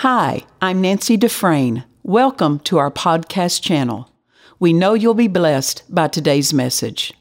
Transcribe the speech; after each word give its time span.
Hi, 0.00 0.46
I'm 0.62 0.80
Nancy 0.80 1.18
Dufresne. 1.18 1.84
Welcome 2.02 2.60
to 2.60 2.78
our 2.78 2.90
podcast 2.90 3.60
channel. 3.60 4.10
We 4.58 4.72
know 4.72 4.94
you'll 4.94 5.12
be 5.12 5.28
blessed 5.28 5.82
by 5.90 6.08
today's 6.08 6.54
message. 6.54 7.12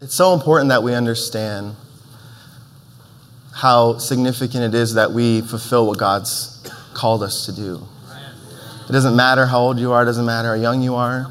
It's 0.00 0.14
so 0.14 0.32
important 0.32 0.70
that 0.70 0.82
we 0.82 0.94
understand 0.94 1.76
how 3.52 3.98
significant 3.98 4.64
it 4.64 4.74
is 4.74 4.94
that 4.94 5.12
we 5.12 5.42
fulfill 5.42 5.86
what 5.86 5.98
God's 5.98 6.66
called 6.94 7.22
us 7.22 7.44
to 7.44 7.52
do. 7.52 7.86
It 8.88 8.92
doesn't 8.92 9.14
matter 9.14 9.44
how 9.44 9.60
old 9.60 9.78
you 9.78 9.92
are, 9.92 10.02
it 10.02 10.06
doesn't 10.06 10.24
matter 10.24 10.48
how 10.56 10.62
young 10.62 10.80
you 10.80 10.94
are. 10.94 11.26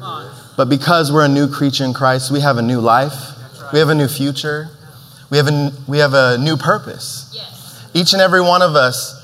But 0.56 0.68
because 0.68 1.10
we're 1.10 1.24
a 1.24 1.28
new 1.28 1.48
creature 1.48 1.82
in 1.82 1.92
Christ, 1.92 2.30
we 2.30 2.38
have 2.38 2.58
a 2.58 2.62
new 2.62 2.78
life, 2.78 3.14
we 3.72 3.80
have 3.80 3.88
a 3.88 3.96
new 3.96 4.06
future, 4.06 4.68
we 5.28 5.38
have 5.38 5.48
a, 5.48 5.72
we 5.88 5.98
have 5.98 6.14
a 6.14 6.38
new 6.38 6.56
purpose. 6.56 7.36
Each 7.94 8.12
and 8.12 8.22
every 8.22 8.40
one 8.40 8.62
of 8.62 8.76
us 8.76 9.18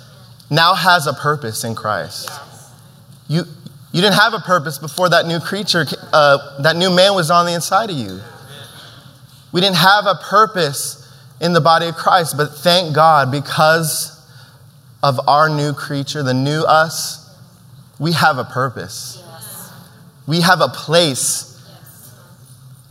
now 0.50 0.74
has 0.74 1.06
a 1.06 1.12
purpose 1.12 1.64
in 1.64 1.74
Christ. 1.74 2.30
You, 3.28 3.42
you 3.92 4.00
didn't 4.00 4.14
have 4.16 4.34
a 4.34 4.40
purpose 4.40 4.78
before 4.78 5.08
that 5.10 5.26
new 5.26 5.40
creature, 5.40 5.86
uh, 6.12 6.62
that 6.62 6.76
new 6.76 6.94
man 6.94 7.14
was 7.14 7.30
on 7.30 7.46
the 7.46 7.52
inside 7.52 7.90
of 7.90 7.96
you. 7.96 8.20
We 9.52 9.60
didn't 9.60 9.76
have 9.76 10.06
a 10.06 10.14
purpose 10.14 11.04
in 11.40 11.52
the 11.52 11.60
body 11.60 11.86
of 11.86 11.94
Christ, 11.94 12.36
but 12.36 12.54
thank 12.54 12.94
God 12.94 13.30
because 13.30 14.14
of 15.02 15.20
our 15.28 15.48
new 15.48 15.72
creature, 15.72 16.22
the 16.22 16.34
new 16.34 16.62
us, 16.62 17.24
we 17.98 18.12
have 18.12 18.38
a 18.38 18.44
purpose. 18.44 19.22
We 20.26 20.40
have 20.42 20.60
a 20.60 20.68
place. 20.68 21.44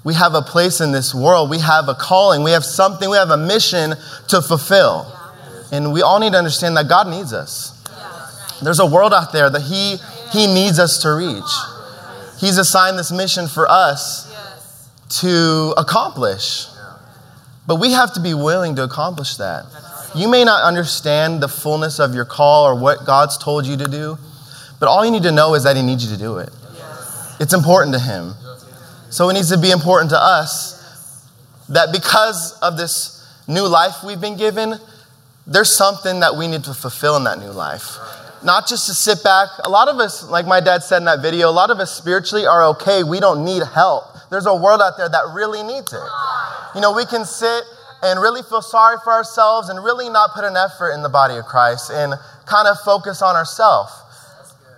We 0.03 0.13
have 0.13 0.33
a 0.33 0.41
place 0.41 0.81
in 0.81 0.91
this 0.91 1.13
world. 1.13 1.49
We 1.49 1.59
have 1.59 1.89
a 1.89 1.95
calling. 1.95 2.43
We 2.43 2.51
have 2.51 2.65
something. 2.65 3.09
We 3.09 3.17
have 3.17 3.29
a 3.29 3.37
mission 3.37 3.93
to 4.29 4.41
fulfill. 4.41 5.05
And 5.71 5.91
we 5.91 6.01
all 6.01 6.19
need 6.19 6.31
to 6.33 6.37
understand 6.37 6.77
that 6.77 6.87
God 6.87 7.07
needs 7.07 7.33
us. 7.33 7.73
There's 8.61 8.79
a 8.79 8.85
world 8.85 9.13
out 9.13 9.31
there 9.31 9.49
that 9.49 9.61
He, 9.61 9.97
he 10.31 10.47
needs 10.47 10.79
us 10.79 11.01
to 11.03 11.13
reach. 11.13 11.43
He's 12.39 12.57
assigned 12.57 12.97
this 12.97 13.11
mission 13.11 13.47
for 13.47 13.67
us 13.69 14.27
to 15.21 15.73
accomplish. 15.77 16.67
But 17.65 17.79
we 17.79 17.91
have 17.91 18.13
to 18.13 18.21
be 18.21 18.33
willing 18.33 18.75
to 18.75 18.83
accomplish 18.83 19.37
that. 19.37 19.65
You 20.15 20.29
may 20.29 20.43
not 20.43 20.63
understand 20.63 21.41
the 21.41 21.47
fullness 21.47 21.99
of 21.99 22.15
your 22.15 22.25
call 22.25 22.65
or 22.65 22.75
what 22.79 23.05
God's 23.05 23.37
told 23.37 23.65
you 23.65 23.77
to 23.77 23.85
do, 23.85 24.17
but 24.79 24.87
all 24.87 25.05
you 25.05 25.11
need 25.11 25.23
to 25.23 25.31
know 25.31 25.53
is 25.53 25.63
that 25.63 25.75
He 25.75 25.81
needs 25.81 26.05
you 26.05 26.15
to 26.15 26.21
do 26.21 26.37
it. 26.37 26.49
It's 27.39 27.53
important 27.53 27.93
to 27.93 27.99
Him. 27.99 28.33
So 29.09 29.29
it 29.29 29.33
needs 29.33 29.49
to 29.49 29.57
be 29.57 29.71
important 29.71 30.09
to 30.11 30.17
us 30.17 31.27
that 31.69 31.91
because 31.91 32.57
of 32.59 32.77
this 32.77 33.25
new 33.47 33.67
life 33.67 34.03
we've 34.05 34.21
been 34.21 34.37
given, 34.37 34.75
there's 35.47 35.71
something 35.71 36.19
that 36.19 36.35
we 36.35 36.47
need 36.47 36.65
to 36.65 36.73
fulfill 36.73 37.15
in 37.15 37.23
that 37.23 37.39
new 37.39 37.51
life. 37.51 37.97
Not 38.43 38.67
just 38.67 38.85
to 38.87 38.93
sit 38.93 39.23
back. 39.23 39.47
A 39.63 39.69
lot 39.69 39.87
of 39.87 39.97
us, 39.97 40.29
like 40.29 40.45
my 40.45 40.59
dad 40.59 40.83
said 40.83 40.97
in 40.97 41.05
that 41.05 41.21
video, 41.21 41.49
a 41.49 41.55
lot 41.55 41.71
of 41.71 41.79
us 41.79 41.91
spiritually 41.95 42.45
are 42.45 42.63
okay. 42.75 43.03
We 43.03 43.19
don't 43.19 43.43
need 43.43 43.63
help. 43.63 44.03
There's 44.29 44.45
a 44.45 44.53
world 44.53 44.81
out 44.81 44.93
there 44.97 45.09
that 45.09 45.31
really 45.33 45.63
needs 45.63 45.93
it. 45.93 46.09
You 46.75 46.81
know, 46.81 46.93
we 46.93 47.05
can 47.05 47.23
sit 47.25 47.63
and 48.03 48.21
really 48.21 48.43
feel 48.43 48.61
sorry 48.61 48.97
for 49.03 49.11
ourselves 49.13 49.69
and 49.69 49.83
really 49.83 50.09
not 50.09 50.31
put 50.35 50.43
an 50.43 50.55
effort 50.55 50.91
in 50.91 51.01
the 51.01 51.09
body 51.09 51.37
of 51.37 51.45
Christ 51.45 51.89
and 51.89 52.13
kind 52.45 52.67
of 52.67 52.77
focus 52.85 53.21
on 53.21 53.35
ourselves. 53.35 53.91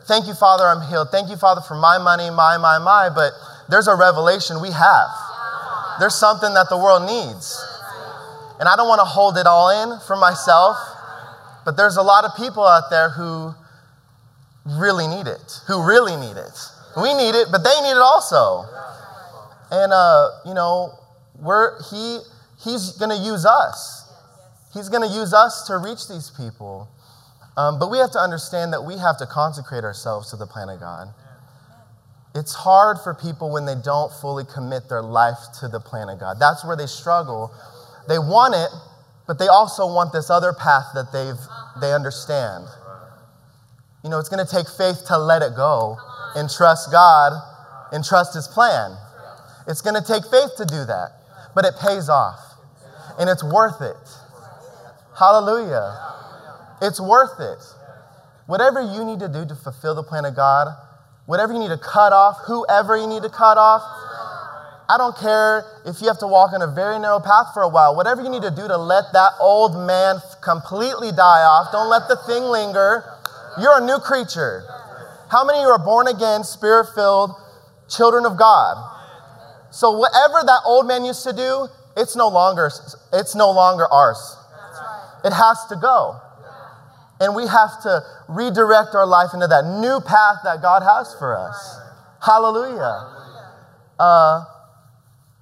Thank 0.05 0.27
you, 0.27 0.33
Father, 0.33 0.65
I'm 0.65 0.87
healed. 0.87 1.09
Thank 1.11 1.29
you, 1.29 1.35
Father, 1.35 1.61
for 1.61 1.75
my 1.75 1.97
money, 1.97 2.29
my, 2.29 2.57
my, 2.57 2.77
my. 2.77 3.09
But 3.13 3.33
there's 3.69 3.87
a 3.87 3.95
revelation 3.95 4.61
we 4.61 4.71
have. 4.71 5.09
There's 5.99 6.15
something 6.15 6.53
that 6.53 6.69
the 6.69 6.77
world 6.77 7.03
needs. 7.03 7.59
And 8.59 8.67
I 8.67 8.75
don't 8.75 8.87
want 8.87 8.99
to 8.99 9.05
hold 9.05 9.37
it 9.37 9.47
all 9.47 9.69
in 9.71 9.99
for 10.05 10.17
myself, 10.17 10.75
but 11.63 11.77
there's 11.77 11.95
a 11.95 12.03
lot 12.03 12.25
of 12.25 12.31
people 12.35 12.63
out 12.63 12.89
there 12.89 13.09
who 13.09 13.53
really 14.65 15.07
need 15.07 15.27
it, 15.27 15.61
who 15.67 15.87
really 15.87 16.15
need 16.15 16.35
it. 16.35 16.59
We 16.97 17.13
need 17.13 17.35
it, 17.35 17.47
but 17.51 17.63
they 17.63 17.81
need 17.81 17.91
it 17.91 18.03
also. 18.03 18.65
And, 19.71 19.93
uh, 19.93 20.29
you 20.45 20.53
know, 20.53 20.93
we're, 21.39 21.81
he, 21.89 22.19
he's 22.61 22.97
going 22.97 23.15
to 23.15 23.23
use 23.23 23.45
us. 23.45 24.11
He's 24.73 24.89
going 24.89 25.07
to 25.07 25.15
use 25.15 25.33
us 25.33 25.65
to 25.67 25.77
reach 25.77 26.09
these 26.09 26.31
people. 26.35 26.89
Um, 27.55 27.79
but 27.79 27.89
we 27.89 27.97
have 27.97 28.11
to 28.11 28.19
understand 28.19 28.73
that 28.73 28.83
we 28.83 28.97
have 28.97 29.17
to 29.19 29.25
consecrate 29.25 29.83
ourselves 29.83 30.31
to 30.31 30.37
the 30.37 30.47
plan 30.47 30.69
of 30.69 30.79
God. 30.79 31.07
It's 32.35 32.53
hard 32.53 32.97
for 33.03 33.13
people 33.13 33.51
when 33.51 33.65
they 33.65 33.75
don't 33.75 34.11
fully 34.21 34.43
commit 34.45 34.87
their 34.89 35.01
life 35.01 35.37
to 35.61 35.67
the 35.67 35.79
plan 35.79 36.09
of 36.09 36.19
God. 36.19 36.37
That's 36.39 36.63
where 36.65 36.75
they 36.75 36.85
struggle 36.85 37.51
they 38.09 38.19
want 38.19 38.55
it, 38.55 38.69
but 39.27 39.37
they 39.37 39.47
also 39.47 39.85
want 39.85 40.11
this 40.11 40.29
other 40.29 40.51
path 40.51 40.87
that 40.95 41.13
they've 41.13 41.39
they 41.79 41.93
understand. 41.93 42.65
You 44.03 44.09
know, 44.09 44.19
it's 44.19 44.29
going 44.29 44.45
to 44.45 44.49
take 44.49 44.67
faith 44.67 45.05
to 45.07 45.17
let 45.17 45.41
it 45.41 45.55
go 45.55 45.97
and 46.35 46.49
trust 46.49 46.91
God 46.91 47.33
and 47.91 48.03
trust 48.03 48.33
his 48.33 48.47
plan. 48.47 48.97
It's 49.67 49.81
going 49.81 49.95
to 49.95 50.05
take 50.05 50.23
faith 50.25 50.55
to 50.57 50.65
do 50.65 50.85
that, 50.85 51.11
but 51.53 51.65
it 51.65 51.75
pays 51.79 52.09
off. 52.09 52.39
And 53.19 53.29
it's 53.29 53.43
worth 53.43 53.81
it. 53.81 53.97
Hallelujah. 55.17 55.99
It's 56.81 56.99
worth 56.99 57.39
it. 57.39 57.61
Whatever 58.47 58.81
you 58.81 59.03
need 59.03 59.19
to 59.19 59.27
do 59.27 59.45
to 59.45 59.53
fulfill 59.53 59.93
the 59.93 60.03
plan 60.03 60.25
of 60.25 60.35
God, 60.35 60.69
whatever 61.25 61.53
you 61.53 61.59
need 61.59 61.69
to 61.69 61.77
cut 61.77 62.13
off, 62.13 62.37
whoever 62.47 62.97
you 62.97 63.05
need 63.05 63.21
to 63.23 63.29
cut 63.29 63.57
off, 63.57 63.83
I 64.89 64.97
don't 64.97 65.15
care 65.15 65.65
if 65.85 66.01
you 66.01 66.07
have 66.07 66.17
to 66.19 66.27
walk 66.27 66.49
in 66.55 66.63
a 66.63 66.67
very 66.67 66.97
narrow 66.97 67.19
path 67.19 67.53
for 67.53 67.61
a 67.61 67.69
while. 67.69 67.95
Whatever 67.95 68.23
you 68.23 68.29
need 68.29 68.41
to 68.41 68.49
do 68.49 68.67
to 68.67 68.77
let 68.77 69.13
that 69.13 69.33
old 69.39 69.77
man 69.85 70.17
completely 70.41 71.11
die 71.11 71.45
off, 71.45 71.71
don't 71.71 71.89
let 71.89 72.09
the 72.09 72.17
thing 72.25 72.41
linger. 72.43 73.05
You're 73.61 73.77
a 73.77 73.85
new 73.85 73.99
creature. 73.99 74.65
How 75.29 75.45
many 75.45 75.61
you 75.61 75.67
are 75.67 75.77
born 75.77 76.07
again, 76.07 76.43
spirit 76.43 76.87
filled 76.95 77.31
children 77.87 78.25
of 78.25 78.35
God? 78.35 78.81
So 79.69 79.91
whatever 79.91 80.41
that 80.41 80.61
old 80.65 80.87
man 80.87 81.05
used 81.05 81.23
to 81.23 81.33
do, 81.33 81.67
it's 81.95 82.15
no 82.15 82.27
longer 82.27 82.71
it's 83.13 83.35
no 83.35 83.51
longer 83.51 83.85
ours. 83.93 84.17
It 85.23 85.33
has 85.33 85.65
to 85.69 85.75
go. 85.75 86.19
And 87.19 87.35
we 87.35 87.45
have 87.45 87.81
to 87.83 88.01
redirect 88.27 88.95
our 88.95 89.05
life 89.05 89.31
into 89.33 89.45
that 89.45 89.65
new 89.65 89.99
path 90.01 90.37
that 90.45 90.63
God 90.63 90.81
has 90.81 91.13
for 91.19 91.37
us. 91.37 91.77
Hallelujah. 92.25 93.19
Uh, 93.99 94.45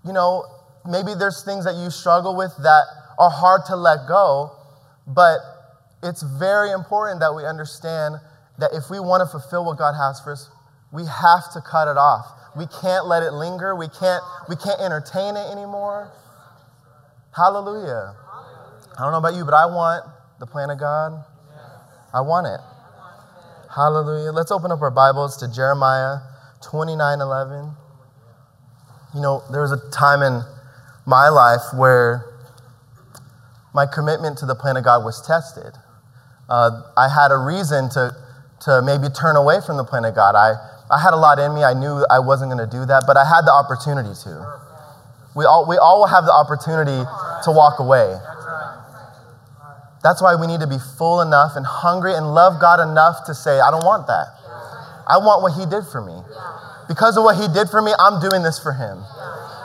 you 0.07 0.13
know, 0.13 0.45
maybe 0.87 1.13
there's 1.13 1.43
things 1.43 1.65
that 1.65 1.75
you 1.75 1.91
struggle 1.91 2.35
with 2.35 2.55
that 2.63 2.83
are 3.19 3.29
hard 3.29 3.61
to 3.67 3.75
let 3.75 4.07
go, 4.07 4.51
but 5.05 5.39
it's 6.01 6.23
very 6.23 6.71
important 6.71 7.19
that 7.19 7.35
we 7.35 7.45
understand 7.45 8.15
that 8.57 8.71
if 8.73 8.89
we 8.89 8.99
want 8.99 9.21
to 9.21 9.27
fulfill 9.27 9.65
what 9.65 9.77
God 9.77 9.93
has 9.93 10.21
for 10.21 10.31
us, 10.31 10.49
we 10.91 11.03
have 11.05 11.51
to 11.53 11.61
cut 11.61 11.87
it 11.87 11.97
off. 11.97 12.25
We 12.55 12.65
can't 12.81 13.05
let 13.05 13.21
it 13.21 13.31
linger. 13.31 13.75
We 13.75 13.87
can't, 13.89 14.23
we 14.49 14.55
can't 14.55 14.79
entertain 14.79 15.35
it 15.35 15.51
anymore. 15.51 16.09
Hallelujah. 17.35 18.15
I 18.97 19.01
don't 19.03 19.11
know 19.11 19.19
about 19.19 19.35
you, 19.35 19.45
but 19.45 19.53
I 19.53 19.65
want 19.65 20.05
the 20.39 20.47
plan 20.47 20.69
of 20.69 20.79
God. 20.79 21.23
I 22.13 22.21
want 22.21 22.47
it. 22.47 22.59
Hallelujah. 23.75 24.31
Let's 24.31 24.51
open 24.51 24.71
up 24.71 24.81
our 24.81 24.89
Bibles 24.89 25.37
to 25.37 25.53
Jeremiah 25.53 26.17
29 26.63 27.21
11. 27.21 27.86
You 29.13 29.21
know, 29.21 29.43
there 29.51 29.61
was 29.61 29.71
a 29.71 29.89
time 29.91 30.21
in 30.21 30.41
my 31.05 31.29
life 31.29 31.61
where 31.73 32.25
my 33.73 33.85
commitment 33.85 34.37
to 34.39 34.45
the 34.45 34.55
plan 34.55 34.77
of 34.77 34.83
God 34.83 35.03
was 35.03 35.25
tested. 35.25 35.73
Uh, 36.49 36.81
I 36.97 37.07
had 37.07 37.31
a 37.31 37.37
reason 37.37 37.89
to, 37.91 38.15
to 38.61 38.81
maybe 38.81 39.07
turn 39.09 39.35
away 39.35 39.59
from 39.65 39.77
the 39.77 39.83
plan 39.83 40.05
of 40.05 40.15
God. 40.15 40.35
I, 40.35 40.55
I 40.89 41.01
had 41.01 41.13
a 41.13 41.17
lot 41.17 41.39
in 41.39 41.53
me. 41.53 41.63
I 41.63 41.73
knew 41.73 42.05
I 42.09 42.19
wasn't 42.19 42.51
going 42.51 42.63
to 42.63 42.71
do 42.71 42.85
that, 42.85 43.03
but 43.05 43.17
I 43.17 43.25
had 43.25 43.43
the 43.43 43.51
opportunity 43.51 44.13
to. 44.23 44.33
We 45.35 45.45
all, 45.45 45.67
we 45.67 45.77
all 45.77 46.07
have 46.07 46.25
the 46.25 46.33
opportunity 46.33 47.05
to 47.43 47.49
walk 47.51 47.79
away. 47.79 48.17
That's 50.03 50.21
why 50.21 50.35
we 50.35 50.47
need 50.47 50.61
to 50.61 50.67
be 50.67 50.79
full 50.97 51.21
enough 51.21 51.55
and 51.55 51.65
hungry 51.65 52.15
and 52.15 52.33
love 52.33 52.59
God 52.59 52.79
enough 52.79 53.25
to 53.27 53.35
say, 53.35 53.59
I 53.59 53.71
don't 53.71 53.85
want 53.85 54.07
that. 54.07 54.27
I 55.07 55.17
want 55.17 55.43
what 55.43 55.53
He 55.53 55.65
did 55.65 55.85
for 55.91 56.01
me. 56.01 56.15
Because 56.87 57.17
of 57.17 57.23
what 57.23 57.35
he 57.35 57.47
did 57.53 57.69
for 57.69 57.81
me, 57.81 57.91
I'm 57.99 58.19
doing 58.21 58.43
this 58.43 58.59
for 58.59 58.71
him. 58.71 59.03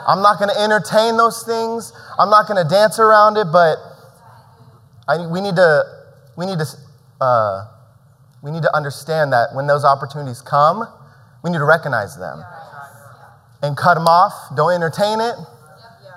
I'm 0.07 0.21
not 0.21 0.37
going 0.37 0.49
to 0.49 0.59
entertain 0.59 1.15
those 1.15 1.43
things. 1.43 1.93
I'm 2.19 2.29
not 2.29 2.47
going 2.47 2.61
to 2.61 2.67
dance 2.67 2.99
around 2.99 3.37
it, 3.37 3.47
but 3.51 3.77
I, 5.07 5.25
we 5.27 5.39
need 5.39 5.55
to, 5.55 5.83
we 6.35 6.45
need 6.45 6.59
to, 6.59 6.65
uh, 7.21 7.67
we 8.41 8.51
need 8.51 8.63
to 8.63 8.75
understand 8.75 9.31
that 9.31 9.55
when 9.55 9.67
those 9.67 9.85
opportunities 9.85 10.41
come, 10.41 10.87
we 11.43 11.49
need 11.49 11.59
to 11.59 11.65
recognize 11.65 12.17
them 12.17 12.43
and 13.61 13.77
cut 13.77 13.95
them 13.95 14.07
off. 14.07 14.33
Don't 14.55 14.73
entertain 14.73 15.21
it. 15.21 15.35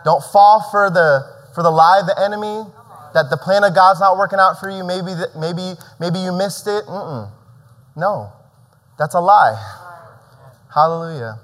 Don't 0.05 0.23
fall 0.33 0.67
for 0.71 0.91
the, 0.91 1.23
for 1.55 1.63
the 1.63 1.71
lie 1.71 2.01
of 2.01 2.07
the 2.07 2.19
enemy 2.21 2.65
that 3.15 3.31
the 3.31 3.37
plan 3.37 3.63
of 3.65 3.75
God's 3.75 4.01
not 4.01 4.19
working 4.19 4.39
out 4.39 4.59
for 4.59 4.69
you. 4.69 4.83
Maybe, 4.85 5.15
maybe, 5.39 5.75
maybe 6.01 6.19
you 6.19 6.33
missed 6.33 6.67
it. 6.67 6.85
Mm-mm. 6.87 7.31
No, 7.95 8.33
that's 8.99 9.15
a 9.15 9.21
lie. 9.21 9.86
Hallelujah. 10.77 11.41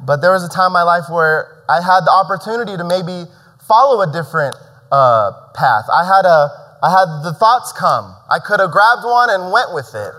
But 0.00 0.24
there 0.24 0.32
was 0.32 0.42
a 0.42 0.48
time 0.48 0.72
in 0.72 0.72
my 0.72 0.82
life 0.82 1.04
where 1.12 1.62
I 1.68 1.84
had 1.84 2.08
the 2.08 2.10
opportunity 2.10 2.80
to 2.80 2.84
maybe 2.84 3.28
follow 3.68 4.00
a 4.00 4.10
different 4.10 4.56
uh, 4.90 5.52
path. 5.52 5.84
I 5.92 6.08
had 6.08 6.24
a, 6.24 6.48
I 6.80 6.88
had 6.88 7.28
the 7.28 7.36
thoughts 7.36 7.76
come. 7.76 8.16
I 8.32 8.40
could 8.40 8.58
have 8.58 8.72
grabbed 8.72 9.04
one 9.04 9.28
and 9.28 9.52
went 9.52 9.74
with 9.76 9.92
it. 9.92 10.12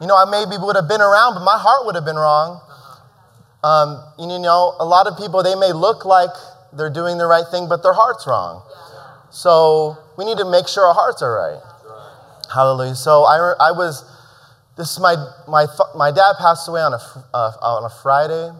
You 0.00 0.06
know, 0.06 0.14
I 0.14 0.30
maybe 0.30 0.54
would 0.62 0.76
have 0.76 0.86
been 0.86 1.02
around, 1.02 1.34
but 1.34 1.42
my 1.42 1.58
heart 1.58 1.86
would 1.86 1.96
have 1.96 2.04
been 2.04 2.20
wrong. 2.20 2.62
Um, 3.64 3.98
you 4.20 4.38
know, 4.38 4.76
a 4.78 4.86
lot 4.86 5.10
of 5.10 5.18
people, 5.18 5.42
they 5.42 5.56
may 5.58 5.72
look 5.72 6.04
like 6.04 6.30
they're 6.72 6.92
doing 6.92 7.18
the 7.18 7.26
right 7.26 7.50
thing, 7.50 7.66
but 7.68 7.82
their 7.82 7.94
heart's 7.94 8.28
wrong. 8.28 8.62
So 9.34 9.98
we 10.16 10.24
need 10.24 10.38
to 10.38 10.48
make 10.48 10.68
sure 10.68 10.86
our 10.86 10.94
hearts 10.94 11.18
are 11.18 11.34
right. 11.34 11.62
Hallelujah. 12.54 12.94
So 12.94 13.24
I, 13.24 13.58
I 13.58 13.72
was, 13.72 14.06
this 14.76 14.92
is 14.92 15.00
my, 15.00 15.16
my, 15.48 15.66
my 15.94 16.10
dad 16.10 16.34
passed 16.38 16.68
away 16.68 16.82
on 16.82 16.92
a, 16.92 17.00
uh, 17.32 17.52
on 17.62 17.84
a 17.84 17.90
Friday. 18.02 18.50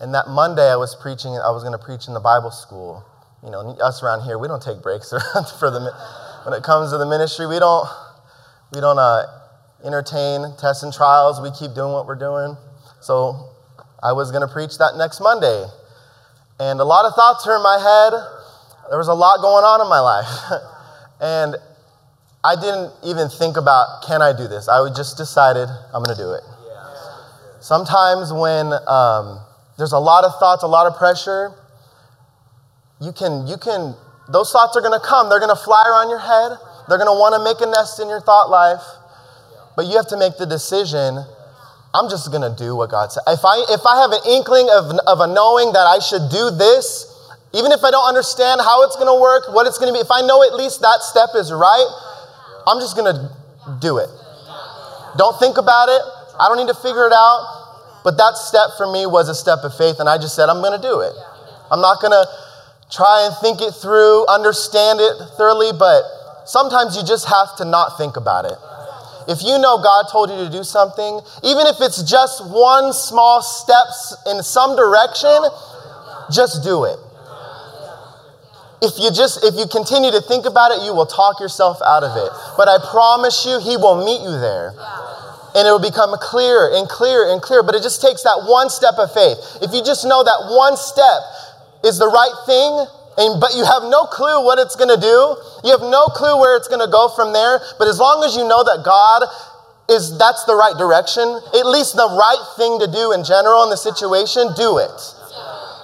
And 0.00 0.14
that 0.14 0.28
Monday 0.28 0.70
I 0.70 0.76
was 0.76 0.94
preaching, 0.94 1.32
I 1.32 1.50
was 1.50 1.64
going 1.64 1.76
to 1.76 1.84
preach 1.84 2.06
in 2.06 2.14
the 2.14 2.20
Bible 2.22 2.52
school. 2.52 3.04
You 3.42 3.50
know, 3.50 3.74
us 3.82 4.02
around 4.02 4.22
here, 4.22 4.38
we 4.38 4.46
don't 4.46 4.62
take 4.62 4.80
breaks 4.80 5.12
around 5.12 5.46
for 5.58 5.70
the, 5.70 5.90
when 6.46 6.54
it 6.54 6.62
comes 6.62 6.92
to 6.92 6.98
the 6.98 7.06
ministry. 7.06 7.46
We 7.46 7.58
don't, 7.58 7.88
we 8.72 8.80
don't 8.80 8.98
uh, 8.98 9.26
entertain 9.84 10.54
tests 10.58 10.84
and 10.84 10.92
trials. 10.92 11.40
We 11.40 11.50
keep 11.50 11.74
doing 11.74 11.92
what 11.92 12.06
we're 12.06 12.18
doing. 12.18 12.56
So 13.00 13.50
I 14.02 14.12
was 14.12 14.30
going 14.30 14.46
to 14.46 14.52
preach 14.52 14.78
that 14.78 14.94
next 14.96 15.20
Monday. 15.20 15.66
And 16.60 16.78
a 16.78 16.84
lot 16.84 17.04
of 17.04 17.14
thoughts 17.14 17.46
were 17.46 17.56
in 17.56 17.62
my 17.62 17.78
head. 17.78 18.14
There 18.90 18.98
was 18.98 19.08
a 19.08 19.14
lot 19.14 19.42
going 19.42 19.64
on 19.66 19.80
in 19.82 19.88
my 19.90 20.00
life. 20.00 20.30
and 21.20 21.56
I 22.44 22.54
didn't 22.54 22.92
even 23.04 23.28
think 23.28 23.56
about, 23.56 24.04
can 24.06 24.22
I 24.22 24.32
do 24.36 24.46
this? 24.46 24.68
I 24.68 24.86
just 24.94 25.16
decided 25.16 25.68
I'm 25.92 26.02
going 26.02 26.16
to 26.16 26.22
do 26.22 26.32
it. 26.32 26.42
Sometimes 27.60 28.32
when 28.32 28.72
um, 28.86 29.42
there's 29.76 29.92
a 29.92 29.98
lot 29.98 30.24
of 30.24 30.38
thoughts, 30.38 30.62
a 30.62 30.70
lot 30.70 30.86
of 30.86 30.96
pressure, 30.96 31.52
you 33.00 33.12
can, 33.12 33.46
you 33.46 33.56
can, 33.58 33.94
those 34.30 34.52
thoughts 34.52 34.76
are 34.76 34.80
going 34.80 34.98
to 34.98 35.04
come. 35.04 35.28
They're 35.28 35.42
going 35.42 35.54
to 35.54 35.62
fly 35.62 35.82
around 35.88 36.10
your 36.10 36.22
head. 36.22 36.58
They're 36.86 36.98
going 36.98 37.10
to 37.10 37.18
want 37.18 37.34
to 37.34 37.42
make 37.42 37.58
a 37.60 37.70
nest 37.70 37.98
in 37.98 38.08
your 38.08 38.20
thought 38.20 38.50
life. 38.50 38.82
But 39.74 39.86
you 39.86 39.96
have 39.96 40.08
to 40.08 40.16
make 40.16 40.38
the 40.38 40.46
decision 40.46 41.18
I'm 41.94 42.10
just 42.10 42.30
going 42.30 42.44
to 42.44 42.54
do 42.54 42.76
what 42.76 42.90
God 42.90 43.10
said. 43.10 43.22
If 43.26 43.40
I, 43.42 43.64
if 43.72 43.82
I 43.82 44.00
have 44.02 44.12
an 44.12 44.22
inkling 44.28 44.68
of, 44.70 44.92
of 45.08 45.18
a 45.24 45.26
knowing 45.26 45.72
that 45.72 45.88
I 45.88 45.98
should 45.98 46.28
do 46.30 46.52
this, 46.52 47.08
even 47.56 47.72
if 47.72 47.80
I 47.82 47.90
don't 47.90 48.06
understand 48.06 48.60
how 48.60 48.84
it's 48.84 48.94
going 48.96 49.08
to 49.08 49.16
work, 49.16 49.48
what 49.56 49.66
it's 49.66 49.80
going 49.80 49.88
to 49.88 49.96
be, 49.96 50.04
if 50.04 50.12
I 50.12 50.20
know 50.20 50.44
at 50.44 50.52
least 50.52 50.84
that 50.84 51.00
step 51.00 51.32
is 51.34 51.48
right, 51.50 51.88
I'm 52.68 52.80
just 52.80 52.96
going 52.96 53.08
to 53.08 53.32
do 53.80 53.96
it. 53.96 54.10
Don't 55.16 55.38
think 55.40 55.56
about 55.56 55.88
it. 55.88 56.02
I 56.38 56.52
don't 56.52 56.60
need 56.60 56.68
to 56.68 56.78
figure 56.78 57.06
it 57.06 57.12
out. 57.16 58.02
But 58.04 58.16
that 58.16 58.36
step 58.36 58.76
for 58.76 58.90
me 58.92 59.06
was 59.06 59.28
a 59.28 59.34
step 59.34 59.60
of 59.64 59.76
faith, 59.76 59.98
and 59.98 60.08
I 60.08 60.18
just 60.18 60.36
said, 60.36 60.48
I'm 60.48 60.62
going 60.62 60.76
to 60.76 60.84
do 60.84 61.00
it. 61.00 61.12
I'm 61.70 61.80
not 61.80 62.00
going 62.00 62.12
to 62.12 62.24
try 62.90 63.26
and 63.26 63.34
think 63.42 63.60
it 63.60 63.72
through, 63.72 64.26
understand 64.28 65.00
it 65.00 65.12
thoroughly, 65.36 65.72
but 65.76 66.04
sometimes 66.46 66.96
you 66.96 67.04
just 67.04 67.28
have 67.28 67.56
to 67.56 67.64
not 67.64 67.98
think 67.98 68.16
about 68.16 68.44
it. 68.44 68.56
If 69.28 69.42
you 69.44 69.58
know 69.58 69.76
God 69.82 70.06
told 70.10 70.30
you 70.30 70.36
to 70.36 70.50
do 70.50 70.64
something, 70.64 71.20
even 71.44 71.66
if 71.66 71.76
it's 71.80 72.02
just 72.02 72.40
one 72.48 72.92
small 72.94 73.42
steps 73.42 74.16
in 74.26 74.42
some 74.42 74.74
direction, 74.76 75.36
just 76.32 76.64
do 76.64 76.84
it. 76.84 76.96
If 78.80 78.94
you 78.98 79.10
just 79.10 79.42
if 79.42 79.58
you 79.58 79.66
continue 79.66 80.10
to 80.10 80.22
think 80.22 80.46
about 80.46 80.70
it, 80.70 80.86
you 80.86 80.94
will 80.94 81.06
talk 81.06 81.40
yourself 81.40 81.82
out 81.82 82.04
of 82.04 82.14
it. 82.14 82.30
But 82.56 82.68
I 82.68 82.78
promise 82.90 83.44
you, 83.44 83.58
he 83.58 83.76
will 83.76 84.04
meet 84.04 84.22
you 84.22 84.38
there. 84.38 84.74
And 85.56 85.66
it 85.66 85.72
will 85.72 85.82
become 85.82 86.14
clearer 86.22 86.70
and 86.76 86.86
clearer 86.88 87.32
and 87.32 87.42
clearer. 87.42 87.64
But 87.64 87.74
it 87.74 87.82
just 87.82 88.00
takes 88.00 88.22
that 88.22 88.46
one 88.46 88.70
step 88.70 88.94
of 88.98 89.10
faith. 89.10 89.38
If 89.62 89.74
you 89.74 89.82
just 89.82 90.06
know 90.06 90.22
that 90.22 90.54
one 90.54 90.76
step 90.76 91.22
is 91.82 91.98
the 91.98 92.06
right 92.06 92.36
thing, 92.46 92.86
and, 93.18 93.40
but 93.42 93.58
you 93.58 93.66
have 93.66 93.82
no 93.90 94.06
clue 94.06 94.44
what 94.46 94.62
it's 94.62 94.76
going 94.78 94.94
to 94.94 95.00
do. 95.00 95.34
You 95.66 95.74
have 95.74 95.82
no 95.82 96.06
clue 96.14 96.38
where 96.38 96.54
it's 96.54 96.68
going 96.68 96.84
to 96.84 96.90
go 96.90 97.10
from 97.10 97.32
there. 97.32 97.58
But 97.82 97.88
as 97.88 97.98
long 97.98 98.22
as 98.22 98.36
you 98.36 98.46
know 98.46 98.62
that 98.62 98.86
God 98.86 99.26
is 99.90 100.16
that's 100.18 100.44
the 100.44 100.54
right 100.54 100.76
direction, 100.78 101.26
at 101.26 101.66
least 101.66 101.96
the 101.96 102.06
right 102.14 102.44
thing 102.54 102.78
to 102.78 102.86
do 102.86 103.10
in 103.10 103.24
general 103.24 103.64
in 103.64 103.70
the 103.70 103.80
situation, 103.80 104.54
do 104.54 104.78
it. 104.78 105.00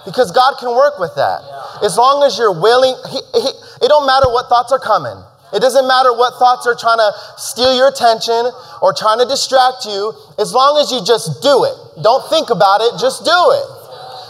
Because 0.05 0.31
God 0.31 0.55
can 0.61 0.69
work 0.69 1.01
with 1.01 1.13
that. 1.17 1.41
As 1.81 1.97
long 1.97 2.23
as 2.23 2.37
you're 2.37 2.53
willing, 2.53 2.93
he, 3.09 3.19
he, 3.33 3.49
it 3.81 3.89
don't 3.89 4.05
matter 4.05 4.29
what 4.29 4.47
thoughts 4.47 4.71
are 4.71 4.79
coming. 4.79 5.17
It 5.53 5.61
doesn't 5.61 5.87
matter 5.87 6.13
what 6.13 6.37
thoughts 6.37 6.67
are 6.67 6.75
trying 6.77 7.01
to 7.01 7.09
steal 7.37 7.73
your 7.75 7.89
attention 7.89 8.49
or 8.81 8.93
trying 8.93 9.19
to 9.19 9.25
distract 9.25 9.85
you. 9.85 10.13
As 10.37 10.53
long 10.53 10.77
as 10.77 10.91
you 10.91 11.01
just 11.01 11.41
do 11.41 11.63
it. 11.63 11.75
Don't 12.03 12.27
think 12.29 12.49
about 12.49 12.81
it, 12.81 12.99
just 12.99 13.23
do 13.23 13.39
it. 13.55 13.67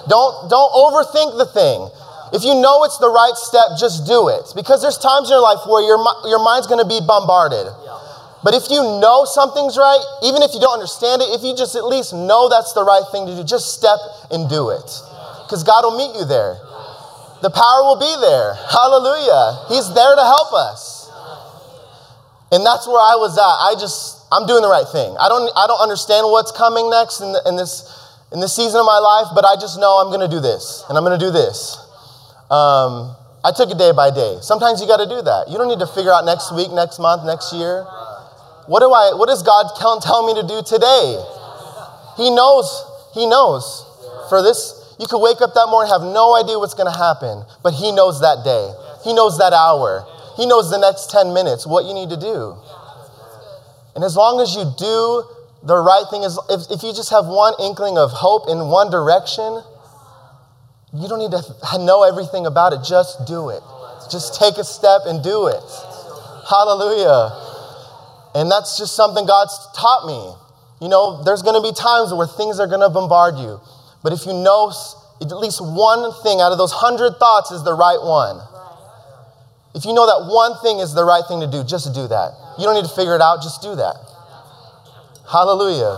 Don't, 0.07 0.50
don't 0.54 0.72
overthink 0.72 1.38
the 1.38 1.50
thing. 1.50 1.89
If 2.33 2.44
you 2.44 2.54
know 2.60 2.83
it's 2.83 2.98
the 2.98 3.10
right 3.10 3.33
step, 3.36 3.80
just 3.80 4.06
do 4.06 4.30
it. 4.30 4.54
Because 4.54 4.81
there's 4.81 4.98
times 4.98 5.30
in 5.30 5.33
your 5.33 5.42
life 5.42 5.66
where 5.66 5.81
your, 5.81 5.98
your 6.30 6.44
mind's 6.44 6.68
going 6.68 6.81
to 6.81 6.89
be 6.89 7.01
bombarded. 7.01 7.66
But 8.45 8.54
if 8.54 8.69
you 8.69 8.77
know 9.01 9.25
something's 9.25 9.77
right, 9.77 10.04
even 10.22 10.45
if 10.45 10.54
you 10.54 10.62
don't 10.62 10.77
understand 10.77 11.25
it, 11.25 11.33
if 11.33 11.42
you 11.42 11.57
just 11.57 11.74
at 11.74 11.86
least 11.89 12.13
know 12.13 12.45
that's 12.50 12.77
the 12.77 12.86
right 12.86 13.01
thing 13.10 13.25
to 13.25 13.33
do, 13.33 13.42
just 13.42 13.74
step 13.74 13.98
and 14.30 14.45
do 14.45 14.69
it. 14.69 14.86
Because 15.45 15.63
God 15.63 15.86
will 15.86 15.97
meet 15.97 16.18
you 16.18 16.25
there. 16.25 16.57
The 17.42 17.53
power 17.53 17.81
will 17.86 18.01
be 18.01 18.09
there. 18.21 18.57
Hallelujah. 18.74 19.69
He's 19.69 19.88
there 19.94 20.15
to 20.15 20.25
help 20.25 20.51
us. 20.53 21.06
And 22.51 22.65
that's 22.65 22.88
where 22.88 23.01
I 23.01 23.18
was 23.18 23.38
at. 23.38 23.44
I 23.44 23.77
just, 23.77 24.25
I'm 24.31 24.45
doing 24.45 24.62
the 24.62 24.69
right 24.69 24.88
thing. 24.89 25.13
I 25.19 25.30
don't, 25.30 25.45
I 25.53 25.68
don't 25.68 25.81
understand 25.81 26.25
what's 26.30 26.51
coming 26.51 26.89
next 26.89 27.21
in, 27.21 27.33
the, 27.33 27.42
in 27.45 27.56
this, 27.56 27.86
in 28.31 28.39
this 28.39 28.56
season 28.56 28.80
of 28.80 28.86
my 28.86 28.97
life, 28.97 29.33
but 29.33 29.45
I 29.45 29.56
just 29.59 29.77
know 29.77 30.01
I'm 30.01 30.09
going 30.13 30.25
to 30.25 30.31
do 30.31 30.42
this 30.42 30.86
and 30.89 30.97
I'm 30.97 31.03
going 31.03 31.18
to 31.18 31.21
do 31.21 31.31
this. 31.31 31.77
Um, 32.50 33.13
I 33.45 33.53
took 33.53 33.69
it 33.69 33.77
day 33.77 33.94
by 33.94 34.09
day. 34.09 34.38
Sometimes 34.41 34.81
you 34.81 34.88
got 34.88 34.98
to 34.98 35.09
do 35.09 35.21
that. 35.21 35.50
You 35.50 35.57
don't 35.57 35.69
need 35.69 35.81
to 35.81 35.89
figure 35.89 36.13
out 36.13 36.25
next 36.25 36.50
week, 36.53 36.74
next 36.74 36.98
month, 36.98 37.25
next 37.25 37.53
year. 37.53 37.86
What 38.65 38.81
do 38.81 38.89
I? 38.89 39.13
What 39.13 39.30
does 39.30 39.44
God 39.44 39.69
tell 39.77 40.25
me 40.25 40.33
to 40.41 40.45
do 40.48 40.62
today? 40.65 41.21
He 42.18 42.33
knows. 42.33 42.65
He 43.13 43.30
knows. 43.30 43.86
For 44.30 44.41
this, 44.41 44.74
you 45.00 45.07
could 45.07 45.19
wake 45.19 45.42
up 45.42 45.53
that 45.53 45.68
morning 45.68 45.92
have 45.92 46.01
no 46.01 46.36
idea 46.36 46.57
what's 46.57 46.74
going 46.74 46.92
to 46.92 46.97
happen, 46.97 47.44
but 47.63 47.74
He 47.74 47.92
knows 47.92 48.21
that 48.21 48.44
day. 48.44 48.71
He 49.03 49.13
knows 49.13 49.38
that 49.38 49.51
hour. 49.51 50.07
He 50.38 50.45
knows 50.45 50.69
the 50.69 50.80
next 50.80 51.12
10 51.12 51.33
minutes 51.33 51.68
what 51.68 51.86
you 51.86 51.94
need 51.94 52.09
to 52.09 52.19
do. 52.19 52.56
And 53.95 54.03
as 54.03 54.15
long 54.15 54.39
as 54.42 54.56
you 54.56 54.63
do 54.77 55.24
the 55.63 55.75
right 55.75 56.03
thing, 56.12 56.24
is 56.24 56.39
if, 56.50 56.68
if 56.71 56.83
you 56.83 56.92
just 56.92 57.09
have 57.09 57.25
one 57.25 57.53
inkling 57.59 57.97
of 57.97 58.12
hope 58.12 58.47
in 58.47 58.68
one 58.68 58.92
direction, 58.92 59.63
you 60.94 61.07
don't 61.07 61.19
need 61.19 61.31
to 61.31 61.44
know 61.80 62.03
everything 62.03 62.45
about 62.45 62.71
it. 62.71 62.80
Just 62.83 63.27
do 63.27 63.50
it. 63.50 63.63
Just 64.12 64.39
take 64.39 64.57
a 64.57 64.63
step 64.63 65.01
and 65.07 65.24
do 65.24 65.48
it. 65.48 65.63
Hallelujah. 66.48 67.31
And 68.36 68.51
that's 68.51 68.77
just 68.77 68.95
something 68.95 69.25
God's 69.25 69.56
taught 69.75 70.06
me. 70.06 70.36
You 70.81 70.89
know, 70.89 71.24
there's 71.24 71.41
going 71.41 71.56
to 71.56 71.63
be 71.63 71.74
times 71.74 72.13
where 72.13 72.27
things 72.27 72.60
are 72.60 72.67
going 72.67 72.84
to 72.84 72.89
bombard 72.89 73.39
you. 73.39 73.60
But 74.05 74.13
if 74.13 74.27
you 74.29 74.33
know 74.38 74.69
at 75.17 75.33
least 75.33 75.65
one 75.65 76.13
thing 76.21 76.38
out 76.38 76.51
of 76.51 76.62
those 76.62 76.71
hundred 76.71 77.17
thoughts 77.17 77.50
is 77.50 77.63
the 77.65 77.74
right 77.74 77.97
one, 77.97 78.38
if 79.74 79.81
you 79.83 79.97
know 79.97 80.05
that 80.05 80.29
one 80.29 80.53
thing 80.62 80.77
is 80.77 80.93
the 80.93 81.03
right 81.03 81.24
thing 81.27 81.41
to 81.41 81.50
do, 81.50 81.65
just 81.65 81.89
do 81.89 82.05
that. 82.05 82.29
You 82.62 82.69
don't 82.69 82.77
need 82.77 82.85
to 82.85 82.93
figure 82.93 83.17
it 83.17 83.21
out, 83.25 83.41
just 83.41 83.65
do 83.65 83.74
that. 83.74 83.97
Hallelujah. 85.25 85.97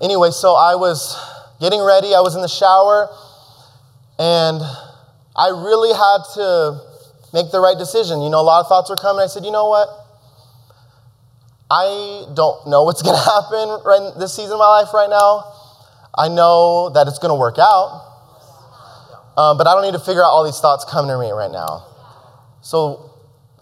Anyway, 0.00 0.30
so 0.30 0.54
I 0.54 0.78
was 0.78 1.18
getting 1.58 1.82
ready, 1.82 2.14
I 2.14 2.22
was 2.22 2.36
in 2.38 2.42
the 2.42 2.48
shower. 2.48 3.10
And 4.22 4.62
I 5.34 5.50
really 5.50 5.90
had 5.90 6.22
to 6.38 6.78
make 7.34 7.50
the 7.50 7.58
right 7.58 7.76
decision. 7.76 8.22
You 8.22 8.30
know, 8.30 8.38
a 8.38 8.46
lot 8.46 8.62
of 8.62 8.68
thoughts 8.70 8.88
were 8.88 8.96
coming. 8.96 9.24
I 9.24 9.26
said, 9.26 9.44
you 9.44 9.50
know 9.50 9.66
what? 9.68 9.90
I 11.74 12.22
don't 12.38 12.70
know 12.70 12.84
what's 12.84 13.02
going 13.02 13.18
to 13.18 13.26
happen 13.34 13.82
right 13.82 14.14
this 14.14 14.30
season 14.30 14.52
of 14.52 14.62
my 14.62 14.80
life 14.80 14.94
right 14.94 15.10
now. 15.10 15.65
I 16.16 16.28
know 16.28 16.90
that 16.90 17.06
it's 17.08 17.18
going 17.18 17.30
to 17.30 17.38
work 17.38 17.58
out, 17.58 18.02
um, 19.36 19.58
but 19.58 19.66
I 19.66 19.74
don't 19.74 19.82
need 19.82 19.98
to 19.98 20.04
figure 20.04 20.22
out 20.22 20.30
all 20.30 20.44
these 20.44 20.60
thoughts 20.60 20.84
coming 20.84 21.10
to 21.10 21.18
me 21.18 21.30
right 21.30 21.50
now. 21.50 21.86
So 22.62 23.10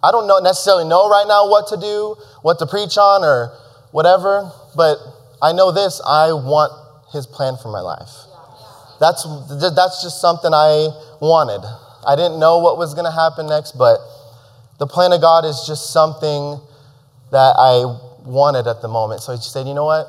I 0.03 0.13
don't 0.13 0.27
know 0.27 0.39
necessarily 0.39 0.85
know 0.85 1.09
right 1.09 1.27
now 1.27 1.49
what 1.51 1.69
to 1.69 1.77
do, 1.77 2.17
what 2.43 2.59
to 2.61 2.67
preach 2.67 2.97
on, 2.97 3.25
or 3.25 3.57
whatever. 3.91 4.51
But 4.77 4.99
I 5.43 5.53
know 5.53 5.73
this: 5.73 6.01
I 6.07 6.33
want 6.33 6.73
His 7.13 7.27
plan 7.27 7.57
for 7.61 7.73
my 7.73 7.81
life. 7.81 8.11
That's, 9.01 9.27
that's 9.75 10.03
just 10.03 10.21
something 10.21 10.55
I 10.55 10.89
wanted. 11.21 11.67
I 12.07 12.17
didn't 12.17 12.39
know 12.39 12.59
what 12.61 12.79
was 12.79 12.95
going 12.95 13.05
to 13.05 13.13
happen 13.13 13.47
next, 13.47 13.73
but 13.73 13.99
the 14.79 14.87
plan 14.87 15.13
of 15.13 15.21
God 15.21 15.45
is 15.45 15.65
just 15.67 15.93
something 15.93 16.61
that 17.31 17.55
I 17.59 17.85
wanted 18.25 18.67
at 18.67 18.83
the 18.83 18.89
moment. 18.89 19.23
So 19.23 19.33
I 19.33 19.37
just 19.37 19.53
said, 19.53 19.67
you 19.67 19.75
know 19.75 19.85
what? 19.85 20.07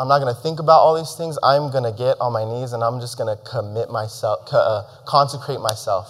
I'm 0.00 0.06
not 0.06 0.20
going 0.20 0.32
to 0.32 0.40
think 0.40 0.60
about 0.60 0.78
all 0.78 0.94
these 0.94 1.14
things. 1.16 1.38
I'm 1.42 1.72
going 1.72 1.82
to 1.82 1.90
get 1.90 2.16
on 2.20 2.32
my 2.32 2.44
knees 2.44 2.72
and 2.72 2.84
I'm 2.84 3.00
just 3.00 3.18
going 3.18 3.34
to 3.34 3.42
commit 3.42 3.90
myself, 3.90 4.46
uh, 4.52 4.84
consecrate 5.06 5.58
myself 5.58 6.06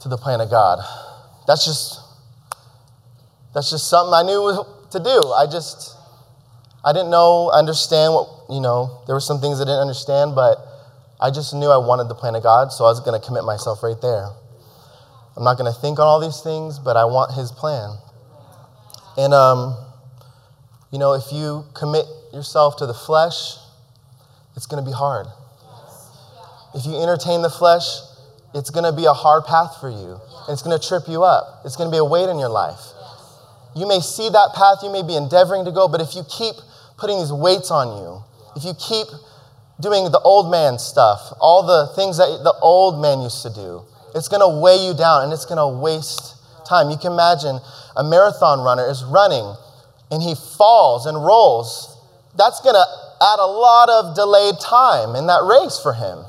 to 0.00 0.08
the 0.08 0.16
plan 0.16 0.40
of 0.40 0.48
God. 0.48 0.78
That's 1.46 1.66
just, 1.66 2.00
that's 3.52 3.68
just 3.70 3.90
something 3.90 4.14
I 4.14 4.22
knew 4.22 4.64
to 4.92 4.98
do. 4.98 5.32
I 5.36 5.44
just, 5.44 5.94
I 6.82 6.92
didn't 6.94 7.10
know, 7.10 7.50
understand 7.52 8.14
what, 8.14 8.28
you 8.48 8.60
know, 8.60 9.02
there 9.06 9.14
were 9.14 9.20
some 9.20 9.40
things 9.40 9.60
I 9.60 9.64
didn't 9.64 9.80
understand, 9.80 10.34
but 10.34 10.56
I 11.20 11.30
just 11.30 11.52
knew 11.52 11.68
I 11.68 11.76
wanted 11.76 12.08
the 12.08 12.14
plan 12.14 12.34
of 12.34 12.42
God, 12.42 12.72
so 12.72 12.84
I 12.84 12.88
was 12.88 13.00
going 13.00 13.20
to 13.20 13.26
commit 13.26 13.44
myself 13.44 13.82
right 13.82 14.00
there. 14.00 14.30
I'm 15.36 15.44
not 15.44 15.58
going 15.58 15.72
to 15.72 15.78
think 15.78 15.98
on 15.98 16.06
all 16.06 16.20
these 16.20 16.40
things, 16.40 16.78
but 16.78 16.96
I 16.96 17.04
want 17.04 17.34
His 17.34 17.52
plan. 17.52 17.98
And, 19.18 19.34
um, 19.34 19.76
you 20.90 20.98
know, 20.98 21.12
if 21.12 21.30
you 21.32 21.64
commit 21.74 22.06
yourself 22.32 22.76
to 22.78 22.86
the 22.86 22.94
flesh, 22.94 23.56
it's 24.56 24.66
going 24.66 24.82
to 24.82 24.88
be 24.88 24.94
hard. 24.94 25.26
If 26.74 26.84
you 26.86 27.00
entertain 27.00 27.42
the 27.42 27.50
flesh, 27.50 27.84
it's 28.54 28.70
going 28.70 28.84
to 28.84 28.92
be 28.92 29.04
a 29.06 29.12
hard 29.12 29.44
path 29.44 29.76
for 29.80 29.90
you. 29.90 30.20
And 30.46 30.52
it's 30.52 30.62
going 30.62 30.78
to 30.78 30.86
trip 30.86 31.04
you 31.08 31.22
up. 31.22 31.62
It's 31.64 31.76
going 31.76 31.88
to 31.88 31.94
be 31.94 31.98
a 31.98 32.04
weight 32.04 32.28
in 32.28 32.38
your 32.38 32.48
life. 32.48 32.80
You 33.76 33.86
may 33.86 34.00
see 34.00 34.28
that 34.28 34.52
path, 34.54 34.78
you 34.82 34.90
may 34.90 35.02
be 35.02 35.14
endeavoring 35.14 35.64
to 35.64 35.72
go, 35.72 35.88
but 35.88 36.00
if 36.00 36.14
you 36.14 36.22
keep 36.28 36.56
putting 36.96 37.18
these 37.18 37.32
weights 37.32 37.70
on 37.70 38.02
you, 38.02 38.24
if 38.56 38.64
you 38.64 38.74
keep 38.74 39.06
doing 39.80 40.10
the 40.10 40.18
old 40.20 40.50
man 40.50 40.78
stuff, 40.78 41.20
all 41.40 41.62
the 41.62 41.94
things 41.94 42.16
that 42.18 42.26
the 42.42 42.54
old 42.60 43.00
man 43.00 43.20
used 43.20 43.42
to 43.42 43.50
do, 43.54 43.84
it's 44.14 44.26
going 44.26 44.40
to 44.40 44.60
weigh 44.60 44.82
you 44.82 44.94
down 44.94 45.24
and 45.24 45.32
it's 45.32 45.44
going 45.44 45.62
to 45.62 45.68
waste 45.68 46.34
time. 46.66 46.90
You 46.90 46.96
can 46.96 47.12
imagine 47.12 47.60
a 47.96 48.02
marathon 48.02 48.60
runner 48.60 48.88
is 48.88 49.04
running 49.04 49.54
and 50.10 50.22
he 50.22 50.34
falls 50.34 51.06
and 51.06 51.16
rolls. 51.16 51.87
That's 52.38 52.60
going 52.60 52.74
to 52.74 52.86
add 53.20 53.40
a 53.40 53.50
lot 53.50 53.90
of 53.90 54.14
delayed 54.14 54.54
time 54.60 55.16
in 55.16 55.26
that 55.26 55.42
race 55.42 55.80
for 55.82 55.92
him. 55.92 56.24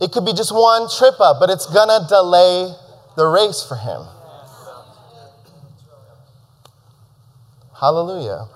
It 0.00 0.10
could 0.10 0.26
be 0.26 0.32
just 0.32 0.52
one 0.52 0.90
trip 0.90 1.20
up, 1.20 1.38
but 1.38 1.50
it's 1.50 1.66
going 1.66 1.88
to 1.88 2.06
delay 2.08 2.74
the 3.16 3.26
race 3.26 3.62
for 3.62 3.76
him. 3.76 4.02
Hallelujah. 7.78 8.48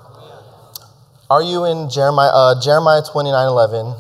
Are 1.31 1.43
you 1.43 1.65
in 1.65 1.89
Jeremiah, 1.89 2.31
uh, 2.33 2.61
Jeremiah 2.61 3.03
29 3.03 3.47
11? 3.47 3.95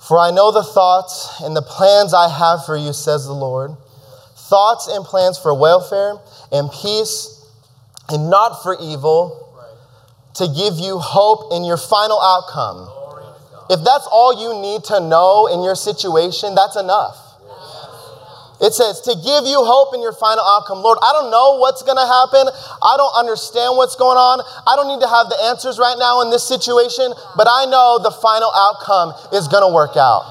For 0.00 0.18
I 0.18 0.30
know 0.30 0.50
the 0.50 0.64
thoughts 0.64 1.40
and 1.42 1.54
the 1.54 1.62
plans 1.62 2.14
I 2.14 2.28
have 2.28 2.64
for 2.64 2.76
you, 2.76 2.92
says 2.92 3.26
the 3.26 3.32
Lord. 3.32 3.76
Thoughts 4.34 4.88
and 4.88 5.04
plans 5.04 5.38
for 5.38 5.54
welfare 5.54 6.14
and 6.50 6.68
peace, 6.72 7.44
and 8.08 8.28
not 8.28 8.62
for 8.64 8.76
evil, 8.80 9.39
to 10.34 10.46
give 10.46 10.78
you 10.78 10.98
hope 10.98 11.52
in 11.52 11.64
your 11.64 11.76
final 11.76 12.20
outcome. 12.20 12.88
If 13.70 13.84
that's 13.84 14.06
all 14.10 14.34
you 14.34 14.60
need 14.60 14.84
to 14.90 14.98
know 14.98 15.46
in 15.46 15.62
your 15.62 15.74
situation, 15.74 16.54
that's 16.54 16.76
enough. 16.76 17.30
It 18.60 18.76
says, 18.76 19.00
to 19.08 19.16
give 19.16 19.48
you 19.48 19.56
hope 19.64 19.96
in 19.96 20.04
your 20.04 20.12
final 20.12 20.44
outcome. 20.44 20.84
Lord, 20.84 20.98
I 21.00 21.16
don't 21.16 21.32
know 21.32 21.56
what's 21.56 21.80
going 21.80 21.96
to 21.96 22.04
happen. 22.04 22.44
I 22.84 22.94
don't 23.00 23.16
understand 23.16 23.80
what's 23.80 23.96
going 23.96 24.20
on. 24.20 24.44
I 24.68 24.76
don't 24.76 24.84
need 24.84 25.00
to 25.00 25.08
have 25.08 25.32
the 25.32 25.40
answers 25.48 25.80
right 25.80 25.96
now 25.96 26.20
in 26.20 26.28
this 26.28 26.44
situation, 26.44 27.08
but 27.40 27.48
I 27.48 27.64
know 27.72 27.96
the 28.04 28.12
final 28.12 28.52
outcome 28.52 29.16
is 29.32 29.48
going 29.48 29.64
to 29.64 29.72
work 29.72 29.96
out. 29.96 30.28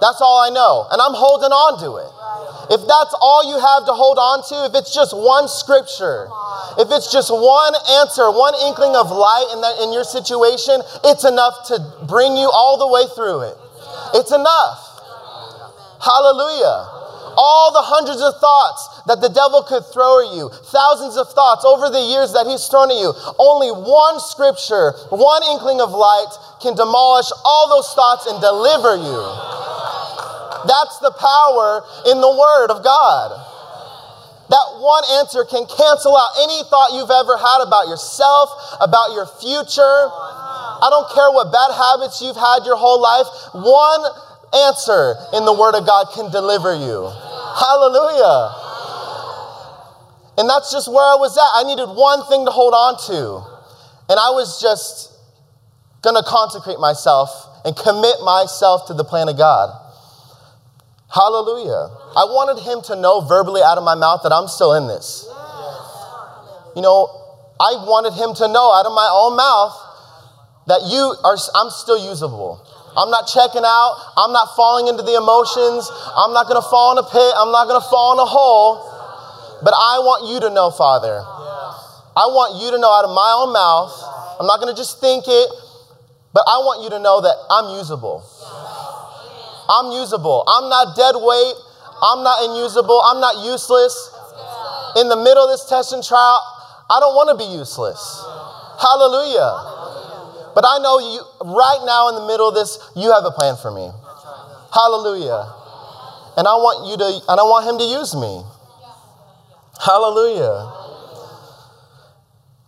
That's 0.00 0.24
all 0.24 0.40
I 0.40 0.48
know. 0.48 0.88
And 0.88 0.96
I'm 0.96 1.12
holding 1.12 1.52
on 1.52 1.76
to 1.84 2.00
it. 2.00 2.15
If 2.66 2.82
that's 2.82 3.14
all 3.22 3.46
you 3.46 3.58
have 3.62 3.86
to 3.86 3.94
hold 3.94 4.18
on 4.18 4.42
to, 4.50 4.56
if 4.66 4.74
it's 4.74 4.90
just 4.90 5.14
one 5.14 5.46
scripture, 5.46 6.26
if 6.82 6.90
it's 6.90 7.12
just 7.14 7.30
one 7.30 7.74
answer, 8.02 8.26
one 8.30 8.58
inkling 8.66 8.98
of 8.98 9.06
light 9.14 9.46
in, 9.54 9.62
that, 9.62 9.78
in 9.86 9.94
your 9.94 10.02
situation, 10.02 10.82
it's 11.06 11.22
enough 11.22 11.70
to 11.70 11.78
bring 12.10 12.34
you 12.34 12.50
all 12.50 12.74
the 12.78 12.90
way 12.90 13.06
through 13.14 13.46
it. 13.46 13.56
It's 14.18 14.34
enough. 14.34 14.82
Hallelujah. 16.02 17.38
All 17.38 17.70
the 17.70 17.84
hundreds 17.84 18.18
of 18.18 18.34
thoughts 18.40 19.04
that 19.06 19.20
the 19.20 19.28
devil 19.30 19.62
could 19.62 19.84
throw 19.92 20.26
at 20.26 20.34
you, 20.34 20.48
thousands 20.72 21.14
of 21.20 21.30
thoughts 21.30 21.62
over 21.64 21.86
the 21.86 22.00
years 22.00 22.32
that 22.32 22.48
he's 22.48 22.66
thrown 22.66 22.90
at 22.90 22.98
you, 22.98 23.14
only 23.38 23.70
one 23.70 24.18
scripture, 24.18 24.96
one 25.14 25.42
inkling 25.54 25.78
of 25.78 25.94
light 25.94 26.32
can 26.58 26.74
demolish 26.74 27.30
all 27.44 27.68
those 27.70 27.92
thoughts 27.94 28.26
and 28.26 28.40
deliver 28.40 28.98
you. 28.98 29.65
That's 30.66 30.98
the 30.98 31.14
power 31.14 31.82
in 32.10 32.20
the 32.20 32.30
Word 32.30 32.74
of 32.74 32.82
God. 32.84 33.30
That 34.48 34.78
one 34.78 35.02
answer 35.18 35.42
can 35.42 35.66
cancel 35.66 36.14
out 36.14 36.30
any 36.38 36.62
thought 36.70 36.94
you've 36.94 37.10
ever 37.10 37.34
had 37.34 37.66
about 37.66 37.88
yourself, 37.90 38.50
about 38.78 39.10
your 39.10 39.26
future. 39.42 39.98
I 40.78 40.86
don't 40.86 41.10
care 41.10 41.30
what 41.34 41.50
bad 41.50 41.74
habits 41.74 42.22
you've 42.22 42.38
had 42.38 42.62
your 42.62 42.78
whole 42.78 43.02
life. 43.02 43.26
One 43.58 44.02
answer 44.70 45.18
in 45.34 45.42
the 45.44 45.52
Word 45.52 45.74
of 45.74 45.82
God 45.86 46.14
can 46.14 46.30
deliver 46.30 46.78
you. 46.78 47.10
Hallelujah. 47.58 48.54
And 50.38 50.48
that's 50.48 50.70
just 50.70 50.86
where 50.86 51.02
I 51.02 51.16
was 51.18 51.34
at. 51.34 51.50
I 51.58 51.66
needed 51.66 51.90
one 51.90 52.22
thing 52.28 52.44
to 52.44 52.52
hold 52.52 52.74
on 52.74 52.94
to. 53.10 53.42
And 54.08 54.20
I 54.20 54.30
was 54.30 54.60
just 54.60 55.10
going 56.02 56.14
to 56.14 56.22
consecrate 56.22 56.78
myself 56.78 57.30
and 57.64 57.74
commit 57.74 58.22
myself 58.22 58.86
to 58.86 58.94
the 58.94 59.02
plan 59.02 59.28
of 59.28 59.36
God. 59.36 59.74
Hallelujah. 61.16 61.88
I 62.12 62.28
wanted 62.28 62.60
him 62.60 62.84
to 62.92 62.94
know 63.00 63.24
verbally 63.24 63.64
out 63.64 63.80
of 63.80 63.84
my 63.88 63.96
mouth 63.96 64.20
that 64.20 64.36
I'm 64.36 64.52
still 64.52 64.76
in 64.76 64.84
this. 64.84 65.24
You 66.76 66.84
know, 66.84 67.08
I 67.56 67.72
wanted 67.88 68.12
him 68.12 68.36
to 68.36 68.44
know 68.52 68.68
out 68.68 68.84
of 68.84 68.92
my 68.92 69.08
own 69.08 69.32
mouth 69.32 69.72
that 70.68 70.84
you 70.92 71.16
are, 71.24 71.40
I'm 71.56 71.72
still 71.72 71.96
usable. 71.96 72.60
I'm 72.92 73.08
not 73.08 73.32
checking 73.32 73.64
out. 73.64 73.96
I'm 74.20 74.36
not 74.36 74.52
falling 74.60 74.92
into 74.92 75.00
the 75.08 75.16
emotions. 75.16 75.88
I'm 75.88 76.36
not 76.36 76.52
going 76.52 76.60
to 76.60 76.68
fall 76.68 76.92
in 76.92 77.00
a 77.00 77.08
pit. 77.08 77.32
I'm 77.40 77.48
not 77.48 77.64
going 77.64 77.80
to 77.80 77.88
fall 77.88 78.12
in 78.12 78.20
a 78.20 78.28
hole. 78.28 78.84
But 79.64 79.72
I 79.72 80.04
want 80.04 80.28
you 80.28 80.36
to 80.44 80.52
know, 80.52 80.68
Father. 80.68 81.24
I 82.12 82.28
want 82.28 82.60
you 82.60 82.68
to 82.72 82.78
know 82.80 82.92
out 82.92 83.08
of 83.08 83.16
my 83.16 83.32
own 83.40 83.56
mouth. 83.56 83.92
I'm 84.36 84.44
not 84.44 84.60
going 84.60 84.68
to 84.68 84.76
just 84.76 85.00
think 85.00 85.24
it, 85.24 85.48
but 86.36 86.44
I 86.44 86.60
want 86.60 86.84
you 86.84 86.92
to 86.92 87.00
know 87.00 87.24
that 87.24 87.36
I'm 87.48 87.80
usable. 87.80 88.20
I'm 89.68 89.92
usable. 89.92 90.44
I'm 90.46 90.68
not 90.68 90.96
dead 90.96 91.14
weight. 91.18 91.56
I'm 92.02 92.22
not 92.22 92.44
unusable. 92.50 93.00
I'm 93.02 93.20
not 93.20 93.44
useless. 93.44 93.94
In 94.96 95.08
the 95.08 95.16
middle 95.16 95.44
of 95.44 95.50
this 95.50 95.68
test 95.68 95.92
and 95.92 96.02
trial, 96.02 96.40
I 96.88 97.00
don't 97.00 97.14
want 97.14 97.28
to 97.32 97.36
be 97.36 97.48
useless. 97.56 98.00
Hallelujah. 98.80 100.54
But 100.54 100.64
I 100.64 100.78
know 100.80 100.98
you 101.00 101.20
right 101.52 101.82
now 101.84 102.08
in 102.08 102.14
the 102.16 102.26
middle 102.26 102.48
of 102.48 102.54
this, 102.54 102.78
you 102.96 103.12
have 103.12 103.24
a 103.24 103.30
plan 103.30 103.56
for 103.60 103.70
me. 103.70 103.92
Hallelujah. 104.72 105.52
And 106.36 106.48
I 106.48 106.56
want 106.56 106.88
you 106.88 106.96
to, 106.96 107.08
and 107.28 107.40
I 107.40 107.44
want 107.44 107.64
him 107.68 107.76
to 107.76 107.84
use 107.84 108.16
me. 108.16 108.44
Hallelujah. 109.80 110.72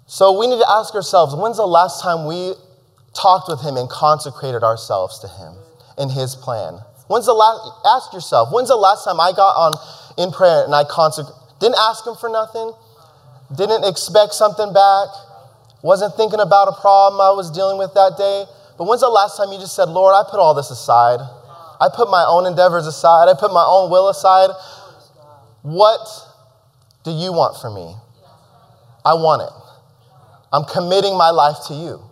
So 0.07 0.39
we 0.39 0.47
need 0.49 0.61
to 0.61 0.69
ask 0.69 0.95
ourselves, 0.95 1.37
when's 1.37 1.57
the 1.57 1.67
last 1.67 2.03
time 2.03 2.27
we 2.27 2.55
talked 3.15 3.49
with 3.49 3.61
him 3.61 3.77
and 3.77 3.89
consecrated 3.89 4.63
ourselves 4.63 5.19
to 5.21 5.29
him 5.29 5.57
in 5.99 6.09
his 6.09 6.35
plan? 6.35 6.81
When's 7.09 7.27
the 7.27 7.33
last, 7.33 7.61
ask 7.85 8.13
yourself, 8.13 8.53
when's 8.53 8.69
the 8.69 8.77
last 8.77 9.05
time 9.05 9.19
I 9.19 9.33
got 9.33 9.57
on 9.57 9.73
in 10.17 10.31
prayer 10.31 10.65
and 10.65 10.75
I 10.75 10.85
consecrated, 10.85 11.35
didn't 11.59 11.81
ask 11.81 12.07
him 12.07 12.15
for 12.15 12.29
nothing, 12.29 12.73
didn't 13.57 13.85
expect 13.85 14.35
something 14.35 14.73
back, 14.73 15.09
wasn't 15.83 16.15
thinking 16.17 16.41
about 16.41 16.69
a 16.69 16.77
problem 16.81 17.21
I 17.21 17.33
was 17.33 17.51
dealing 17.51 17.79
with 17.79 17.95
that 17.95 18.17
day. 18.19 18.45
But 18.77 18.87
when's 18.87 19.01
the 19.01 19.09
last 19.09 19.37
time 19.37 19.51
you 19.51 19.59
just 19.59 19.75
said, 19.75 19.89
Lord, 19.89 20.15
I 20.15 20.23
put 20.31 20.39
all 20.39 20.55
this 20.55 20.71
aside? 20.71 21.19
I 21.81 21.89
put 21.95 22.11
my 22.11 22.25
own 22.27 22.47
endeavors 22.47 22.87
aside. 22.87 23.29
I 23.29 23.35
put 23.39 23.53
my 23.53 23.65
own 23.67 23.91
will 23.91 24.09
aside. 24.09 24.51
What 25.63 26.07
do 27.05 27.11
you 27.11 27.33
want 27.33 27.61
from 27.61 27.75
me? 27.75 27.95
I 29.05 29.15
want 29.15 29.43
it. 29.43 29.55
I'm 30.53 30.65
committing 30.65 31.17
my 31.17 31.31
life 31.31 31.57
to 31.69 31.75
you. 31.75 32.03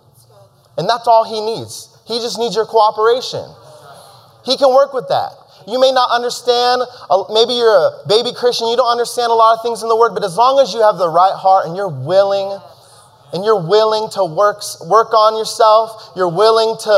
And 0.79 0.88
that's 0.88 1.07
all 1.07 1.25
he 1.25 1.41
needs. 1.41 1.88
He 2.07 2.19
just 2.21 2.38
needs 2.38 2.55
your 2.55 2.67
cooperation. 2.67 3.45
He 4.47 4.57
can 4.57 4.73
work 4.73 4.95
with 4.95 5.09
that. 5.09 5.35
You 5.67 5.81
may 5.83 5.91
not 5.91 6.15
understand, 6.15 6.83
uh, 7.11 7.26
maybe 7.35 7.59
you're 7.59 7.75
a 7.75 8.07
baby 8.07 8.31
Christian, 8.33 8.71
you 8.71 8.76
don't 8.79 8.91
understand 8.91 9.35
a 9.35 9.35
lot 9.35 9.59
of 9.59 9.62
things 9.67 9.83
in 9.83 9.91
the 9.91 9.97
Word, 9.99 10.15
but 10.15 10.23
as 10.23 10.38
long 10.38 10.62
as 10.62 10.73
you 10.73 10.81
have 10.81 10.97
the 10.97 11.11
right 11.11 11.35
heart 11.35 11.67
and 11.67 11.75
you're 11.75 11.91
willing, 11.91 12.55
and 13.33 13.45
you're 13.45 13.61
willing 13.61 14.09
to 14.11 14.25
work, 14.25 14.62
work 14.87 15.12
on 15.12 15.37
yourself, 15.37 16.15
you're 16.15 16.31
willing 16.31 16.79
to 16.88 16.97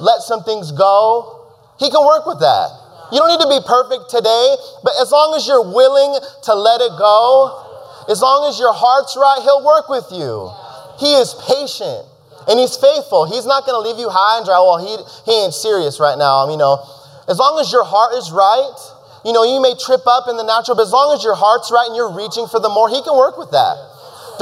let 0.00 0.22
some 0.22 0.42
things 0.42 0.72
go, 0.72 1.46
He 1.78 1.90
can 1.90 2.00
work 2.04 2.26
with 2.26 2.40
that. 2.40 2.68
You 3.12 3.18
don't 3.18 3.30
need 3.30 3.44
to 3.44 3.52
be 3.52 3.60
perfect 3.66 4.10
today, 4.10 4.56
but 4.82 4.94
as 5.00 5.12
long 5.12 5.34
as 5.36 5.46
you're 5.46 5.66
willing 5.66 6.16
to 6.44 6.54
let 6.54 6.80
it 6.80 6.94
go, 6.98 8.06
as 8.08 8.22
long 8.22 8.48
as 8.48 8.58
your 8.58 8.72
heart's 8.72 9.16
right, 9.16 9.38
He'll 9.42 9.64
work 9.64 9.88
with 9.88 10.08
you. 10.10 10.50
He 10.98 11.14
is 11.14 11.34
patient. 11.46 12.09
And 12.50 12.58
he's 12.58 12.74
faithful. 12.74 13.30
He's 13.30 13.46
not 13.46 13.62
going 13.62 13.78
to 13.78 13.84
leave 13.86 14.02
you 14.02 14.10
high 14.10 14.42
and 14.42 14.44
dry. 14.44 14.58
Well, 14.58 14.82
he, 14.82 14.98
he 15.22 15.46
ain't 15.46 15.54
serious 15.54 16.02
right 16.02 16.18
now. 16.18 16.42
I 16.42 16.50
mean, 16.50 16.58
you 16.58 16.66
know, 16.66 16.82
as 17.30 17.38
long 17.38 17.62
as 17.62 17.70
your 17.70 17.86
heart 17.86 18.18
is 18.18 18.34
right, 18.34 18.74
you 19.22 19.30
know, 19.30 19.46
you 19.46 19.62
may 19.62 19.78
trip 19.78 20.02
up 20.02 20.26
in 20.26 20.34
the 20.34 20.42
natural, 20.42 20.74
but 20.74 20.82
as 20.82 20.92
long 20.92 21.14
as 21.14 21.22
your 21.22 21.38
heart's 21.38 21.70
right 21.70 21.86
and 21.86 21.94
you're 21.94 22.10
reaching 22.10 22.50
for 22.50 22.58
the 22.58 22.66
more, 22.66 22.90
he 22.90 22.98
can 23.06 23.14
work 23.14 23.38
with 23.38 23.54
that. 23.54 23.78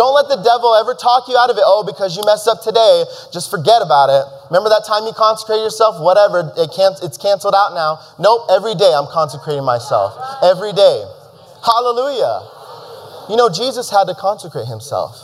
Don't 0.01 0.15
let 0.17 0.31
the 0.31 0.41
devil 0.41 0.73
ever 0.79 0.95
talk 0.95 1.27
you 1.29 1.37
out 1.37 1.51
of 1.51 1.59
it. 1.59 1.67
Oh, 1.67 1.83
because 1.85 2.17
you 2.17 2.23
messed 2.25 2.47
up 2.47 2.63
today, 2.63 3.05
just 3.29 3.51
forget 3.51 3.83
about 3.83 4.09
it. 4.09 4.25
Remember 4.49 4.71
that 4.71 4.87
time 4.87 5.05
you 5.05 5.13
consecrated 5.13 5.67
yourself? 5.67 6.01
Whatever, 6.01 6.55
it 6.57 6.71
can't, 6.73 6.97
it's 7.03 7.19
canceled 7.19 7.53
out 7.53 7.75
now. 7.75 7.99
Nope, 8.17 8.47
every 8.49 8.79
day 8.79 8.89
I'm 8.89 9.11
consecrating 9.11 9.67
myself. 9.67 10.17
Every 10.41 10.73
day. 10.73 11.03
Hallelujah. 11.61 12.47
You 13.29 13.37
know, 13.37 13.51
Jesus 13.51 13.91
had 13.91 14.07
to 14.07 14.15
consecrate 14.15 14.71
himself. 14.71 15.19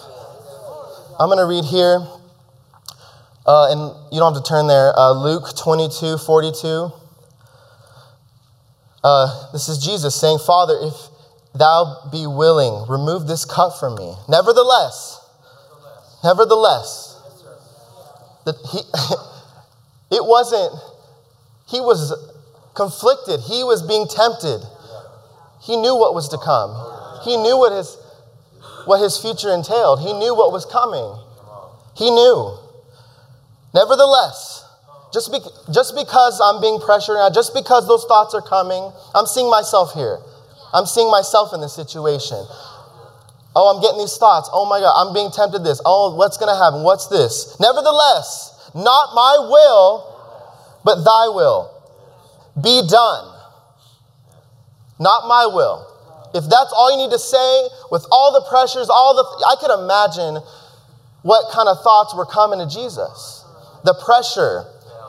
I'm 1.22 1.30
going 1.30 1.40
to 1.40 1.46
read 1.46 1.64
here. 1.64 2.02
Uh, 3.46 3.70
and 3.70 4.12
you 4.12 4.18
don't 4.20 4.34
have 4.34 4.42
to 4.42 4.48
turn 4.48 4.66
there. 4.66 4.98
Uh, 4.98 5.12
Luke 5.12 5.56
22, 5.56 6.18
42. 6.18 6.92
Uh, 9.02 9.52
this 9.52 9.68
is 9.68 9.78
Jesus 9.84 10.18
saying, 10.18 10.38
Father, 10.38 10.78
if 10.80 10.94
thou 11.54 12.08
be 12.10 12.26
willing, 12.26 12.88
remove 12.88 13.26
this 13.26 13.44
cup 13.44 13.78
from 13.78 13.96
me. 13.96 14.14
Nevertheless, 14.28 15.20
nevertheless, 16.24 17.20
that 18.46 18.56
he, 18.72 18.78
it 20.16 20.24
wasn't, 20.24 20.72
he 21.68 21.80
was 21.80 22.14
conflicted. 22.74 23.40
He 23.40 23.62
was 23.62 23.82
being 23.82 24.08
tempted. 24.08 24.62
He 25.62 25.76
knew 25.76 25.94
what 25.96 26.14
was 26.14 26.28
to 26.30 26.38
come. 26.38 26.72
He 27.24 27.36
knew 27.36 27.58
what 27.58 27.72
his, 27.72 27.96
what 28.86 29.02
his 29.02 29.18
future 29.18 29.52
entailed. 29.52 30.00
He 30.00 30.12
knew 30.14 30.34
what 30.34 30.50
was 30.50 30.64
coming. 30.64 31.16
He 31.94 32.10
knew. 32.10 32.58
Nevertheless, 33.74 34.64
just, 35.12 35.32
be, 35.32 35.38
just 35.72 35.94
because 35.94 36.40
I'm 36.40 36.60
being 36.60 36.78
pressured 36.80 37.16
now, 37.16 37.28
just 37.28 37.52
because 37.54 37.86
those 37.86 38.04
thoughts 38.06 38.34
are 38.34 38.42
coming, 38.42 38.92
I'm 39.14 39.26
seeing 39.26 39.50
myself 39.50 39.92
here. 39.94 40.18
I'm 40.72 40.86
seeing 40.86 41.10
myself 41.10 41.52
in 41.52 41.60
this 41.60 41.74
situation. 41.74 42.38
Oh, 43.56 43.74
I'm 43.74 43.82
getting 43.82 43.98
these 43.98 44.16
thoughts. 44.16 44.48
Oh 44.52 44.66
my 44.66 44.80
God, 44.80 44.94
I'm 44.94 45.14
being 45.14 45.30
tempted 45.30 45.62
this. 45.62 45.80
Oh, 45.84 46.14
what's 46.14 46.36
going 46.36 46.50
to 46.50 46.58
happen? 46.58 46.82
What's 46.82 47.06
this? 47.06 47.58
Nevertheless, 47.60 48.70
not 48.74 49.14
my 49.14 49.46
will, 49.50 50.10
but 50.84 51.04
thy 51.04 51.28
will 51.30 51.70
be 52.58 52.82
done. 52.88 53.30
Not 54.98 55.26
my 55.26 55.46
will. 55.46 55.86
If 56.34 56.50
that's 56.50 56.72
all 56.74 56.90
you 56.90 57.06
need 57.06 57.12
to 57.12 57.18
say, 57.18 57.68
with 57.90 58.06
all 58.10 58.32
the 58.32 58.42
pressures, 58.48 58.90
all 58.90 59.14
the, 59.14 59.22
I 59.46 59.54
could 59.58 59.70
imagine 59.70 60.42
what 61.22 61.52
kind 61.52 61.68
of 61.68 61.80
thoughts 61.82 62.14
were 62.14 62.26
coming 62.26 62.58
to 62.58 62.66
Jesus. 62.66 63.43
The 63.84 63.94
pressure. 63.94 64.64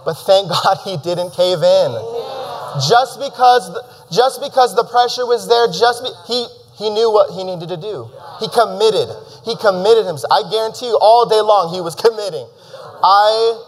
But 0.05 0.13
thank 0.27 0.49
God 0.53 0.77
he 0.83 0.97
didn't 0.97 1.31
cave 1.31 1.63
in. 1.63 1.91
Just 2.87 3.19
because, 3.19 3.71
just 4.11 4.43
because 4.43 4.75
the 4.75 4.83
pressure 4.83 5.25
was 5.25 5.47
there, 5.47 5.67
just 5.71 6.03
be, 6.03 6.11
he, 6.27 6.47
he 6.77 6.89
knew 6.91 7.09
what 7.09 7.31
he 7.31 7.43
needed 7.43 7.71
to 7.71 7.79
do. 7.79 8.11
He 8.39 8.51
committed. 8.51 9.07
He 9.47 9.55
committed 9.55 10.05
himself. 10.05 10.27
I 10.27 10.43
guarantee 10.51 10.91
you, 10.91 10.99
all 10.99 11.25
day 11.25 11.39
long, 11.39 11.73
he 11.73 11.79
was 11.79 11.95
committing. 12.05 12.45
I 12.99 13.63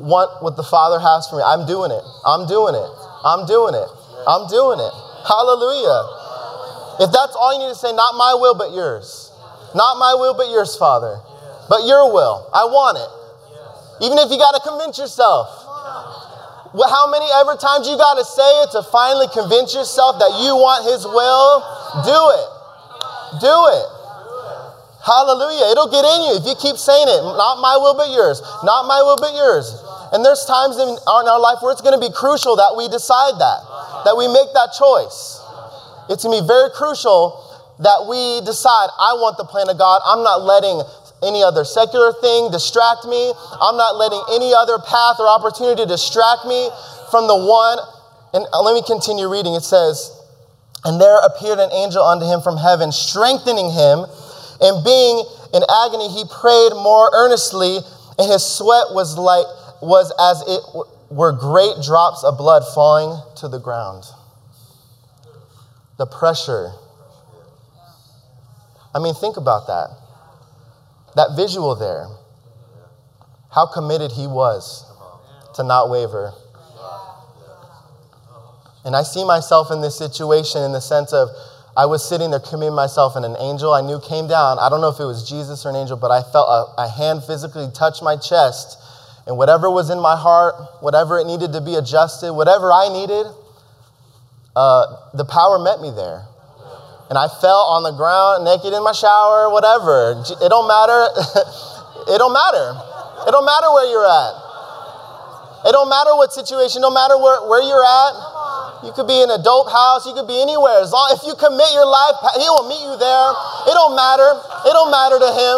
want 0.00 0.42
what 0.42 0.56
the 0.56 0.64
Father 0.64 0.98
has 0.98 1.28
for 1.28 1.36
me. 1.36 1.44
I'm 1.44 1.66
doing 1.66 1.90
it. 1.90 2.04
I'm 2.24 2.48
doing 2.48 2.74
it. 2.74 2.90
I'm 3.24 3.44
doing 3.44 3.74
it. 3.76 3.88
I'm 4.26 4.48
doing 4.48 4.80
it. 4.80 4.94
Hallelujah. 5.28 7.04
If 7.04 7.12
that's 7.12 7.36
all 7.36 7.52
you 7.52 7.66
need 7.66 7.74
to 7.74 7.78
say, 7.78 7.92
not 7.92 8.16
my 8.16 8.34
will, 8.34 8.56
but 8.56 8.72
yours. 8.72 9.30
Not 9.74 9.98
my 9.98 10.14
will, 10.16 10.34
but 10.34 10.48
yours, 10.50 10.74
Father. 10.76 11.20
But 11.68 11.84
your 11.84 12.08
will. 12.12 12.48
I 12.54 12.64
want 12.64 12.96
it. 12.96 13.10
Even 14.00 14.18
if 14.18 14.30
you 14.30 14.38
got 14.38 14.54
to 14.54 14.62
convince 14.62 14.98
yourself. 14.98 15.48
How 16.76 17.10
many 17.10 17.26
ever 17.40 17.56
times 17.56 17.88
you 17.88 17.96
got 17.96 18.20
to 18.20 18.24
say 18.24 18.50
it 18.62 18.70
to 18.76 18.82
finally 18.92 19.26
convince 19.32 19.74
yourself 19.74 20.20
that 20.20 20.32
you 20.44 20.54
want 20.54 20.84
His 20.84 21.02
will? 21.04 21.64
Do 22.04 22.20
it. 22.38 22.48
Do 23.40 23.56
it. 23.72 23.86
Hallelujah. 25.00 25.72
It'll 25.72 25.88
get 25.88 26.04
in 26.04 26.18
you 26.28 26.32
if 26.36 26.44
you 26.44 26.54
keep 26.60 26.76
saying 26.76 27.08
it. 27.08 27.22
Not 27.24 27.64
my 27.64 27.80
will, 27.80 27.96
but 27.96 28.12
yours. 28.12 28.44
Not 28.62 28.84
my 28.84 29.00
will, 29.00 29.16
but 29.16 29.32
yours. 29.32 29.72
And 30.12 30.24
there's 30.24 30.44
times 30.44 30.76
in 30.76 30.88
our 31.08 31.40
life 31.40 31.64
where 31.64 31.72
it's 31.72 31.80
going 31.80 31.96
to 31.96 32.00
be 32.00 32.12
crucial 32.12 32.56
that 32.56 32.76
we 32.76 32.88
decide 32.88 33.40
that, 33.40 33.60
that 34.04 34.16
we 34.16 34.28
make 34.28 34.52
that 34.52 34.76
choice. 34.76 35.40
It's 36.12 36.24
going 36.24 36.36
to 36.36 36.44
be 36.44 36.46
very 36.48 36.68
crucial 36.76 37.44
that 37.80 38.10
we 38.10 38.42
decide, 38.44 38.90
I 38.98 39.14
want 39.16 39.38
the 39.38 39.44
plan 39.44 39.70
of 39.70 39.78
God. 39.78 40.02
I'm 40.04 40.24
not 40.26 40.42
letting 40.42 40.82
any 41.22 41.42
other 41.42 41.64
secular 41.64 42.12
thing 42.12 42.50
distract 42.50 43.04
me. 43.06 43.32
I'm 43.60 43.76
not 43.76 43.96
letting 43.96 44.22
any 44.30 44.54
other 44.54 44.78
path 44.78 45.16
or 45.18 45.28
opportunity 45.28 45.86
distract 45.86 46.46
me 46.46 46.70
from 47.10 47.26
the 47.26 47.36
one. 47.36 47.78
And 48.34 48.46
uh, 48.52 48.62
let 48.62 48.74
me 48.74 48.82
continue 48.86 49.28
reading. 49.28 49.54
It 49.54 49.64
says, 49.64 50.14
And 50.84 51.00
there 51.00 51.18
appeared 51.24 51.58
an 51.58 51.72
angel 51.72 52.04
unto 52.04 52.26
him 52.26 52.40
from 52.40 52.56
heaven, 52.56 52.92
strengthening 52.92 53.70
him. 53.70 54.06
And 54.60 54.84
being 54.84 55.24
in 55.54 55.62
agony, 55.64 56.08
he 56.10 56.24
prayed 56.28 56.74
more 56.74 57.10
earnestly, 57.14 57.78
and 58.18 58.26
his 58.30 58.44
sweat 58.44 58.90
was 58.90 59.16
like 59.16 59.46
was 59.80 60.12
as 60.18 60.42
it 60.46 60.62
were 61.10 61.32
great 61.32 61.82
drops 61.84 62.24
of 62.24 62.36
blood 62.36 62.62
falling 62.74 63.22
to 63.36 63.48
the 63.48 63.58
ground. 63.58 64.04
The 65.96 66.06
pressure. 66.06 66.72
I 68.94 68.98
mean, 68.98 69.14
think 69.14 69.36
about 69.36 69.66
that. 69.68 70.07
That 71.18 71.34
visual 71.34 71.74
there, 71.74 72.06
how 73.50 73.66
committed 73.66 74.12
he 74.12 74.28
was 74.28 74.86
to 75.56 75.64
not 75.64 75.90
waver. 75.90 76.32
And 78.84 78.94
I 78.94 79.02
see 79.02 79.24
myself 79.24 79.72
in 79.72 79.80
this 79.80 79.98
situation 79.98 80.62
in 80.62 80.70
the 80.70 80.80
sense 80.80 81.12
of 81.12 81.28
I 81.76 81.86
was 81.86 82.08
sitting 82.08 82.30
there 82.30 82.38
committing 82.38 82.76
myself, 82.76 83.16
and 83.16 83.24
an 83.24 83.34
angel 83.40 83.72
I 83.74 83.80
knew 83.80 83.98
came 83.98 84.28
down. 84.28 84.60
I 84.60 84.68
don't 84.68 84.80
know 84.80 84.90
if 84.90 85.00
it 85.00 85.06
was 85.06 85.28
Jesus 85.28 85.66
or 85.66 85.70
an 85.70 85.74
angel, 85.74 85.96
but 85.96 86.12
I 86.12 86.22
felt 86.22 86.46
a, 86.46 86.82
a 86.82 86.88
hand 86.88 87.24
physically 87.24 87.66
touch 87.74 88.00
my 88.00 88.14
chest. 88.14 88.78
And 89.26 89.36
whatever 89.36 89.68
was 89.68 89.90
in 89.90 89.98
my 89.98 90.14
heart, 90.14 90.54
whatever 90.78 91.18
it 91.18 91.26
needed 91.26 91.52
to 91.52 91.60
be 91.60 91.74
adjusted, 91.74 92.32
whatever 92.32 92.72
I 92.72 92.90
needed, 92.92 93.26
uh, 94.54 95.10
the 95.14 95.24
power 95.24 95.58
met 95.58 95.80
me 95.80 95.90
there 95.90 96.28
and 97.08 97.16
I 97.16 97.28
fell 97.40 97.72
on 97.72 97.82
the 97.82 97.92
ground 97.96 98.44
naked 98.44 98.76
in 98.76 98.84
my 98.84 98.92
shower, 98.92 99.48
whatever. 99.48 100.20
It 100.20 100.48
don't 100.52 100.68
matter. 100.68 101.08
it 102.12 102.20
don't 102.20 102.36
matter. 102.36 102.76
It 103.24 103.32
don't 103.32 103.48
matter 103.48 103.72
where 103.72 103.88
you're 103.88 104.04
at. 104.04 104.48
It 105.66 105.72
don't 105.72 105.88
matter 105.88 106.14
what 106.14 106.30
situation, 106.30 106.84
no 106.84 106.92
matter 106.92 107.18
where, 107.18 107.42
where 107.48 107.64
you're 107.64 107.82
at. 107.82 108.14
You 108.86 108.92
could 108.94 109.10
be 109.10 109.18
in 109.18 109.28
a 109.32 109.40
dope 109.42 109.66
house, 109.72 110.06
you 110.06 110.14
could 110.14 110.30
be 110.30 110.38
anywhere. 110.38 110.78
As 110.84 110.94
long 110.94 111.10
if 111.16 111.26
you 111.26 111.34
commit 111.34 111.66
your 111.74 111.88
life, 111.88 112.14
he 112.38 112.46
will 112.46 112.68
meet 112.70 112.78
you 112.78 112.94
there. 112.94 113.28
It 113.66 113.74
don't 113.74 113.96
matter. 113.96 114.38
It 114.68 114.72
don't 114.76 114.92
matter 114.92 115.18
to 115.18 115.30
him. 115.34 115.56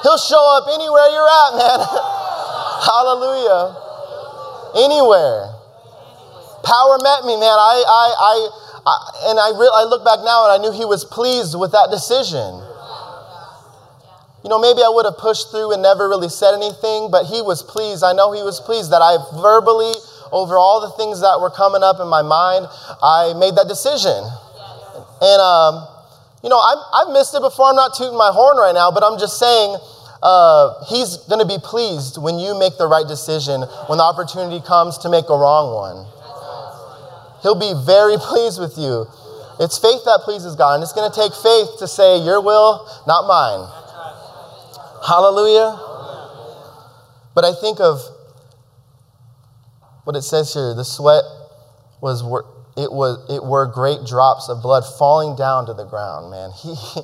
He'll 0.00 0.16
show 0.16 0.40
up 0.56 0.64
anywhere 0.72 1.06
you're 1.12 1.28
at, 1.28 1.50
man. 1.60 1.78
Hallelujah. 2.88 3.76
Anywhere. 4.80 5.52
Power 6.64 6.96
met 7.04 7.28
me, 7.28 7.36
man. 7.36 7.52
I 7.52 7.84
I 7.84 8.06
I 8.16 8.34
I, 8.86 9.30
and 9.30 9.38
I, 9.38 9.50
re- 9.54 9.74
I 9.74 9.84
look 9.84 10.04
back 10.04 10.20
now 10.24 10.48
and 10.48 10.52
I 10.56 10.58
knew 10.62 10.72
he 10.72 10.84
was 10.84 11.04
pleased 11.04 11.58
with 11.58 11.72
that 11.72 11.88
decision. 11.90 12.64
You 14.42 14.48
know, 14.48 14.58
maybe 14.58 14.80
I 14.80 14.88
would 14.88 15.04
have 15.04 15.18
pushed 15.20 15.50
through 15.50 15.72
and 15.72 15.82
never 15.82 16.08
really 16.08 16.32
said 16.32 16.56
anything, 16.56 17.12
but 17.12 17.28
he 17.28 17.44
was 17.44 17.62
pleased. 17.62 18.00
I 18.02 18.16
know 18.16 18.32
he 18.32 18.40
was 18.42 18.58
pleased 18.58 18.90
that 18.90 19.04
I 19.04 19.20
verbally, 19.36 19.92
over 20.32 20.56
all 20.56 20.80
the 20.80 20.90
things 20.96 21.20
that 21.20 21.40
were 21.40 21.50
coming 21.50 21.82
up 21.82 22.00
in 22.00 22.08
my 22.08 22.22
mind, 22.22 22.64
I 23.02 23.34
made 23.36 23.52
that 23.60 23.68
decision. 23.68 24.16
And, 25.20 25.40
um, 25.42 25.84
you 26.42 26.48
know, 26.48 26.56
I've, 26.56 26.80
I've 26.94 27.12
missed 27.12 27.34
it 27.34 27.42
before. 27.42 27.68
I'm 27.68 27.76
not 27.76 27.92
tooting 27.92 28.16
my 28.16 28.30
horn 28.32 28.56
right 28.56 28.72
now, 28.72 28.88
but 28.90 29.04
I'm 29.04 29.18
just 29.18 29.36
saying 29.36 29.76
uh, 30.22 30.84
he's 30.88 31.18
going 31.28 31.44
to 31.44 31.48
be 31.48 31.58
pleased 31.60 32.16
when 32.16 32.38
you 32.38 32.56
make 32.56 32.78
the 32.78 32.88
right 32.88 33.04
decision, 33.04 33.60
when 33.92 33.98
the 33.98 34.06
opportunity 34.08 34.64
comes 34.64 34.96
to 35.04 35.10
make 35.12 35.28
a 35.28 35.36
wrong 35.36 35.74
one. 35.76 36.08
He'll 37.42 37.58
be 37.58 37.74
very 37.84 38.16
pleased 38.20 38.60
with 38.60 38.76
you. 38.76 39.06
It's 39.60 39.76
faith 39.78 40.04
that 40.04 40.22
pleases 40.24 40.56
God, 40.56 40.74
and 40.74 40.82
it's 40.82 40.94
going 40.94 41.10
to 41.10 41.14
take 41.14 41.34
faith 41.34 41.78
to 41.80 41.88
say, 41.88 42.16
Your 42.24 42.40
will, 42.40 42.88
not 43.06 43.26
mine. 43.28 43.68
Hallelujah. 45.06 45.76
But 47.34 47.44
I 47.44 47.52
think 47.60 47.80
of 47.80 48.00
what 50.04 50.16
it 50.16 50.22
says 50.22 50.52
here 50.52 50.74
the 50.74 50.84
sweat 50.84 51.24
was, 52.00 52.22
it, 52.76 52.90
was, 52.90 53.24
it 53.30 53.44
were 53.44 53.66
great 53.66 54.04
drops 54.06 54.48
of 54.48 54.62
blood 54.62 54.82
falling 54.98 55.36
down 55.36 55.66
to 55.66 55.74
the 55.74 55.84
ground, 55.84 56.30
man. 56.30 56.50
He, 56.62 57.02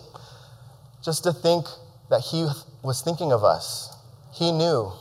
just 1.04 1.22
to 1.24 1.32
think 1.32 1.66
that 2.10 2.20
he 2.20 2.48
was 2.82 3.00
thinking 3.00 3.32
of 3.32 3.44
us, 3.44 3.94
he 4.32 4.50
knew. 4.50 4.92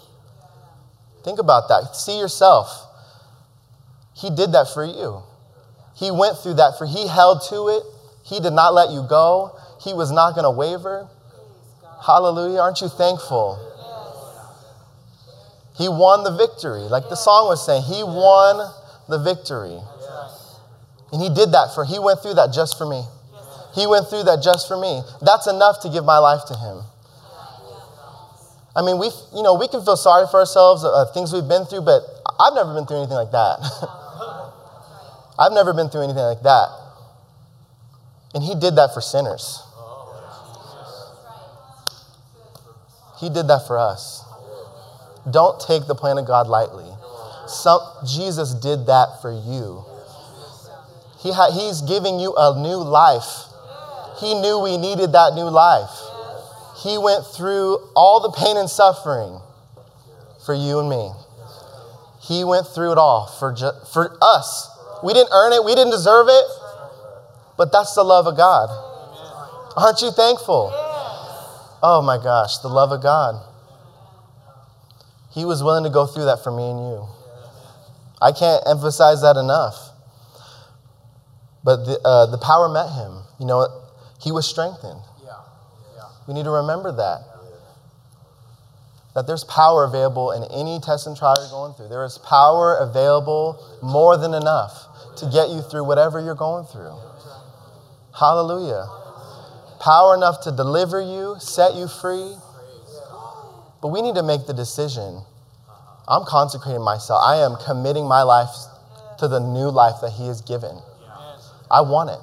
Think 1.23 1.39
about 1.39 1.67
that. 1.69 1.95
See 1.95 2.19
yourself. 2.19 2.84
He 4.15 4.29
did 4.29 4.53
that 4.53 4.67
for 4.73 4.85
you. 4.85 5.23
He 5.95 6.11
went 6.11 6.37
through 6.39 6.55
that 6.55 6.77
for 6.77 6.85
he 6.85 7.07
held 7.07 7.41
to 7.49 7.67
it. 7.69 7.83
He 8.23 8.39
did 8.39 8.53
not 8.53 8.73
let 8.73 8.89
you 8.91 9.05
go. 9.07 9.55
He 9.81 9.93
was 9.93 10.11
not 10.11 10.35
going 10.35 10.43
to 10.43 10.51
waver. 10.51 11.07
Hallelujah. 12.05 12.59
Aren't 12.59 12.81
you 12.81 12.89
thankful? 12.89 13.59
He 15.77 15.89
won 15.89 16.23
the 16.23 16.35
victory. 16.35 16.87
Like 16.87 17.09
the 17.09 17.15
song 17.15 17.47
was 17.47 17.65
saying, 17.65 17.83
he 17.83 18.03
won 18.03 18.71
the 19.09 19.19
victory. 19.19 19.79
And 21.11 21.21
he 21.21 21.29
did 21.29 21.51
that 21.51 21.75
for 21.75 21.85
he 21.85 21.99
went 21.99 22.21
through 22.21 22.35
that 22.35 22.51
just 22.53 22.77
for 22.77 22.87
me. 22.87 23.03
He 23.75 23.85
went 23.85 24.07
through 24.07 24.23
that 24.23 24.41
just 24.41 24.67
for 24.67 24.79
me. 24.79 25.03
That's 25.21 25.47
enough 25.47 25.81
to 25.81 25.89
give 25.89 26.05
my 26.05 26.17
life 26.17 26.41
to 26.47 26.55
him. 26.55 26.83
I 28.75 28.81
mean, 28.81 28.99
we, 28.99 29.07
you 29.33 29.43
know, 29.43 29.55
we 29.55 29.67
can 29.67 29.83
feel 29.83 29.95
sorry 29.95 30.27
for 30.31 30.39
ourselves, 30.39 30.83
uh, 30.83 31.05
things 31.13 31.31
we've 31.31 31.47
been 31.47 31.65
through, 31.65 31.81
but 31.81 32.03
I've 32.39 32.53
never 32.53 32.73
been 32.73 32.85
through 32.85 32.97
anything 32.97 33.15
like 33.15 33.31
that. 33.31 33.59
I've 35.37 35.51
never 35.51 35.73
been 35.73 35.89
through 35.89 36.03
anything 36.03 36.23
like 36.23 36.43
that. 36.43 36.69
And 38.33 38.43
he 38.43 38.55
did 38.55 38.75
that 38.75 38.93
for 38.93 39.01
sinners. 39.01 39.61
He 43.19 43.29
did 43.29 43.47
that 43.47 43.65
for 43.65 43.77
us. 43.77 44.23
Don't 45.29 45.59
take 45.59 45.87
the 45.87 45.95
plan 45.95 46.17
of 46.17 46.27
God 46.27 46.47
lightly. 46.47 46.89
Some, 47.47 47.79
Jesus 48.05 48.53
did 48.53 48.87
that 48.87 49.21
for 49.21 49.31
you. 49.31 49.85
He 51.19 51.31
ha- 51.31 51.51
he's 51.51 51.81
giving 51.81 52.19
you 52.19 52.35
a 52.37 52.59
new 52.59 52.77
life. 52.77 53.49
He 54.19 54.33
knew 54.39 54.59
we 54.59 54.77
needed 54.77 55.13
that 55.13 55.33
new 55.33 55.49
life. 55.49 55.89
He 56.83 56.97
went 56.97 57.25
through 57.25 57.79
all 57.95 58.19
the 58.21 58.31
pain 58.31 58.57
and 58.57 58.69
suffering 58.69 59.39
for 60.45 60.53
you 60.53 60.79
and 60.79 60.89
me. 60.89 61.11
He 62.21 62.43
went 62.43 62.67
through 62.67 62.91
it 62.91 62.97
all 62.97 63.27
for, 63.39 63.53
ju- 63.53 63.71
for 63.91 64.17
us. 64.21 64.69
We 65.05 65.13
didn't 65.13 65.29
earn 65.31 65.53
it, 65.53 65.63
we 65.63 65.75
didn't 65.75 65.91
deserve 65.91 66.25
it, 66.29 66.45
but 67.57 67.71
that's 67.71 67.93
the 67.93 68.03
love 68.03 68.25
of 68.25 68.35
God. 68.35 68.69
Aren't 69.77 70.01
you 70.01 70.09
thankful? 70.09 70.71
Oh 71.83 72.01
my 72.03 72.17
gosh, 72.17 72.57
the 72.57 72.69
love 72.69 72.91
of 72.91 73.03
God. 73.03 73.35
He 75.29 75.45
was 75.45 75.61
willing 75.61 75.83
to 75.83 75.91
go 75.91 76.07
through 76.07 76.25
that 76.25 76.43
for 76.43 76.49
me 76.49 76.71
and 76.71 76.79
you. 76.79 77.07
I 78.19 78.31
can't 78.31 78.63
emphasize 78.65 79.21
that 79.21 79.37
enough. 79.37 79.77
But 81.63 81.85
the, 81.85 81.99
uh, 82.03 82.25
the 82.31 82.39
power 82.39 82.67
met 82.67 82.89
him. 82.89 83.21
You 83.39 83.45
know, 83.45 83.67
he 84.19 84.31
was 84.31 84.47
strengthened. 84.47 85.01
We 86.27 86.33
need 86.33 86.45
to 86.45 86.51
remember 86.65 86.91
that. 86.91 87.21
That 89.13 89.27
there's 89.27 89.43
power 89.43 89.83
available 89.83 90.31
in 90.31 90.43
any 90.45 90.79
test 90.79 91.05
and 91.05 91.15
trial 91.15 91.35
you're 91.39 91.51
going 91.51 91.73
through. 91.75 91.89
There 91.89 92.03
is 92.05 92.17
power 92.17 92.77
available 92.77 93.63
more 93.83 94.17
than 94.17 94.33
enough 94.33 94.87
to 95.17 95.25
get 95.25 95.49
you 95.49 95.61
through 95.61 95.85
whatever 95.85 96.19
you're 96.19 96.35
going 96.35 96.65
through. 96.65 96.95
Hallelujah. 98.17 98.87
Power 99.81 100.15
enough 100.15 100.41
to 100.43 100.51
deliver 100.51 101.01
you, 101.01 101.35
set 101.39 101.75
you 101.75 101.87
free. 101.87 102.35
But 103.81 103.89
we 103.89 104.01
need 104.01 104.15
to 104.15 104.23
make 104.23 104.47
the 104.47 104.53
decision. 104.53 105.21
I'm 106.07 106.23
consecrating 106.25 106.83
myself. 106.83 107.21
I 107.23 107.37
am 107.37 107.55
committing 107.65 108.07
my 108.07 108.23
life 108.23 108.49
to 109.19 109.27
the 109.27 109.39
new 109.39 109.69
life 109.69 110.01
that 110.01 110.11
He 110.11 110.27
has 110.27 110.41
given. 110.41 110.77
I 111.69 111.81
want 111.81 112.09
it. 112.09 112.19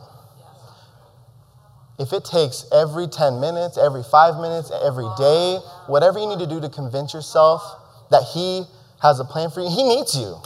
If 1.98 2.12
it 2.12 2.24
takes 2.24 2.64
every 2.72 3.06
10 3.06 3.38
minutes, 3.40 3.78
every 3.78 4.02
five 4.02 4.36
minutes, 4.40 4.72
every 4.82 5.06
day, 5.18 5.58
whatever 5.86 6.18
you 6.18 6.26
need 6.26 6.38
to 6.38 6.46
do 6.46 6.60
to 6.60 6.68
convince 6.68 7.14
yourself 7.14 7.62
that 8.10 8.22
He 8.34 8.64
has 9.02 9.20
a 9.20 9.24
plan 9.24 9.50
for 9.50 9.60
you, 9.60 9.68
He 9.68 9.82
needs 9.82 10.16
you. 10.16 10.36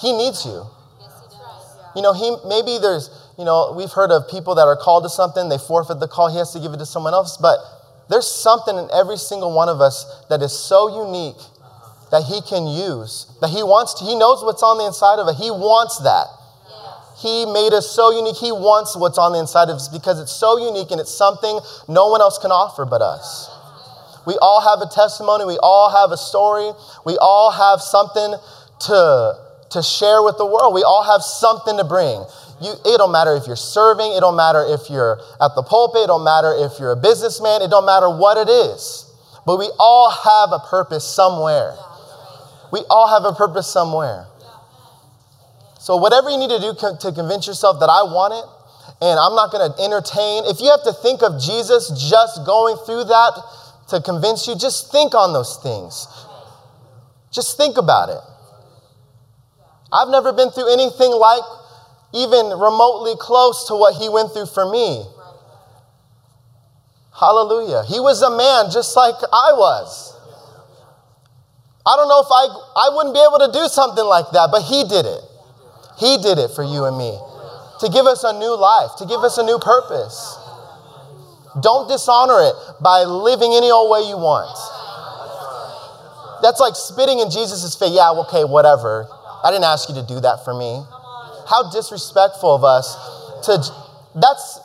He 0.00 0.16
needs 0.16 0.46
you. 0.46 0.64
You 1.96 2.02
know, 2.02 2.12
he 2.12 2.36
maybe 2.46 2.78
there's, 2.78 3.10
you 3.38 3.44
know, 3.44 3.74
we've 3.76 3.90
heard 3.90 4.10
of 4.10 4.28
people 4.30 4.54
that 4.54 4.66
are 4.66 4.76
called 4.76 5.04
to 5.04 5.10
something, 5.10 5.48
they 5.48 5.58
forfeit 5.58 5.98
the 5.98 6.08
call, 6.08 6.30
he 6.30 6.38
has 6.38 6.52
to 6.52 6.60
give 6.60 6.72
it 6.72 6.78
to 6.78 6.86
someone 6.86 7.14
else, 7.14 7.36
but 7.36 7.58
there's 8.08 8.30
something 8.30 8.76
in 8.76 8.88
every 8.92 9.16
single 9.16 9.54
one 9.54 9.68
of 9.68 9.80
us 9.80 10.06
that 10.28 10.42
is 10.42 10.52
so 10.52 11.06
unique 11.06 11.38
that 12.10 12.24
he 12.24 12.42
can 12.42 12.66
use, 12.66 13.26
that 13.40 13.50
he 13.50 13.62
wants 13.62 13.94
to, 13.98 14.04
he 14.04 14.18
knows 14.18 14.42
what's 14.42 14.62
on 14.62 14.78
the 14.78 14.86
inside 14.86 15.18
of 15.18 15.28
it. 15.28 15.36
He 15.36 15.50
wants 15.50 15.98
that. 16.02 16.26
He 17.22 17.46
made 17.46 17.72
us 17.72 17.90
so 17.90 18.10
unique. 18.10 18.36
He 18.36 18.50
wants 18.50 18.96
what's 18.96 19.18
on 19.18 19.32
the 19.32 19.38
inside 19.38 19.68
of 19.68 19.76
us 19.76 19.88
because 19.88 20.18
it's 20.18 20.32
so 20.32 20.56
unique 20.58 20.90
and 20.90 21.00
it's 21.00 21.12
something 21.12 21.60
no 21.86 22.08
one 22.08 22.20
else 22.20 22.38
can 22.38 22.50
offer 22.50 22.84
but 22.84 23.02
us. 23.02 23.50
We 24.26 24.36
all 24.40 24.60
have 24.60 24.80
a 24.80 24.90
testimony. 24.90 25.44
We 25.44 25.58
all 25.62 25.90
have 25.90 26.12
a 26.12 26.16
story. 26.16 26.72
We 27.04 27.18
all 27.20 27.52
have 27.52 27.80
something 27.80 28.34
to, 28.88 29.34
to 29.70 29.82
share 29.82 30.22
with 30.22 30.36
the 30.38 30.46
world. 30.46 30.74
We 30.74 30.82
all 30.82 31.02
have 31.02 31.22
something 31.22 31.76
to 31.76 31.84
bring. 31.84 32.24
You, 32.60 32.74
it 32.84 32.98
don't 32.98 33.12
matter 33.12 33.34
if 33.36 33.46
you're 33.46 33.56
serving. 33.56 34.12
It 34.12 34.20
don't 34.20 34.36
matter 34.36 34.64
if 34.66 34.90
you're 34.90 35.18
at 35.40 35.54
the 35.54 35.62
pulpit. 35.62 36.04
It 36.04 36.06
don't 36.08 36.24
matter 36.24 36.52
if 36.54 36.78
you're 36.78 36.92
a 36.92 37.00
businessman. 37.00 37.62
It 37.62 37.70
don't 37.70 37.86
matter 37.86 38.10
what 38.10 38.36
it 38.36 38.50
is. 38.50 39.06
But 39.46 39.58
we 39.58 39.70
all 39.78 40.10
have 40.10 40.52
a 40.52 40.60
purpose 40.68 41.04
somewhere. 41.04 41.74
We 42.72 42.84
all 42.90 43.08
have 43.08 43.24
a 43.24 43.34
purpose 43.34 43.66
somewhere. 43.66 44.26
So, 45.80 45.96
whatever 45.96 46.28
you 46.28 46.36
need 46.36 46.50
to 46.50 46.60
do 46.60 46.74
to 46.76 47.12
convince 47.12 47.46
yourself 47.46 47.80
that 47.80 47.88
I 47.88 48.04
want 48.04 48.36
it, 48.36 48.44
and 49.00 49.18
I'm 49.18 49.34
not 49.34 49.50
going 49.50 49.64
to 49.64 49.72
entertain, 49.82 50.44
if 50.44 50.60
you 50.60 50.68
have 50.68 50.84
to 50.84 50.92
think 50.92 51.22
of 51.22 51.40
Jesus 51.40 51.88
just 52.10 52.44
going 52.44 52.76
through 52.84 53.04
that 53.04 53.32
to 53.88 54.02
convince 54.02 54.46
you, 54.46 54.54
just 54.56 54.92
think 54.92 55.14
on 55.14 55.32
those 55.32 55.56
things. 55.62 56.06
Just 57.32 57.56
think 57.56 57.78
about 57.78 58.10
it. 58.10 58.20
I've 59.92 60.08
never 60.08 60.32
been 60.32 60.50
through 60.50 60.72
anything 60.72 61.10
like 61.10 61.42
even 62.14 62.46
remotely 62.58 63.14
close 63.18 63.66
to 63.68 63.74
what 63.74 63.94
he 63.94 64.08
went 64.08 64.32
through 64.32 64.46
for 64.46 64.70
me. 64.70 65.04
Hallelujah. 67.14 67.84
He 67.86 68.00
was 68.00 68.22
a 68.22 68.30
man 68.30 68.70
just 68.72 68.96
like 68.96 69.14
I 69.32 69.52
was. 69.52 70.16
I 71.86 71.96
don't 71.96 72.08
know 72.08 72.20
if 72.20 72.30
I, 72.30 72.44
I 72.76 72.96
wouldn't 72.96 73.14
be 73.14 73.20
able 73.20 73.40
to 73.46 73.52
do 73.52 73.68
something 73.68 74.04
like 74.04 74.30
that, 74.32 74.50
but 74.52 74.62
he 74.62 74.84
did 74.84 75.06
it. 75.06 75.22
He 75.98 76.18
did 76.22 76.38
it 76.38 76.50
for 76.52 76.64
you 76.64 76.84
and 76.84 76.96
me 76.96 77.18
to 77.80 77.88
give 77.88 78.06
us 78.06 78.24
a 78.24 78.32
new 78.38 78.56
life, 78.56 78.96
to 78.98 79.06
give 79.06 79.20
us 79.20 79.38
a 79.38 79.44
new 79.44 79.58
purpose. 79.58 80.38
Don't 81.60 81.88
dishonor 81.88 82.40
it 82.40 82.54
by 82.80 83.04
living 83.04 83.52
any 83.54 83.70
old 83.70 83.90
way 83.90 84.06
you 84.08 84.16
want. 84.16 84.52
That's 86.42 86.60
like 86.60 86.76
spitting 86.76 87.18
in 87.18 87.30
Jesus' 87.30 87.74
face. 87.74 87.92
Yeah, 87.92 88.12
okay, 88.28 88.44
whatever. 88.44 89.08
I 89.42 89.50
didn't 89.50 89.64
ask 89.64 89.88
you 89.88 89.94
to 89.96 90.06
do 90.06 90.20
that 90.20 90.44
for 90.44 90.54
me. 90.54 90.84
How 91.48 91.70
disrespectful 91.70 92.54
of 92.54 92.64
us 92.64 92.96
to 93.46 93.58
that's 94.14 94.60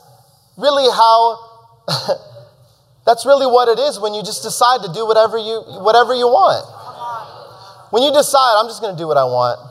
really 0.57 0.89
how 0.91 1.39
that's 3.05 3.25
really 3.25 3.45
what 3.45 3.67
it 3.69 3.79
is 3.79 3.99
when 3.99 4.13
you 4.13 4.23
just 4.23 4.43
decide 4.43 4.81
to 4.81 4.91
do 4.93 5.05
whatever 5.05 5.37
you 5.37 5.63
whatever 5.81 6.13
you 6.13 6.27
want. 6.27 6.65
When 7.91 8.03
you 8.03 8.11
decide 8.11 8.59
I'm 8.59 8.67
just 8.67 8.81
going 8.81 8.93
to 8.95 8.99
do 8.99 9.07
what 9.07 9.17
I 9.17 9.25
want. 9.25 9.61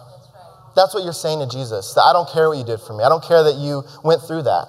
That's 0.75 0.93
what 0.93 1.05
you're 1.05 1.15
saying 1.15 1.39
to 1.39 1.47
Jesus. 1.47 1.95
That 1.95 2.03
I 2.03 2.13
don't 2.13 2.29
care 2.29 2.49
what 2.49 2.59
you 2.59 2.65
did 2.65 2.81
for 2.81 2.97
me. 2.97 3.05
I 3.05 3.09
don't 3.09 3.23
care 3.23 3.45
that 3.45 3.55
you 3.55 3.85
went 4.03 4.23
through 4.23 4.43
that. 4.43 4.67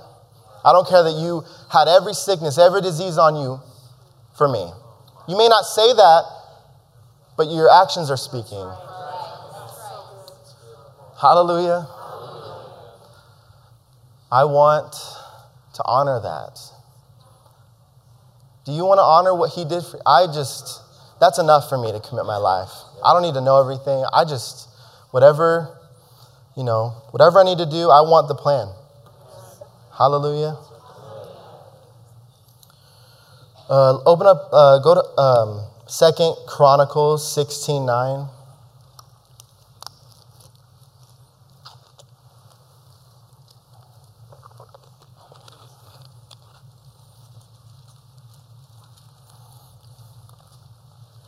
I 0.66 0.74
don't 0.74 0.88
care 0.88 1.02
that 1.02 1.18
you 1.18 1.42
had 1.72 1.88
every 1.88 2.14
sickness, 2.14 2.58
every 2.58 2.82
disease 2.82 3.18
on 3.18 3.36
you 3.36 3.62
for 4.38 4.48
me. 4.50 4.66
You 5.28 5.38
may 5.38 5.48
not 5.48 5.66
say 5.66 5.94
that, 5.94 6.24
but 7.38 7.50
your 7.50 7.70
actions 7.70 8.10
are 8.10 8.18
speaking. 8.18 8.66
Hallelujah. 11.20 11.88
I 14.32 14.44
want 14.44 14.94
to 15.76 15.84
honor 15.86 16.20
that. 16.22 16.60
Do 18.66 18.72
you 18.72 18.84
want 18.84 18.98
to 18.98 19.04
honor 19.04 19.36
what 19.36 19.52
he 19.52 19.64
did 19.64 19.84
for 19.84 20.00
I 20.06 20.28
just 20.28 20.82
that's 21.20 21.40
enough 21.40 21.70
for 21.70 21.78
me 21.78 21.92
to 21.92 22.00
commit 22.00 22.26
my 22.26 22.38
life. 22.38 22.72
I 23.04 23.14
don't 23.14 23.22
need 23.22 23.36
to 23.36 23.42
know 23.42 23.62
everything. 23.62 24.04
I 24.12 24.26
just 24.26 24.68
whatever 25.12 25.76
you 26.56 26.64
know, 26.64 26.96
whatever 27.12 27.40
I 27.40 27.44
need 27.44 27.58
to 27.58 27.66
do, 27.66 27.90
I 27.90 28.02
want 28.02 28.28
the 28.28 28.36
plan. 28.36 28.72
Hallelujah. 29.98 30.58
Uh, 33.70 34.00
open 34.06 34.28
up, 34.28 34.50
uh, 34.54 34.80
go 34.80 34.96
to 34.96 35.04
um, 35.20 35.68
2 35.88 36.48
Chronicles 36.48 37.34
16 37.34 37.86
9. 37.86 38.28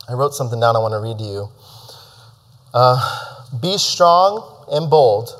I 0.08 0.14
wrote 0.14 0.34
something 0.34 0.58
down 0.58 0.74
I 0.74 0.78
want 0.78 0.92
to 0.92 1.00
read 1.00 1.18
to 1.18 1.24
you. 1.24 1.48
Uh, 2.72 2.96
be 3.60 3.76
strong 3.78 4.66
and 4.70 4.90
bold, 4.90 5.30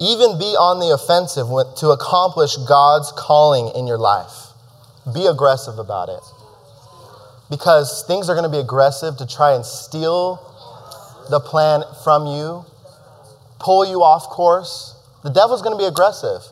even 0.00 0.38
be 0.38 0.54
on 0.54 0.78
the 0.78 0.94
offensive 0.94 1.46
to 1.78 1.88
accomplish 1.90 2.56
God's 2.68 3.12
calling 3.16 3.74
in 3.74 3.86
your 3.86 3.98
life. 3.98 4.52
Be 5.12 5.26
aggressive 5.26 5.78
about 5.78 6.08
it. 6.08 6.22
Because 7.48 8.04
things 8.06 8.28
are 8.28 8.34
going 8.34 8.44
to 8.44 8.50
be 8.50 8.58
aggressive 8.58 9.16
to 9.18 9.26
try 9.26 9.54
and 9.54 9.64
steal 9.64 10.42
the 11.30 11.40
plan 11.40 11.82
from 12.02 12.26
you, 12.26 12.64
pull 13.58 13.86
you 13.86 14.02
off 14.02 14.28
course. 14.28 14.94
The 15.22 15.30
devil's 15.30 15.62
going 15.62 15.74
to 15.74 15.78
be 15.78 15.86
aggressive. 15.86 16.42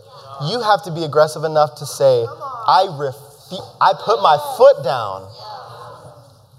You 0.51 0.61
have 0.63 0.83
to 0.85 0.91
be 0.91 1.05
aggressive 1.05 1.45
enough 1.45 1.77
to 1.79 1.87
say, 1.87 2.27
I, 2.27 2.87
refu- 2.91 3.63
I 3.81 3.93
put 3.99 4.23
my 4.23 4.39
foot 4.57 4.83
down. 4.83 5.31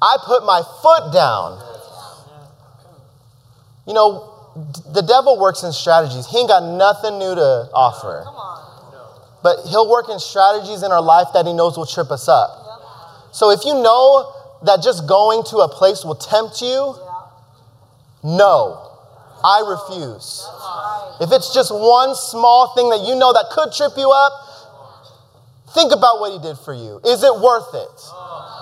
I 0.02 0.18
put 0.26 0.46
my 0.46 0.62
foot 0.82 1.14
down. 1.14 1.62
You 3.88 3.94
know, 3.94 4.32
the 4.94 5.02
devil 5.02 5.40
works 5.40 5.64
in 5.64 5.72
strategies. 5.74 6.28
He 6.28 6.40
ain't 6.40 6.50
got 6.50 6.64
nothing 6.64 7.20
new 7.20 7.36
to 7.36 7.70
offer. 7.74 8.26
But 9.44 9.68
he'll 9.70 9.90
work 9.90 10.10
in 10.10 10.20
strategies 10.20 10.82
in 10.82 10.92
our 10.92 11.02
life 11.02 11.28
that 11.34 11.46
he 11.46 11.54
knows 11.54 11.78
will 11.78 11.86
trip 11.86 12.10
us 12.10 12.28
up. 12.28 13.30
So 13.32 13.52
if 13.52 13.66
you 13.66 13.74
know 13.74 14.32
that 14.64 14.82
just 14.82 15.08
going 15.08 15.44
to 15.52 15.58
a 15.58 15.70
place 15.70 16.04
will 16.04 16.16
tempt 16.16 16.62
you, 16.62 16.96
no, 18.24 18.90
I 19.44 19.62
refuse. 19.68 20.48
If 21.22 21.32
it's 21.32 21.54
just 21.54 21.72
one 21.72 22.16
small 22.16 22.74
thing 22.74 22.90
that 22.90 23.06
you 23.06 23.14
know 23.14 23.34
that 23.34 23.52
could 23.52 23.72
trip 23.72 23.94
you 23.98 24.10
up, 24.10 24.34
think 25.76 25.94
about 25.94 26.20
what 26.20 26.32
he 26.32 26.40
did 26.40 26.58
for 26.58 26.74
you. 26.74 27.00
Is 27.06 27.22
it 27.22 27.36
worth 27.38 27.70
it? 27.76 28.02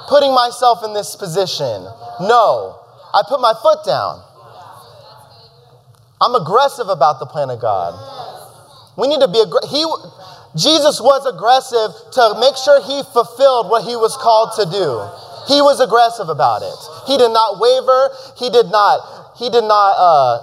Putting 0.08 0.34
myself 0.34 0.84
in 0.84 0.94
this 0.94 1.16
position? 1.16 1.84
No. 2.20 2.80
I 3.14 3.24
put 3.28 3.40
my 3.40 3.54
foot 3.62 3.86
down. 3.86 4.24
I'm 6.20 6.36
aggressive 6.36 6.88
about 6.88 7.20
the 7.20 7.26
plan 7.26 7.50
of 7.50 7.60
God. 7.60 7.94
We 8.98 9.08
need 9.08 9.20
to 9.22 9.28
be 9.28 9.44
aggr- 9.44 9.68
he 9.68 9.84
Jesus 10.56 11.02
was 11.02 11.26
aggressive 11.26 11.92
to 12.14 12.38
make 12.40 12.56
sure 12.56 12.80
he 12.80 13.02
fulfilled 13.12 13.70
what 13.70 13.84
he 13.84 13.96
was 13.96 14.16
called 14.18 14.54
to 14.56 14.66
do. 14.70 14.88
He 15.52 15.60
was 15.60 15.82
aggressive 15.82 16.30
about 16.30 16.62
it. 16.62 16.80
He 17.08 17.18
did 17.18 17.34
not 17.34 17.60
waver. 17.60 18.14
He 18.38 18.50
did 18.50 18.72
not 18.72 19.36
he 19.38 19.50
did 19.50 19.66
not 19.66 19.94
uh, 19.98 20.34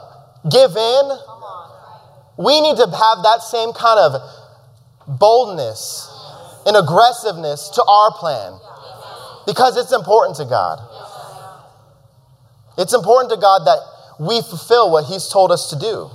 give 0.50 0.76
in. 0.76 1.04
We 2.36 2.60
need 2.60 2.76
to 2.76 2.86
have 2.90 3.22
that 3.22 3.40
same 3.40 3.72
kind 3.72 4.00
of 4.00 4.20
boldness 5.06 6.10
and 6.66 6.76
aggressiveness 6.76 7.70
to 7.70 7.82
our 7.84 8.12
plan 8.12 8.58
because 9.50 9.76
it's 9.76 9.92
important 9.92 10.36
to 10.36 10.44
God. 10.44 10.78
It's 12.78 12.94
important 12.94 13.32
to 13.32 13.36
God 13.36 13.66
that 13.66 13.80
we 14.20 14.40
fulfill 14.42 14.92
what 14.92 15.06
He's 15.06 15.26
told 15.26 15.50
us 15.50 15.70
to 15.70 15.76
do. 15.78 16.08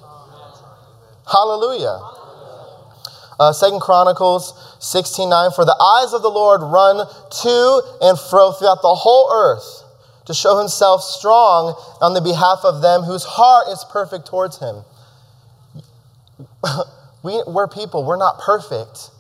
Hallelujah. 1.30 2.00
Uh, 3.38 3.52
Second 3.52 3.82
Chronicles 3.82 4.56
16 4.80 5.30
9 5.30 5.52
For 5.52 5.66
the 5.66 5.76
eyes 5.76 6.14
of 6.14 6.22
the 6.22 6.30
Lord 6.30 6.62
run 6.62 7.06
to 7.06 7.82
and 8.00 8.18
fro 8.18 8.54
throughout 8.54 8.82
the 8.82 8.96
whole 8.96 9.30
earth 9.34 9.84
to 10.28 10.34
show 10.34 10.58
himself 10.58 11.04
strong 11.04 11.76
on 12.00 12.14
the 12.14 12.22
behalf 12.22 12.60
of 12.64 12.82
them 12.82 13.04
whose 13.04 13.26
heart 13.26 13.68
is 13.68 13.86
perfect 13.92 14.28
towards 14.28 14.60
him. 14.60 14.86
we, 17.22 17.44
we're 17.46 17.68
people, 17.68 18.06
we're 18.06 18.16
not 18.16 18.40
perfect. 18.40 19.12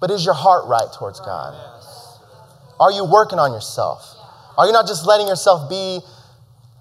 But 0.00 0.10
is 0.10 0.24
your 0.24 0.34
heart 0.34 0.64
right 0.66 0.88
towards 0.98 1.20
God? 1.20 1.69
Are 2.80 2.90
you 2.90 3.04
working 3.04 3.38
on 3.38 3.52
yourself? 3.52 4.16
Are 4.56 4.64
you 4.64 4.72
not 4.72 4.86
just 4.88 5.06
letting 5.06 5.28
yourself 5.28 5.68
be 5.68 6.00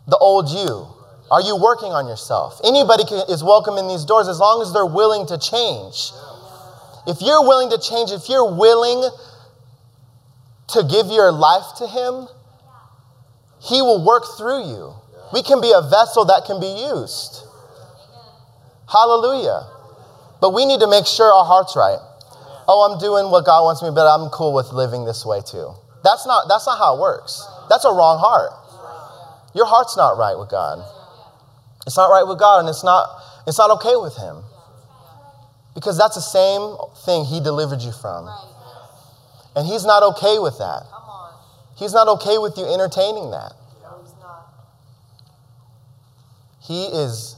the 0.08 0.18
old 0.18 0.48
you? 0.48 0.88
Are 1.30 1.42
you 1.42 1.60
working 1.60 1.92
on 1.92 2.08
yourself? 2.08 2.60
Anybody 2.64 3.04
can, 3.04 3.28
is 3.28 3.44
welcome 3.44 3.78
in 3.78 3.88
these 3.90 4.06
doors 4.06 4.30
as 4.30 4.40
long 4.40 4.64
as 4.64 4.72
they're 4.72 4.88
willing 4.88 5.28
to 5.28 5.38
change. 5.38 6.16
If 7.06 7.20
you're 7.20 7.44
willing 7.44 7.70
to 7.70 7.78
change, 7.78 8.12
if 8.16 8.30
you're 8.32 8.48
willing 8.48 9.04
to 10.72 10.80
give 10.88 11.12
your 11.12 11.36
life 11.36 11.68
to 11.84 11.86
Him, 11.86 12.32
He 13.60 13.84
will 13.84 14.00
work 14.00 14.24
through 14.40 14.72
you. 14.72 14.96
We 15.36 15.44
can 15.44 15.60
be 15.60 15.76
a 15.76 15.84
vessel 15.84 16.24
that 16.32 16.48
can 16.48 16.64
be 16.64 16.90
used. 16.96 17.44
Hallelujah. 18.88 19.68
But 20.40 20.56
we 20.56 20.66
need 20.66 20.80
to 20.80 20.88
make 20.88 21.06
sure 21.06 21.28
our 21.28 21.46
heart's 21.46 21.76
right. 21.76 22.00
Oh, 22.72 22.88
I'm 22.88 23.00
doing 23.00 23.30
what 23.30 23.46
God 23.46 23.68
wants 23.68 23.84
me, 23.84 23.92
but 23.94 24.08
I'm 24.08 24.30
cool 24.30 24.54
with 24.54 24.72
living 24.72 25.04
this 25.04 25.26
way 25.26 25.42
too. 25.46 25.76
That's 26.04 26.26
not, 26.26 26.48
that's 26.48 26.66
not 26.66 26.78
how 26.78 26.96
it 26.96 27.00
works. 27.00 27.46
That's 27.70 27.86
a 27.86 27.90
wrong 27.90 28.20
heart. 28.20 28.52
Your 29.54 29.66
heart's 29.66 29.98
not 29.98 30.18
right 30.18 30.38
with 30.38 30.50
God. 30.50 30.80
It's 31.86 31.98
not 31.98 32.08
right 32.08 32.28
with 32.28 32.40
God, 32.40 32.60
and 32.60 32.70
it's 32.70 32.84
not, 32.84 33.10
it's 33.48 33.58
not 33.58 33.72
okay 33.72 33.96
with 33.96 34.16
Him. 34.16 34.44
Because 35.74 35.98
that's 35.98 36.16
the 36.16 36.22
same 36.22 36.78
thing 37.06 37.26
He 37.26 37.42
delivered 37.42 37.82
you 37.82 37.92
from. 37.92 38.30
And 39.56 39.66
He's 39.66 39.86
not 39.86 40.04
okay 40.16 40.40
with 40.40 40.58
that. 40.60 40.84
He's 41.78 41.94
not 41.94 42.08
okay 42.08 42.38
with 42.38 42.58
you 42.58 42.66
entertaining 42.66 43.32
that. 43.32 43.54
He 46.62 46.86
is, 46.86 47.36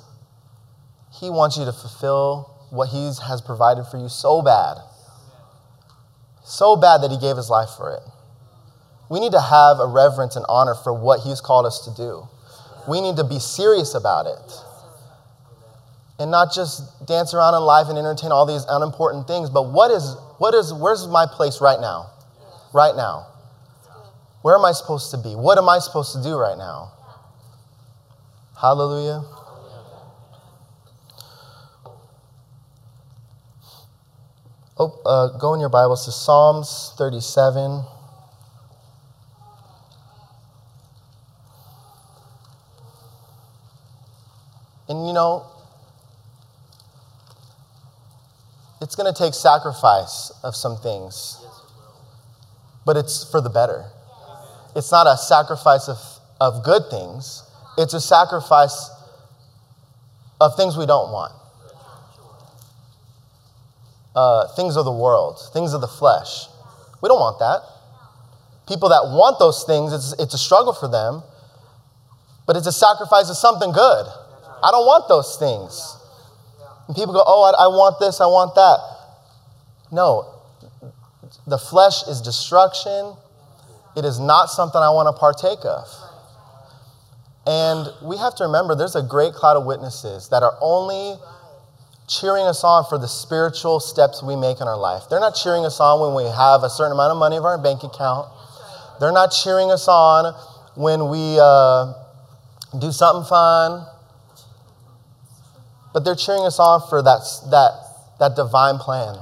He 1.13 1.29
wants 1.29 1.57
you 1.57 1.65
to 1.65 1.71
fulfill 1.71 2.51
what 2.69 2.89
He 2.89 3.05
has 3.27 3.41
provided 3.41 3.85
for 3.85 3.97
you 3.97 4.09
so 4.09 4.41
bad. 4.41 4.77
So 6.43 6.75
bad 6.75 7.01
that 7.03 7.11
He 7.11 7.17
gave 7.17 7.37
His 7.37 7.49
life 7.49 7.69
for 7.77 7.93
it. 7.93 8.01
We 9.11 9.19
need 9.19 9.33
to 9.33 9.41
have 9.41 9.81
a 9.81 9.87
reverence 9.87 10.37
and 10.37 10.45
honor 10.47 10.73
for 10.73 10.93
what 10.93 11.19
He's 11.19 11.41
called 11.41 11.65
us 11.65 11.83
to 11.83 11.91
do. 11.93 12.29
We 12.87 13.01
need 13.01 13.17
to 13.17 13.25
be 13.25 13.39
serious 13.39 13.93
about 13.93 14.25
it 14.25 14.51
and 16.17 16.31
not 16.31 16.53
just 16.53 17.05
dance 17.05 17.33
around 17.33 17.53
in 17.53 17.61
life 17.61 17.87
and 17.89 17.97
entertain 17.97 18.31
all 18.31 18.45
these 18.45 18.63
unimportant 18.69 19.27
things. 19.27 19.49
But 19.49 19.63
what 19.63 19.91
is, 19.91 20.15
what 20.37 20.53
is, 20.53 20.73
where's 20.73 21.07
my 21.07 21.25
place 21.29 21.59
right 21.59 21.79
now? 21.81 22.09
Right 22.73 22.95
now. 22.95 23.27
Where 24.43 24.55
am 24.55 24.63
I 24.63 24.71
supposed 24.71 25.11
to 25.11 25.17
be? 25.17 25.35
What 25.35 25.57
am 25.57 25.67
I 25.67 25.79
supposed 25.79 26.13
to 26.15 26.23
do 26.23 26.37
right 26.37 26.57
now? 26.57 26.93
Hallelujah. 28.59 29.23
Oh, 34.77 35.01
uh, 35.05 35.37
go 35.37 35.53
in 35.53 35.59
your 35.59 35.69
Bibles 35.69 36.05
to 36.05 36.13
Psalms 36.13 36.93
37. 36.97 37.83
And 44.91 45.07
you 45.07 45.13
know, 45.13 45.45
it's 48.81 48.93
going 48.93 49.11
to 49.11 49.17
take 49.17 49.33
sacrifice 49.33 50.33
of 50.43 50.53
some 50.53 50.75
things, 50.75 51.39
but 52.85 52.97
it's 52.97 53.23
for 53.31 53.39
the 53.39 53.49
better. 53.49 53.85
It's 54.75 54.91
not 54.91 55.07
a 55.07 55.15
sacrifice 55.15 55.87
of, 55.87 55.97
of 56.41 56.65
good 56.65 56.81
things, 56.91 57.43
it's 57.77 57.93
a 57.93 58.01
sacrifice 58.01 58.91
of 60.41 60.57
things 60.57 60.75
we 60.75 60.85
don't 60.85 61.13
want. 61.13 61.31
Uh, 64.13 64.53
things 64.57 64.75
of 64.75 64.83
the 64.83 64.91
world, 64.91 65.39
things 65.53 65.73
of 65.73 65.79
the 65.79 65.87
flesh. 65.87 66.47
We 67.01 67.07
don't 67.07 67.21
want 67.21 67.39
that. 67.39 67.61
People 68.67 68.89
that 68.89 69.03
want 69.05 69.39
those 69.39 69.63
things, 69.63 69.93
it's, 69.93 70.13
it's 70.19 70.33
a 70.33 70.37
struggle 70.37 70.73
for 70.73 70.89
them, 70.89 71.23
but 72.45 72.57
it's 72.57 72.67
a 72.67 72.73
sacrifice 72.73 73.29
of 73.29 73.37
something 73.37 73.71
good. 73.71 74.05
I 74.63 74.71
don't 74.71 74.85
want 74.85 75.07
those 75.07 75.37
things. 75.37 75.97
And 76.87 76.95
people 76.95 77.13
go, 77.13 77.23
oh, 77.25 77.43
I, 77.43 77.65
I 77.65 77.67
want 77.67 77.99
this, 77.99 78.21
I 78.21 78.25
want 78.25 78.55
that. 78.55 78.79
No, 79.91 80.41
the 81.47 81.57
flesh 81.57 82.03
is 82.07 82.21
destruction. 82.21 83.15
It 83.95 84.05
is 84.05 84.19
not 84.19 84.49
something 84.49 84.79
I 84.79 84.89
want 84.91 85.13
to 85.13 85.19
partake 85.19 85.59
of. 85.65 85.87
And 87.45 87.89
we 88.03 88.17
have 88.17 88.35
to 88.35 88.45
remember 88.45 88.75
there's 88.75 88.95
a 88.95 89.03
great 89.03 89.33
cloud 89.33 89.57
of 89.57 89.65
witnesses 89.65 90.29
that 90.29 90.43
are 90.43 90.57
only 90.61 91.15
cheering 92.07 92.45
us 92.45 92.63
on 92.63 92.85
for 92.85 92.97
the 92.97 93.07
spiritual 93.07 93.79
steps 93.79 94.21
we 94.21 94.35
make 94.35 94.61
in 94.61 94.67
our 94.67 94.77
life. 94.77 95.03
They're 95.09 95.19
not 95.19 95.33
cheering 95.35 95.65
us 95.65 95.79
on 95.79 95.99
when 95.99 96.13
we 96.13 96.29
have 96.29 96.63
a 96.63 96.69
certain 96.69 96.91
amount 96.91 97.11
of 97.11 97.17
money 97.17 97.37
in 97.37 97.43
our 97.43 97.57
bank 97.57 97.83
account. 97.83 98.29
They're 98.99 99.11
not 99.11 99.31
cheering 99.31 99.71
us 99.71 99.87
on 99.87 100.33
when 100.75 101.09
we 101.09 101.39
uh, 101.39 101.93
do 102.79 102.91
something 102.91 103.27
fun 103.27 103.87
but 105.93 106.05
they're 106.05 106.15
cheering 106.15 106.43
us 106.43 106.59
on 106.59 106.81
for 106.89 107.01
that, 107.01 107.21
that, 107.51 107.71
that 108.19 108.35
divine 108.35 108.77
plan, 108.77 109.17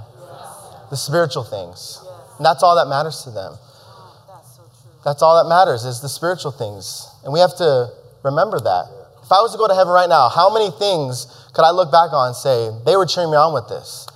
the 0.89 0.97
spiritual 0.97 1.43
things. 1.43 2.03
And 2.37 2.45
that's 2.45 2.63
all 2.63 2.75
that 2.75 2.87
matters 2.87 3.23
to 3.23 3.31
them. 3.31 3.57
That's 5.03 5.21
all 5.21 5.41
that 5.41 5.49
matters 5.49 5.85
is 5.85 6.01
the 6.01 6.09
spiritual 6.09 6.51
things. 6.51 7.07
And 7.23 7.33
we 7.33 7.39
have 7.39 7.55
to 7.57 7.89
remember 8.23 8.59
that. 8.59 8.85
If 9.23 9.31
I 9.31 9.41
was 9.41 9.51
to 9.53 9.57
go 9.57 9.67
to 9.67 9.75
heaven 9.75 9.93
right 9.93 10.09
now, 10.09 10.29
how 10.29 10.51
many 10.53 10.71
things 10.71 11.27
could 11.53 11.63
I 11.63 11.71
look 11.71 11.91
back 11.91 12.11
on 12.13 12.27
and 12.27 12.35
say, 12.35 12.71
they 12.85 12.95
were 12.95 13.05
cheering 13.05 13.31
me 13.31 13.37
on 13.37 13.53
with 13.53 13.69
this? 13.69 14.07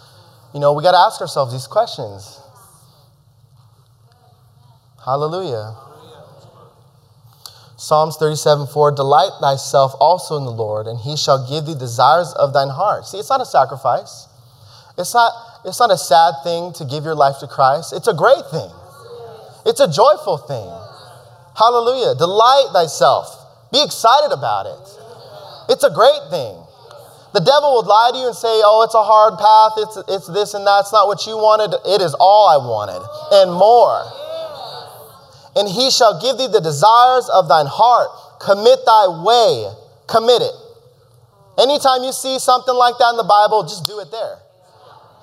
You 0.54 0.60
know, 0.60 0.74
we 0.74 0.84
got 0.84 0.92
to 0.92 0.98
ask 0.98 1.22
ourselves 1.22 1.54
these 1.54 1.68
questions. 1.68 2.40
Hallelujah. 5.04 5.76
Psalms 7.84 8.16
37 8.16 8.68
4 8.68 8.96
Delight 8.96 9.36
thyself 9.42 9.92
also 10.00 10.38
in 10.38 10.46
the 10.46 10.56
Lord, 10.56 10.88
and 10.88 10.98
he 10.98 11.18
shall 11.18 11.44
give 11.52 11.66
thee 11.66 11.76
desires 11.76 12.32
of 12.40 12.54
thine 12.54 12.72
heart. 12.72 13.06
See, 13.06 13.20
it's 13.20 13.30
not 13.30 13.42
a 13.42 13.46
sacrifice. 13.46 14.32
It's 14.98 15.14
not, 15.14 15.34
it's 15.66 15.82
not 15.84 15.92
a 15.92 15.98
sad 15.98 16.32
thing 16.48 16.72
to 16.80 16.86
give 16.86 17.04
your 17.04 17.14
life 17.14 17.44
to 17.44 17.48
Christ. 17.48 17.92
It's 17.92 18.08
a 18.08 18.16
great 18.16 18.48
thing, 18.56 18.72
it's 19.68 19.84
a 19.84 19.92
joyful 19.92 20.40
thing. 20.48 20.64
Hallelujah. 21.60 22.16
Delight 22.16 22.72
thyself. 22.72 23.28
Be 23.76 23.84
excited 23.84 24.32
about 24.32 24.64
it. 24.64 25.76
It's 25.76 25.84
a 25.84 25.92
great 25.92 26.24
thing. 26.32 26.56
The 27.36 27.44
devil 27.44 27.76
would 27.76 27.86
lie 27.86 28.16
to 28.16 28.18
you 28.18 28.28
and 28.32 28.36
say, 28.36 28.64
oh, 28.64 28.88
it's 28.88 28.96
a 28.96 29.04
hard 29.04 29.36
path, 29.36 29.76
it's, 29.76 29.98
it's 30.08 30.28
this 30.32 30.56
and 30.56 30.66
that. 30.66 30.88
It's 30.88 30.94
not 30.94 31.12
what 31.12 31.28
you 31.28 31.36
wanted. 31.36 31.76
It 31.84 32.00
is 32.00 32.16
all 32.16 32.48
I 32.48 32.56
wanted 32.64 33.04
and 33.44 33.52
more 33.52 34.23
and 35.56 35.68
he 35.70 35.90
shall 35.92 36.20
give 36.22 36.38
thee 36.38 36.50
the 36.50 36.62
desires 36.62 37.30
of 37.30 37.48
thine 37.48 37.70
heart. 37.70 38.10
Commit 38.42 38.80
thy 38.86 39.06
way. 39.22 39.70
Commit 40.08 40.42
it. 40.42 40.56
Anytime 41.62 42.04
you 42.04 42.12
see 42.12 42.40
something 42.40 42.74
like 42.74 42.98
that 42.98 43.14
in 43.14 43.18
the 43.18 43.30
Bible, 43.30 43.62
just 43.64 43.86
do 43.86 44.00
it 44.00 44.10
there. 44.10 44.42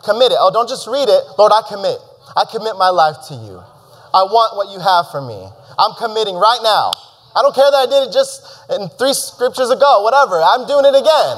Commit 0.06 0.30
it. 0.30 0.38
Oh, 0.38 0.50
don't 0.54 0.68
just 0.68 0.86
read 0.86 1.10
it. 1.10 1.22
Lord, 1.36 1.50
I 1.52 1.62
commit. 1.66 1.98
I 2.38 2.46
commit 2.46 2.78
my 2.78 2.88
life 2.88 3.18
to 3.28 3.34
you. 3.34 3.58
I 4.14 4.22
want 4.26 4.54
what 4.54 4.70
you 4.70 4.78
have 4.78 5.10
for 5.10 5.20
me. 5.20 5.38
I'm 5.78 5.94
committing 5.98 6.38
right 6.38 6.62
now. 6.62 6.94
I 7.34 7.42
don't 7.42 7.54
care 7.54 7.66
that 7.70 7.86
I 7.86 7.88
did 7.90 8.08
it 8.08 8.12
just 8.12 8.42
in 8.70 8.90
three 8.98 9.14
scriptures 9.14 9.70
ago, 9.70 10.02
whatever. 10.02 10.38
I'm 10.38 10.66
doing 10.66 10.86
it 10.86 10.94
again. 10.94 11.36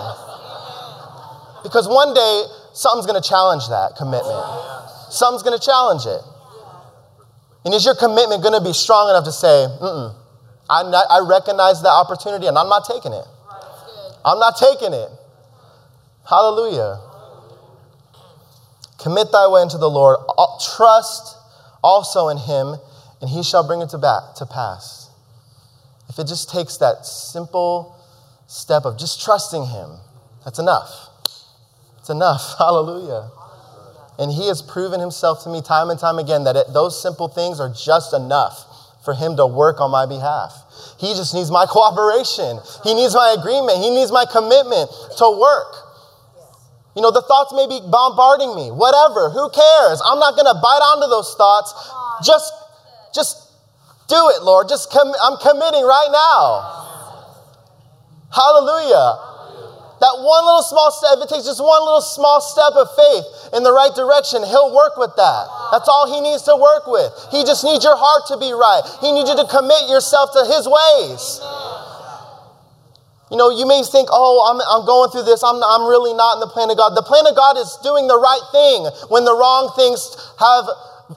Because 1.65 1.89
one 1.89 2.13
day, 2.13 2.45
something's 2.73 3.07
going 3.07 3.21
to 3.21 3.27
challenge 3.27 3.69
that 3.69 3.97
commitment. 3.97 4.41
Something's 5.13 5.45
going 5.45 5.57
to 5.57 5.65
challenge 5.65 6.09
it. 6.09 6.21
And 7.65 7.75
is 7.75 7.85
your 7.85 7.95
commitment 7.95 8.43
going 8.43 8.59
to 8.59 8.65
be 8.65 8.73
strong 8.73 9.09
enough 9.11 9.25
to 9.25 9.33
say, 9.33 9.67
mm 9.81 10.15
I 10.71 11.21
recognize 11.29 11.83
the 11.83 11.91
opportunity 11.91 12.47
and 12.47 12.57
I'm 12.57 12.69
not 12.69 12.87
taking 12.87 13.13
it? 13.13 13.27
I'm 14.25 14.39
not 14.39 14.57
taking 14.57 14.95
it. 14.95 15.09
Hallelujah. 16.29 16.99
Commit 18.99 19.31
thy 19.33 19.49
way 19.49 19.61
unto 19.61 19.77
the 19.79 19.91
Lord. 19.91 20.19
Trust 20.77 21.37
also 21.83 22.29
in 22.29 22.39
him, 22.39 22.77
and 23.21 23.29
he 23.29 23.43
shall 23.43 23.67
bring 23.67 23.83
it 23.83 23.91
to, 23.91 23.99
back, 23.99 24.35
to 24.37 24.47
pass. 24.47 25.11
If 26.09 26.19
it 26.19 26.27
just 26.27 26.51
takes 26.51 26.77
that 26.79 27.05
simple 27.05 27.97
step 28.47 28.85
of 28.85 28.99
just 28.99 29.23
trusting 29.23 29.67
him, 29.67 29.99
that's 30.45 30.59
enough. 30.59 31.09
It's 31.99 32.11
enough. 32.11 32.55
Hallelujah. 32.59 33.31
And 34.23 34.31
he 34.31 34.47
has 34.47 34.63
proven 34.63 35.01
himself 35.01 35.43
to 35.43 35.51
me 35.51 35.61
time 35.61 35.91
and 35.91 35.99
time 35.99 36.21
again 36.21 36.45
that 36.45 36.55
it, 36.55 36.67
those 36.73 36.95
simple 36.95 37.27
things 37.27 37.59
are 37.59 37.75
just 37.75 38.15
enough 38.15 38.55
for 39.05 39.15
him 39.15 39.35
to 39.35 39.45
work 39.45 39.81
on 39.81 39.91
my 39.91 40.07
behalf. 40.07 40.55
He 41.03 41.11
just 41.19 41.35
needs 41.35 41.51
my 41.51 41.67
cooperation. 41.69 42.63
He 42.87 42.95
needs 42.95 43.15
my 43.19 43.35
agreement. 43.37 43.83
He 43.83 43.91
needs 43.91 44.13
my 44.15 44.25
commitment 44.25 44.87
to 45.19 45.27
work. 45.27 45.75
You 46.95 47.03
know, 47.03 47.11
the 47.11 47.23
thoughts 47.23 47.51
may 47.51 47.67
be 47.67 47.83
bombarding 47.83 48.55
me, 48.55 48.71
whatever, 48.71 49.31
who 49.31 49.51
cares? 49.51 49.99
I'm 50.07 50.21
not 50.21 50.39
going 50.39 50.47
to 50.47 50.55
bite 50.55 50.85
onto 50.87 51.11
those 51.11 51.35
thoughts. 51.35 51.75
Just, 52.23 52.53
just 53.15 53.51
do 54.07 54.31
it, 54.37 54.45
Lord. 54.45 54.69
Just 54.69 54.93
com- 54.93 55.19
I'm 55.19 55.35
committing 55.43 55.83
right 55.83 56.11
now. 56.13 56.79
Hallelujah. 58.31 59.32
That 60.03 60.19
one 60.19 60.43
little 60.43 60.67
small 60.67 60.91
step, 60.91 61.23
if 61.23 61.31
it 61.31 61.31
takes 61.31 61.47
just 61.47 61.63
one 61.63 61.79
little 61.87 62.03
small 62.03 62.43
step 62.43 62.75
of 62.75 62.91
faith 62.91 63.55
in 63.55 63.63
the 63.63 63.71
right 63.71 63.95
direction, 63.95 64.43
He'll 64.43 64.75
work 64.75 64.99
with 64.99 65.15
that. 65.15 65.43
That's 65.71 65.87
all 65.87 66.11
He 66.11 66.19
needs 66.19 66.43
to 66.51 66.59
work 66.59 66.91
with. 66.91 67.15
He 67.31 67.47
just 67.47 67.63
needs 67.63 67.87
your 67.87 67.95
heart 67.95 68.27
to 68.35 68.37
be 68.37 68.51
right. 68.51 68.83
He 68.99 69.15
needs 69.15 69.31
you 69.31 69.39
to 69.39 69.47
commit 69.47 69.87
yourself 69.87 70.35
to 70.35 70.43
His 70.51 70.67
ways. 70.67 71.23
You 73.31 73.39
know, 73.39 73.55
you 73.55 73.63
may 73.63 73.79
think, 73.87 74.11
oh, 74.11 74.43
I'm, 74.51 74.59
I'm 74.67 74.83
going 74.85 75.15
through 75.15 75.23
this. 75.23 75.47
I'm, 75.47 75.63
I'm 75.63 75.87
really 75.87 76.19
not 76.19 76.37
in 76.37 76.41
the 76.43 76.51
plan 76.51 76.67
of 76.67 76.77
God. 76.77 76.99
The 76.99 77.07
plan 77.07 77.23
of 77.31 77.39
God 77.39 77.55
is 77.55 77.71
doing 77.87 78.11
the 78.11 78.19
right 78.19 78.45
thing 78.51 78.91
when 79.07 79.23
the 79.23 79.33
wrong 79.33 79.71
things 79.79 80.03
have, 80.43 80.67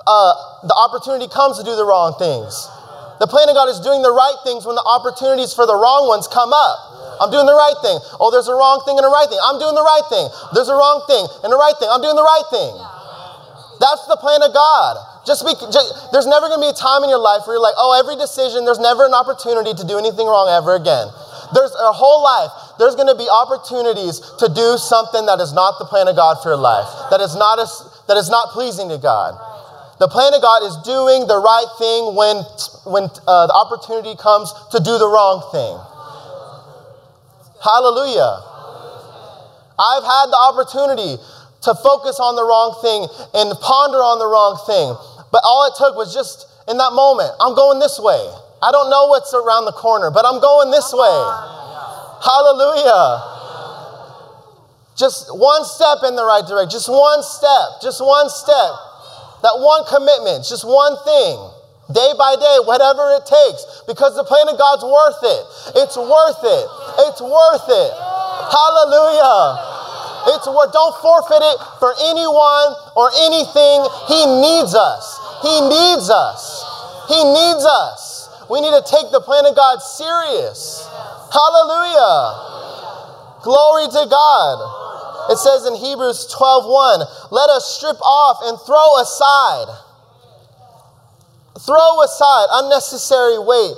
uh, 0.06 0.34
the 0.62 0.78
opportunity 0.78 1.26
comes 1.26 1.58
to 1.58 1.66
do 1.66 1.74
the 1.74 1.84
wrong 1.84 2.14
things. 2.22 2.70
The 3.18 3.26
plan 3.26 3.50
of 3.50 3.58
God 3.58 3.66
is 3.68 3.82
doing 3.82 4.06
the 4.06 4.14
right 4.14 4.38
things 4.46 4.62
when 4.62 4.78
the 4.78 4.86
opportunities 4.86 5.58
for 5.58 5.66
the 5.66 5.76
wrong 5.76 6.06
ones 6.06 6.30
come 6.30 6.54
up. 6.54 6.95
I'm 7.20 7.32
doing 7.32 7.46
the 7.46 7.56
right 7.56 7.78
thing. 7.82 7.98
Oh, 8.20 8.30
there's 8.32 8.48
a 8.48 8.56
wrong 8.56 8.84
thing 8.84 8.98
and 8.98 9.06
a 9.06 9.12
right 9.12 9.28
thing. 9.28 9.40
I'm 9.42 9.60
doing 9.60 9.76
the 9.76 9.86
right 9.86 10.06
thing. 10.10 10.26
There's 10.54 10.70
a 10.70 10.78
wrong 10.78 11.04
thing 11.08 11.24
and 11.44 11.50
a 11.52 11.60
right 11.60 11.76
thing. 11.78 11.90
I'm 11.92 12.02
doing 12.02 12.16
the 12.16 12.26
right 12.26 12.48
thing. 12.52 12.74
That's 13.80 14.08
the 14.08 14.16
plan 14.18 14.42
of 14.42 14.56
God. 14.56 14.94
Just, 15.26 15.42
be, 15.44 15.58
just 15.74 16.14
there's 16.14 16.30
never 16.30 16.48
going 16.48 16.62
to 16.62 16.66
be 16.66 16.72
a 16.72 16.78
time 16.78 17.04
in 17.04 17.10
your 17.10 17.20
life 17.20 17.44
where 17.50 17.58
you're 17.58 17.66
like, 17.66 17.76
oh, 17.78 17.98
every 17.98 18.16
decision, 18.16 18.64
there's 18.64 18.80
never 18.80 19.06
an 19.06 19.14
opportunity 19.18 19.74
to 19.74 19.84
do 19.84 19.98
anything 19.98 20.30
wrong 20.30 20.48
ever 20.48 20.78
again. 20.78 21.10
There's 21.54 21.74
a 21.74 21.92
whole 21.92 22.22
life. 22.24 22.54
There's 22.78 22.96
going 22.96 23.10
to 23.10 23.18
be 23.18 23.28
opportunities 23.28 24.22
to 24.40 24.48
do 24.48 24.78
something 24.78 25.26
that 25.26 25.42
is 25.42 25.52
not 25.54 25.78
the 25.82 25.86
plan 25.86 26.08
of 26.08 26.16
God 26.16 26.42
for 26.42 26.54
your 26.54 26.62
life. 26.62 26.88
That 27.10 27.22
is 27.22 27.36
not 27.36 27.58
a, 27.60 27.68
that 28.08 28.18
is 28.18 28.30
not 28.30 28.54
pleasing 28.54 28.90
to 28.90 28.98
God. 28.98 29.34
The 29.98 30.12
plan 30.12 30.34
of 30.34 30.42
God 30.42 30.64
is 30.68 30.76
doing 30.84 31.26
the 31.26 31.40
right 31.40 31.72
thing 31.80 32.16
when, 32.20 32.44
when 32.84 33.08
uh, 33.26 33.48
the 33.48 33.56
opportunity 33.56 34.14
comes 34.20 34.52
to 34.76 34.80
do 34.84 35.00
the 35.00 35.08
wrong 35.08 35.40
thing. 35.56 35.95
Hallelujah. 37.66 38.46
I've 39.74 40.06
had 40.06 40.30
the 40.30 40.38
opportunity 40.38 41.18
to 41.66 41.74
focus 41.82 42.22
on 42.22 42.38
the 42.38 42.46
wrong 42.46 42.78
thing 42.86 43.10
and 43.34 43.50
ponder 43.58 44.06
on 44.06 44.22
the 44.22 44.30
wrong 44.30 44.54
thing. 44.70 44.94
But 45.34 45.42
all 45.42 45.66
it 45.66 45.74
took 45.74 45.98
was 45.98 46.14
just 46.14 46.46
in 46.70 46.78
that 46.78 46.94
moment, 46.94 47.34
I'm 47.42 47.58
going 47.58 47.82
this 47.82 47.98
way. 47.98 48.22
I 48.62 48.70
don't 48.70 48.94
know 48.94 49.10
what's 49.10 49.34
around 49.34 49.66
the 49.66 49.74
corner, 49.74 50.14
but 50.14 50.30
I'm 50.30 50.38
going 50.38 50.70
this 50.70 50.94
way. 50.94 51.18
Hallelujah. 52.22 53.34
Just 54.94 55.34
one 55.34 55.66
step 55.66 56.06
in 56.06 56.14
the 56.14 56.24
right 56.24 56.46
direction, 56.46 56.70
just 56.70 56.88
one 56.88 57.26
step, 57.26 57.82
just 57.82 57.98
one 57.98 58.30
step. 58.30 58.78
That 59.42 59.58
one 59.58 59.90
commitment, 59.90 60.46
just 60.46 60.64
one 60.64 60.96
thing 61.02 61.55
day 61.92 62.14
by 62.18 62.36
day, 62.40 62.58
whatever 62.66 63.14
it 63.14 63.30
takes, 63.30 63.84
because 63.86 64.18
the 64.18 64.26
plan 64.26 64.50
of 64.50 64.58
God's 64.58 64.82
worth 64.82 65.22
it. 65.22 65.44
It's 65.86 65.98
worth 65.98 66.42
it. 66.42 66.66
It's 67.10 67.22
worth 67.22 67.68
it. 67.70 67.94
Hallelujah. 68.50 70.34
It's 70.34 70.50
worth 70.50 70.74
don't 70.74 70.98
forfeit 71.06 71.46
it 71.46 71.58
for 71.78 71.94
anyone 72.10 72.74
or 72.98 73.14
anything. 73.30 73.86
He 74.10 74.18
needs 74.42 74.74
us. 74.74 75.06
He 75.46 75.54
needs 75.70 76.10
us. 76.10 76.66
He 77.08 77.22
needs 77.22 77.62
us. 77.62 78.34
We 78.50 78.62
need 78.62 78.74
to 78.74 78.82
take 78.90 79.12
the 79.14 79.22
plan 79.22 79.46
of 79.46 79.56
God 79.56 79.82
serious. 79.82 80.90
Hallelujah. 81.30 83.42
Glory 83.46 83.86
to 83.86 84.04
God. 84.10 84.58
It 85.30 85.38
says 85.38 85.66
in 85.66 85.76
Hebrews 85.76 86.34
12:1, 86.34 87.06
let 87.32 87.50
us 87.50 87.78
strip 87.78 88.02
off 88.02 88.42
and 88.46 88.60
throw 88.62 88.98
aside 88.98 89.68
Throw 91.60 92.02
aside 92.04 92.48
unnecessary 92.52 93.40
weight 93.40 93.76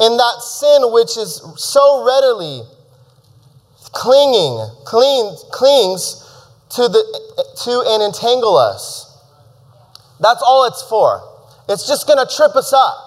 in 0.00 0.16
that 0.16 0.42
sin 0.42 0.92
which 0.92 1.16
is 1.16 1.40
so 1.56 2.04
readily 2.04 2.62
clinging, 3.92 4.68
cling, 4.84 5.36
clings 5.50 6.22
to, 6.70 6.82
the, 6.88 7.00
to 7.64 7.84
and 7.94 8.02
entangle 8.02 8.56
us. 8.56 9.06
That's 10.20 10.42
all 10.42 10.66
it's 10.66 10.82
for. 10.82 11.22
It's 11.68 11.86
just 11.88 12.06
going 12.06 12.18
to 12.18 12.28
trip 12.36 12.54
us 12.56 12.72
up. 12.72 13.06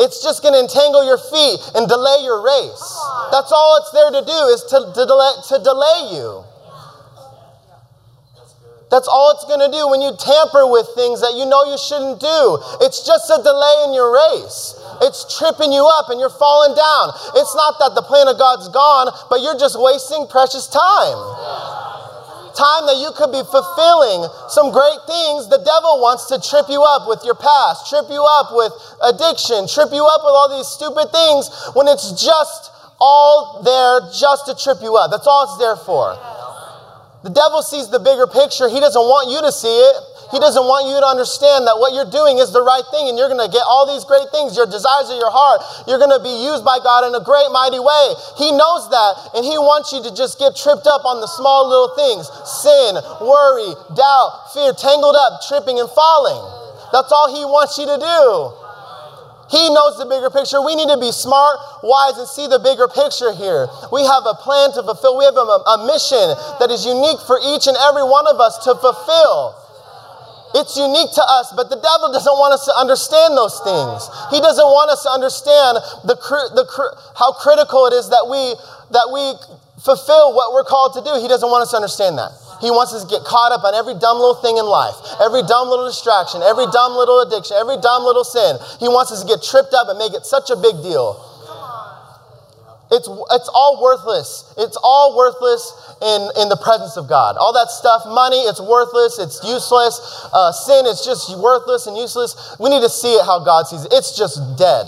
It's 0.00 0.22
just 0.22 0.42
going 0.42 0.54
to 0.54 0.60
entangle 0.60 1.06
your 1.06 1.18
feet 1.18 1.60
and 1.76 1.86
delay 1.86 2.24
your 2.24 2.42
race. 2.42 2.82
That's 3.30 3.52
all 3.52 3.78
it's 3.78 3.92
there 3.92 4.10
to 4.10 4.26
do 4.26 4.40
is 4.50 4.62
to, 4.70 4.78
to, 4.90 5.06
delay, 5.06 5.32
to 5.48 5.56
delay 5.62 6.00
you. 6.18 6.44
That's 8.94 9.10
all 9.10 9.34
it's 9.34 9.42
going 9.50 9.58
to 9.58 9.74
do 9.74 9.90
when 9.90 9.98
you 10.06 10.14
tamper 10.14 10.70
with 10.70 10.86
things 10.94 11.18
that 11.18 11.34
you 11.34 11.42
know 11.50 11.66
you 11.66 11.74
shouldn't 11.74 12.22
do. 12.22 12.62
It's 12.78 13.02
just 13.02 13.26
a 13.26 13.42
delay 13.42 13.90
in 13.90 13.90
your 13.90 14.14
race. 14.14 14.78
It's 15.02 15.26
tripping 15.34 15.74
you 15.74 15.82
up 15.82 16.14
and 16.14 16.22
you're 16.22 16.30
falling 16.30 16.78
down. 16.78 17.10
It's 17.34 17.58
not 17.58 17.82
that 17.82 17.98
the 17.98 18.06
plan 18.06 18.30
of 18.30 18.38
God's 18.38 18.70
gone, 18.70 19.10
but 19.26 19.42
you're 19.42 19.58
just 19.58 19.74
wasting 19.74 20.30
precious 20.30 20.70
time. 20.70 21.18
Time 22.54 22.86
that 22.86 23.02
you 23.02 23.10
could 23.18 23.34
be 23.34 23.42
fulfilling 23.42 24.30
some 24.46 24.70
great 24.70 25.02
things. 25.10 25.50
The 25.50 25.58
devil 25.66 25.98
wants 25.98 26.30
to 26.30 26.38
trip 26.38 26.70
you 26.70 26.86
up 26.86 27.10
with 27.10 27.26
your 27.26 27.34
past, 27.34 27.90
trip 27.90 28.06
you 28.14 28.22
up 28.22 28.54
with 28.54 28.70
addiction, 29.02 29.66
trip 29.66 29.90
you 29.90 30.06
up 30.06 30.22
with 30.22 30.38
all 30.38 30.54
these 30.54 30.70
stupid 30.70 31.10
things 31.10 31.50
when 31.74 31.90
it's 31.90 32.14
just 32.14 32.70
all 33.02 33.58
there 33.66 34.06
just 34.14 34.46
to 34.46 34.54
trip 34.54 34.78
you 34.86 34.94
up. 34.94 35.10
That's 35.10 35.26
all 35.26 35.50
it's 35.50 35.58
there 35.58 35.74
for. 35.82 36.14
The 37.24 37.32
devil 37.32 37.64
sees 37.64 37.88
the 37.88 37.98
bigger 37.98 38.28
picture. 38.28 38.68
He 38.68 38.84
doesn't 38.84 39.00
want 39.00 39.32
you 39.32 39.40
to 39.40 39.48
see 39.48 39.72
it. 39.72 39.96
He 40.28 40.36
doesn't 40.36 40.68
want 40.68 40.92
you 40.92 41.00
to 41.00 41.08
understand 41.08 41.64
that 41.64 41.80
what 41.80 41.96
you're 41.96 42.08
doing 42.08 42.36
is 42.36 42.52
the 42.52 42.60
right 42.60 42.84
thing 42.92 43.08
and 43.08 43.16
you're 43.16 43.32
going 43.32 43.40
to 43.40 43.48
get 43.48 43.64
all 43.64 43.88
these 43.88 44.04
great 44.04 44.28
things, 44.28 44.52
your 44.52 44.68
desires 44.68 45.08
of 45.08 45.16
your 45.16 45.32
heart. 45.32 45.64
You're 45.88 46.00
going 46.00 46.12
to 46.12 46.20
be 46.20 46.44
used 46.44 46.68
by 46.68 46.84
God 46.84 47.08
in 47.08 47.16
a 47.16 47.24
great, 47.24 47.48
mighty 47.48 47.80
way. 47.80 48.04
He 48.36 48.52
knows 48.52 48.92
that 48.92 49.40
and 49.40 49.40
He 49.40 49.56
wants 49.56 49.88
you 49.94 50.04
to 50.04 50.12
just 50.12 50.36
get 50.36 50.52
tripped 50.52 50.84
up 50.84 51.08
on 51.08 51.24
the 51.24 51.30
small 51.30 51.64
little 51.64 51.96
things 51.96 52.28
sin, 52.44 53.00
worry, 53.24 53.72
doubt, 53.96 54.52
fear, 54.52 54.76
tangled 54.76 55.16
up, 55.16 55.40
tripping 55.48 55.80
and 55.80 55.88
falling. 55.96 56.44
That's 56.92 57.08
all 57.08 57.32
He 57.32 57.46
wants 57.48 57.80
you 57.80 57.88
to 57.88 57.96
do. 57.96 58.63
He 59.50 59.60
knows 59.70 60.00
the 60.00 60.08
bigger 60.08 60.30
picture. 60.32 60.62
We 60.64 60.74
need 60.74 60.88
to 60.88 60.96
be 60.96 61.12
smart, 61.12 61.60
wise, 61.84 62.16
and 62.16 62.28
see 62.28 62.48
the 62.48 62.58
bigger 62.58 62.88
picture 62.88 63.32
here. 63.32 63.68
We 63.92 64.04
have 64.04 64.24
a 64.24 64.36
plan 64.40 64.72
to 64.76 64.82
fulfill. 64.82 65.20
We 65.20 65.28
have 65.28 65.36
a, 65.36 65.48
a, 65.76 65.76
mission 65.84 66.32
that 66.60 66.72
is 66.72 66.88
unique 66.88 67.20
for 67.28 67.36
each 67.42 67.68
and 67.68 67.76
every 67.84 68.04
one 68.04 68.24
of 68.26 68.40
us 68.40 68.56
to 68.64 68.72
fulfill. 68.76 69.60
It's 70.54 70.78
unique 70.78 71.10
to 71.18 71.24
us, 71.26 71.52
but 71.52 71.68
the 71.68 71.76
devil 71.82 72.14
doesn't 72.14 72.38
want 72.38 72.54
us 72.54 72.64
to 72.70 72.74
understand 72.78 73.34
those 73.34 73.58
things. 73.66 74.06
He 74.30 74.38
doesn't 74.38 74.70
want 74.70 74.88
us 74.94 75.02
to 75.02 75.10
understand 75.10 75.82
the, 76.06 76.14
the, 76.54 76.64
how 77.18 77.34
critical 77.34 77.90
it 77.90 77.92
is 77.92 78.08
that 78.14 78.30
we, 78.30 78.54
that 78.94 79.10
we 79.10 79.34
fulfill 79.82 80.32
what 80.32 80.54
we're 80.54 80.64
called 80.64 80.94
to 80.94 81.02
do. 81.02 81.18
He 81.18 81.26
doesn't 81.26 81.50
want 81.50 81.66
us 81.66 81.74
to 81.74 81.76
understand 81.76 82.16
that. 82.22 82.32
He 82.64 82.72
wants 82.72 82.96
us 82.96 83.04
to 83.04 83.10
get 83.12 83.28
caught 83.28 83.52
up 83.52 83.60
on 83.60 83.76
every 83.76 83.92
dumb 84.00 84.16
little 84.16 84.40
thing 84.40 84.56
in 84.56 84.64
life, 84.64 84.96
every 85.20 85.44
dumb 85.44 85.68
little 85.68 85.84
distraction, 85.84 86.40
every 86.40 86.64
dumb 86.72 86.96
little 86.96 87.20
addiction, 87.20 87.60
every 87.60 87.76
dumb 87.76 88.08
little 88.08 88.24
sin. 88.24 88.56
He 88.80 88.88
wants 88.88 89.12
us 89.12 89.20
to 89.20 89.28
get 89.28 89.44
tripped 89.44 89.76
up 89.76 89.92
and 89.92 90.00
make 90.00 90.16
it 90.16 90.24
such 90.24 90.48
a 90.48 90.56
big 90.56 90.80
deal. 90.80 91.20
It's, 92.88 93.04
it's 93.08 93.50
all 93.52 93.84
worthless. 93.84 94.54
It's 94.56 94.80
all 94.80 95.12
worthless 95.12 95.60
in, 96.00 96.20
in 96.40 96.48
the 96.48 96.56
presence 96.56 96.96
of 96.96 97.08
God. 97.08 97.36
All 97.36 97.52
that 97.52 97.68
stuff, 97.68 98.08
money, 98.08 98.40
it's 98.48 98.60
worthless, 98.60 99.18
it's 99.18 99.44
useless. 99.44 100.00
Uh, 100.32 100.52
sin, 100.52 100.86
it's 100.86 101.04
just 101.04 101.36
worthless 101.36 101.84
and 101.84 101.96
useless. 101.96 102.56
We 102.60 102.70
need 102.70 102.80
to 102.80 102.92
see 102.92 103.12
it 103.12 103.24
how 103.24 103.44
God 103.44 103.66
sees 103.66 103.84
it. 103.84 103.92
It's 103.92 104.16
just 104.16 104.40
dead. 104.56 104.86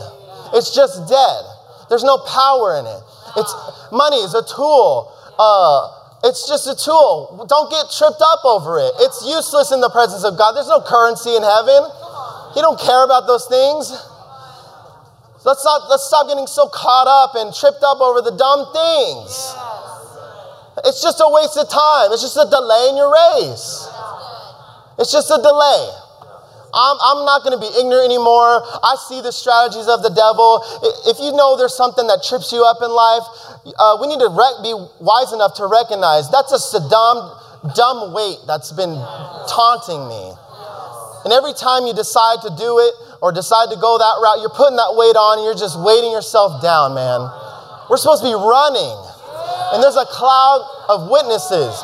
It's 0.55 0.73
just 0.73 1.09
dead. 1.09 1.43
There's 1.89 2.05
no 2.05 2.19
power 2.25 2.81
in 2.81 2.87
it. 2.87 3.01
It's 3.37 3.53
money 3.93 4.17
is 4.25 4.35
a 4.35 4.45
tool. 4.45 5.13
Uh, 5.37 5.96
it's 6.25 6.49
just 6.49 6.67
a 6.67 6.77
tool. 6.77 7.45
Don't 7.49 7.71
get 7.71 7.87
tripped 7.93 8.23
up 8.23 8.45
over 8.45 8.79
it. 8.79 8.93
It's 9.05 9.25
useless 9.27 9.73
in 9.73 9.81
the 9.81 9.91
presence 9.91 10.25
of 10.25 10.39
God. 10.39 10.53
There's 10.53 10.69
no 10.69 10.81
currency 10.81 11.35
in 11.37 11.43
heaven. 11.43 11.81
He 12.55 12.61
don't 12.65 12.81
care 12.81 13.05
about 13.05 13.27
those 13.27 13.45
things. 13.47 13.93
Let's 15.45 15.63
not 15.63 15.87
let's 15.89 16.09
stop 16.09 16.27
getting 16.27 16.47
so 16.47 16.67
caught 16.69 17.07
up 17.07 17.37
and 17.37 17.55
tripped 17.55 17.85
up 17.85 18.01
over 18.01 18.21
the 18.21 18.35
dumb 18.35 18.67
things. 18.75 19.31
It's 20.85 21.01
just 21.03 21.21
a 21.21 21.29
waste 21.31 21.57
of 21.57 21.69
time. 21.69 22.11
It's 22.13 22.23
just 22.23 22.37
a 22.37 22.49
delay 22.51 22.91
in 22.91 22.97
your 22.97 23.13
race. 23.13 23.87
It's 24.99 25.13
just 25.13 25.31
a 25.31 25.39
delay. 25.39 26.06
I'm, 26.77 26.97
I'm 27.01 27.25
not 27.25 27.41
going 27.41 27.57
to 27.57 27.63
be 27.63 27.73
ignorant 27.73 28.05
anymore. 28.05 28.61
I 28.85 29.01
see 29.09 29.25
the 29.25 29.33
strategies 29.33 29.89
of 29.89 30.05
the 30.05 30.13
devil. 30.13 30.61
If 31.09 31.17
you 31.25 31.33
know 31.33 31.57
there's 31.57 31.73
something 31.73 32.05
that 32.13 32.21
trips 32.21 32.53
you 32.53 32.61
up 32.69 32.85
in 32.85 32.93
life, 32.93 33.25
uh, 33.81 33.97
we 33.97 34.13
need 34.13 34.21
to 34.21 34.29
rec- 34.29 34.61
be 34.61 34.77
wise 35.01 35.33
enough 35.33 35.57
to 35.57 35.65
recognize 35.65 36.29
that's 36.29 36.53
a 36.53 36.61
Saddam 36.61 37.33
dumb 37.73 38.13
weight 38.13 38.39
that's 38.45 38.77
been 38.77 38.93
taunting 39.49 40.05
me. 40.05 40.37
And 41.25 41.33
every 41.33 41.57
time 41.57 41.89
you 41.89 41.97
decide 41.97 42.45
to 42.45 42.53
do 42.55 42.79
it 42.79 42.93
or 43.25 43.33
decide 43.33 43.73
to 43.73 43.79
go 43.81 43.97
that 43.99 44.17
route, 44.21 44.45
you're 44.45 44.55
putting 44.55 44.77
that 44.77 44.95
weight 44.95 45.17
on 45.17 45.41
and 45.41 45.45
you're 45.49 45.59
just 45.59 45.75
weighting 45.81 46.13
yourself 46.13 46.63
down, 46.63 46.95
man. 46.95 47.25
We're 47.89 47.99
supposed 47.99 48.23
to 48.23 48.29
be 48.31 48.37
running. 48.37 48.95
And 49.75 49.83
there's 49.83 49.99
a 49.99 50.07
cloud 50.07 50.63
of 50.93 51.11
witnesses. 51.11 51.75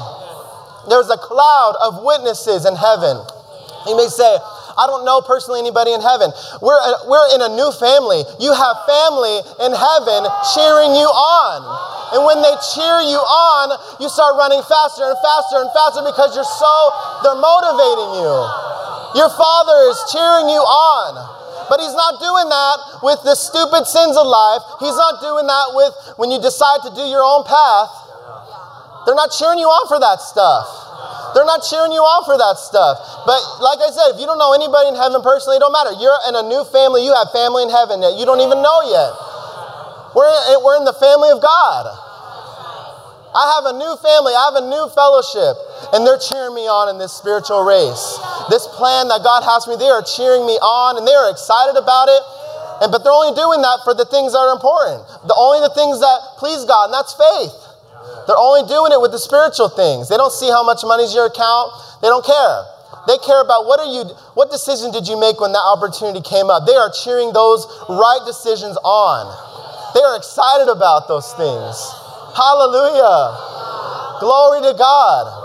There's 0.86 1.10
a 1.10 1.18
cloud 1.18 1.74
of 1.80 2.04
witnesses 2.04 2.68
in 2.68 2.76
heaven. 2.76 3.18
You 3.90 3.98
may 3.98 4.06
say, 4.06 4.30
I 4.76 4.86
don't 4.86 5.04
know 5.04 5.20
personally 5.20 5.60
anybody 5.60 5.92
in 5.92 6.00
heaven. 6.00 6.32
We're, 6.60 6.78
a, 6.78 7.06
we're 7.06 7.28
in 7.36 7.40
a 7.44 7.50
new 7.52 7.70
family. 7.76 8.24
You 8.40 8.52
have 8.52 8.74
family 8.88 9.36
in 9.62 9.72
heaven 9.72 10.20
cheering 10.56 10.92
you 10.96 11.08
on. 11.08 11.58
And 12.12 12.20
when 12.28 12.44
they 12.44 12.54
cheer 12.76 13.00
you 13.04 13.20
on, 13.20 13.72
you 14.00 14.08
start 14.12 14.36
running 14.36 14.60
faster 14.64 15.08
and 15.08 15.16
faster 15.24 15.64
and 15.64 15.70
faster 15.72 16.04
because 16.04 16.36
you're 16.36 16.48
so, 16.48 16.74
they're 17.24 17.40
motivating 17.40 18.20
you. 18.20 18.36
Your 19.16 19.30
father 19.32 19.78
is 19.92 19.96
cheering 20.12 20.48
you 20.52 20.60
on. 20.60 21.40
But 21.68 21.80
he's 21.80 21.94
not 21.94 22.20
doing 22.20 22.48
that 22.52 23.00
with 23.00 23.22
the 23.24 23.34
stupid 23.34 23.86
sins 23.88 24.16
of 24.16 24.26
life. 24.26 24.60
He's 24.80 24.96
not 24.96 25.24
doing 25.24 25.46
that 25.46 25.72
with 25.72 25.94
when 26.18 26.30
you 26.30 26.40
decide 26.40 26.84
to 26.84 26.90
do 26.92 27.00
your 27.00 27.24
own 27.24 27.44
path. 27.44 27.88
They're 29.06 29.16
not 29.16 29.32
cheering 29.32 29.58
you 29.58 29.66
on 29.66 29.88
for 29.88 29.98
that 30.00 30.20
stuff. 30.20 30.81
They're 31.32 31.48
not 31.48 31.64
cheering 31.64 31.92
you 31.92 32.00
on 32.00 32.24
for 32.28 32.36
that 32.36 32.60
stuff. 32.60 33.00
But 33.24 33.40
like 33.60 33.80
I 33.80 33.90
said, 33.92 34.14
if 34.14 34.20
you 34.20 34.26
don't 34.28 34.38
know 34.38 34.52
anybody 34.52 34.92
in 34.92 34.96
heaven 34.96 35.24
personally, 35.24 35.56
it 35.56 35.64
don't 35.64 35.72
matter. 35.72 35.96
You're 35.96 36.20
in 36.28 36.36
a 36.36 36.44
new 36.44 36.62
family. 36.68 37.04
You 37.04 37.12
have 37.16 37.32
family 37.32 37.64
in 37.64 37.70
heaven 37.72 38.00
that 38.04 38.20
you 38.20 38.24
don't 38.28 38.40
even 38.40 38.60
know 38.60 38.78
yet. 38.88 39.10
We're 40.12 40.28
in, 40.28 40.60
we're 40.60 40.76
in 40.76 40.84
the 40.84 40.96
family 40.96 41.32
of 41.32 41.40
God. 41.40 41.88
I 43.32 43.44
have 43.56 43.72
a 43.72 43.74
new 43.80 43.92
family. 43.96 44.36
I 44.36 44.52
have 44.52 44.60
a 44.60 44.66
new 44.68 44.84
fellowship. 44.92 45.56
And 45.96 46.04
they're 46.04 46.20
cheering 46.20 46.52
me 46.52 46.68
on 46.68 46.92
in 46.92 47.00
this 47.00 47.16
spiritual 47.16 47.64
race. 47.64 48.20
This 48.52 48.68
plan 48.76 49.08
that 49.08 49.24
God 49.24 49.40
has 49.40 49.64
for 49.64 49.72
me, 49.72 49.80
they 49.80 49.88
are 49.88 50.04
cheering 50.04 50.44
me 50.44 50.60
on 50.60 51.00
and 51.00 51.08
they 51.08 51.16
are 51.16 51.32
excited 51.32 51.80
about 51.80 52.12
it. 52.12 52.22
And, 52.84 52.92
but 52.92 53.00
they're 53.06 53.14
only 53.14 53.32
doing 53.32 53.64
that 53.64 53.80
for 53.88 53.96
the 53.96 54.04
things 54.04 54.36
that 54.36 54.42
are 54.42 54.52
important. 54.52 55.06
The 55.24 55.36
only 55.38 55.64
the 55.64 55.72
things 55.72 56.00
that 56.04 56.18
please 56.36 56.66
God, 56.68 56.92
and 56.92 56.94
that's 56.94 57.16
faith. 57.16 57.54
They're 58.26 58.38
only 58.38 58.68
doing 58.68 58.92
it 58.92 59.00
with 59.00 59.12
the 59.12 59.18
spiritual 59.18 59.68
things. 59.68 60.08
They 60.08 60.16
don't 60.16 60.32
see 60.32 60.48
how 60.48 60.62
much 60.62 60.82
money's 60.84 61.10
in 61.10 61.22
your 61.22 61.26
account. 61.26 61.72
They 62.00 62.08
don't 62.08 62.24
care. 62.24 62.56
They 63.06 63.18
care 63.18 63.42
about 63.42 63.66
what 63.66 63.80
are 63.82 63.90
you 63.90 64.06
what 64.38 64.50
decision 64.50 64.92
did 64.94 65.08
you 65.08 65.18
make 65.18 65.40
when 65.42 65.50
that 65.50 65.66
opportunity 65.66 66.22
came 66.22 66.50
up? 66.50 66.66
They 66.66 66.78
are 66.78 66.90
cheering 67.02 67.32
those 67.34 67.66
right 67.90 68.22
decisions 68.26 68.78
on. 68.86 69.26
They 69.94 70.00
are 70.00 70.16
excited 70.16 70.70
about 70.70 71.08
those 71.08 71.26
things. 71.34 71.74
Hallelujah. 72.32 74.22
Glory 74.22 74.62
to 74.70 74.72
God. 74.78 75.42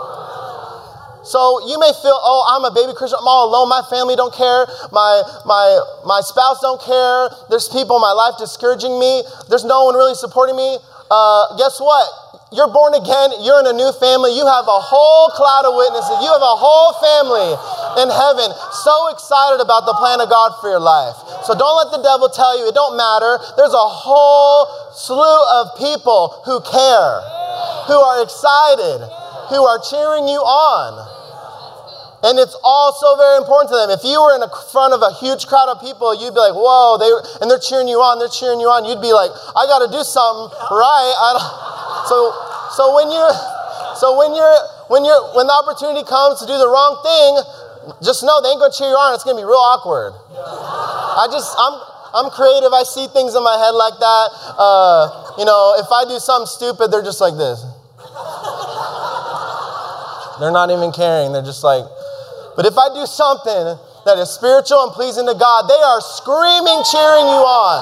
So 1.28 1.68
you 1.68 1.76
may 1.76 1.92
feel, 1.92 2.16
oh, 2.16 2.48
I'm 2.56 2.64
a 2.64 2.72
baby 2.72 2.96
Christian. 2.96 3.20
I'm 3.20 3.28
all 3.28 3.52
alone. 3.52 3.68
My 3.68 3.84
family 3.92 4.16
don't 4.16 4.32
care. 4.32 4.64
My, 4.96 5.20
my, 5.44 5.68
my 6.08 6.22
spouse 6.24 6.64
don't 6.64 6.80
care. 6.80 7.28
There's 7.52 7.68
people 7.68 8.00
in 8.00 8.02
my 8.02 8.16
life 8.16 8.40
discouraging 8.40 8.96
me. 8.96 9.28
There's 9.52 9.68
no 9.68 9.92
one 9.92 10.00
really 10.00 10.16
supporting 10.16 10.56
me. 10.56 10.80
Uh, 11.12 11.58
guess 11.60 11.84
what? 11.84 12.08
You're 12.56 12.72
born 12.72 12.96
again, 12.96 13.44
you're 13.44 13.60
in 13.60 13.68
a 13.68 13.76
new 13.76 13.92
family, 14.00 14.32
you 14.32 14.48
have 14.48 14.64
a 14.64 14.80
whole 14.80 15.28
cloud 15.36 15.68
of 15.68 15.76
witnesses, 15.76 16.16
you 16.24 16.32
have 16.32 16.44
a 16.44 16.56
whole 16.56 16.96
family 16.96 17.52
in 18.00 18.08
heaven 18.08 18.48
so 18.72 18.96
excited 19.12 19.60
about 19.60 19.84
the 19.84 19.92
plan 20.00 20.24
of 20.24 20.32
God 20.32 20.56
for 20.64 20.72
your 20.72 20.80
life. 20.80 21.18
So 21.44 21.52
don't 21.60 21.76
let 21.76 21.92
the 21.92 22.00
devil 22.00 22.32
tell 22.32 22.56
you 22.56 22.72
it 22.72 22.76
don't 22.76 22.96
matter. 22.96 23.36
There's 23.60 23.76
a 23.76 23.90
whole 23.92 24.72
slew 24.96 25.40
of 25.60 25.76
people 25.76 26.40
who 26.48 26.64
care, 26.64 27.20
who 27.92 28.00
are 28.00 28.24
excited, 28.24 29.04
who 29.52 29.68
are 29.68 29.80
cheering 29.84 30.32
you 30.32 30.40
on. 30.40 31.18
And 32.24 32.40
it's 32.40 32.58
all 32.64 32.98
so 32.98 33.14
very 33.16 33.38
important 33.38 33.70
to 33.70 33.78
them. 33.78 33.94
If 33.94 34.02
you 34.02 34.18
were 34.18 34.34
in 34.34 34.42
front 34.74 34.96
of 34.96 35.06
a 35.06 35.14
huge 35.22 35.46
crowd 35.46 35.70
of 35.70 35.78
people, 35.84 36.18
you'd 36.18 36.34
be 36.34 36.42
like, 36.42 36.58
whoa, 36.58 36.98
they, 36.98 37.12
and 37.40 37.46
they're 37.46 37.62
cheering 37.62 37.88
you 37.88 38.02
on, 38.02 38.18
they're 38.18 38.32
cheering 38.32 38.58
you 38.58 38.72
on. 38.74 38.90
You'd 38.90 39.06
be 39.06 39.14
like, 39.14 39.30
I 39.54 39.70
got 39.70 39.86
to 39.86 39.90
do 39.94 40.02
something 40.02 40.50
right. 40.74 41.14
So, 42.08 42.32
so 42.72 42.96
when 42.96 43.12
you're, 43.12 43.36
so 44.00 44.16
when 44.16 44.32
you're, 44.32 44.60
when 44.88 45.04
you're, 45.04 45.24
when 45.36 45.48
the 45.48 45.56
opportunity 45.60 46.08
comes 46.08 46.40
to 46.40 46.48
do 46.48 46.56
the 46.56 46.68
wrong 46.68 47.04
thing, 47.04 47.32
just 48.04 48.24
know 48.24 48.40
they 48.42 48.50
ain't 48.56 48.60
gonna 48.60 48.72
cheer 48.72 48.88
you 48.88 48.96
on. 48.96 49.16
It's 49.16 49.24
gonna 49.24 49.40
be 49.40 49.48
real 49.48 49.60
awkward. 49.60 50.16
I 50.32 51.28
just, 51.32 51.52
I'm, 51.60 51.76
I'm 52.16 52.30
creative. 52.32 52.72
I 52.72 52.84
see 52.84 53.08
things 53.12 53.36
in 53.36 53.44
my 53.44 53.60
head 53.60 53.76
like 53.76 54.00
that. 54.00 54.28
Uh, 54.56 55.36
you 55.38 55.46
know, 55.46 55.76
if 55.80 55.92
I 55.92 56.08
do 56.08 56.20
something 56.20 56.48
stupid, 56.48 56.92
they're 56.92 57.04
just 57.04 57.20
like 57.20 57.36
this. 57.36 57.60
They're 60.40 60.54
not 60.54 60.70
even 60.70 60.92
caring. 60.94 61.34
They're 61.34 61.46
just 61.46 61.64
like, 61.64 61.84
but 62.56 62.66
if 62.66 62.78
I 62.78 62.94
do 62.94 63.06
something 63.06 63.76
that 64.06 64.18
is 64.22 64.30
spiritual 64.30 64.86
and 64.86 64.92
pleasing 64.94 65.26
to 65.26 65.36
God, 65.36 65.68
they 65.68 65.82
are 65.82 66.00
screaming, 66.00 66.80
cheering 66.88 67.28
you 67.28 67.42
on. 67.44 67.82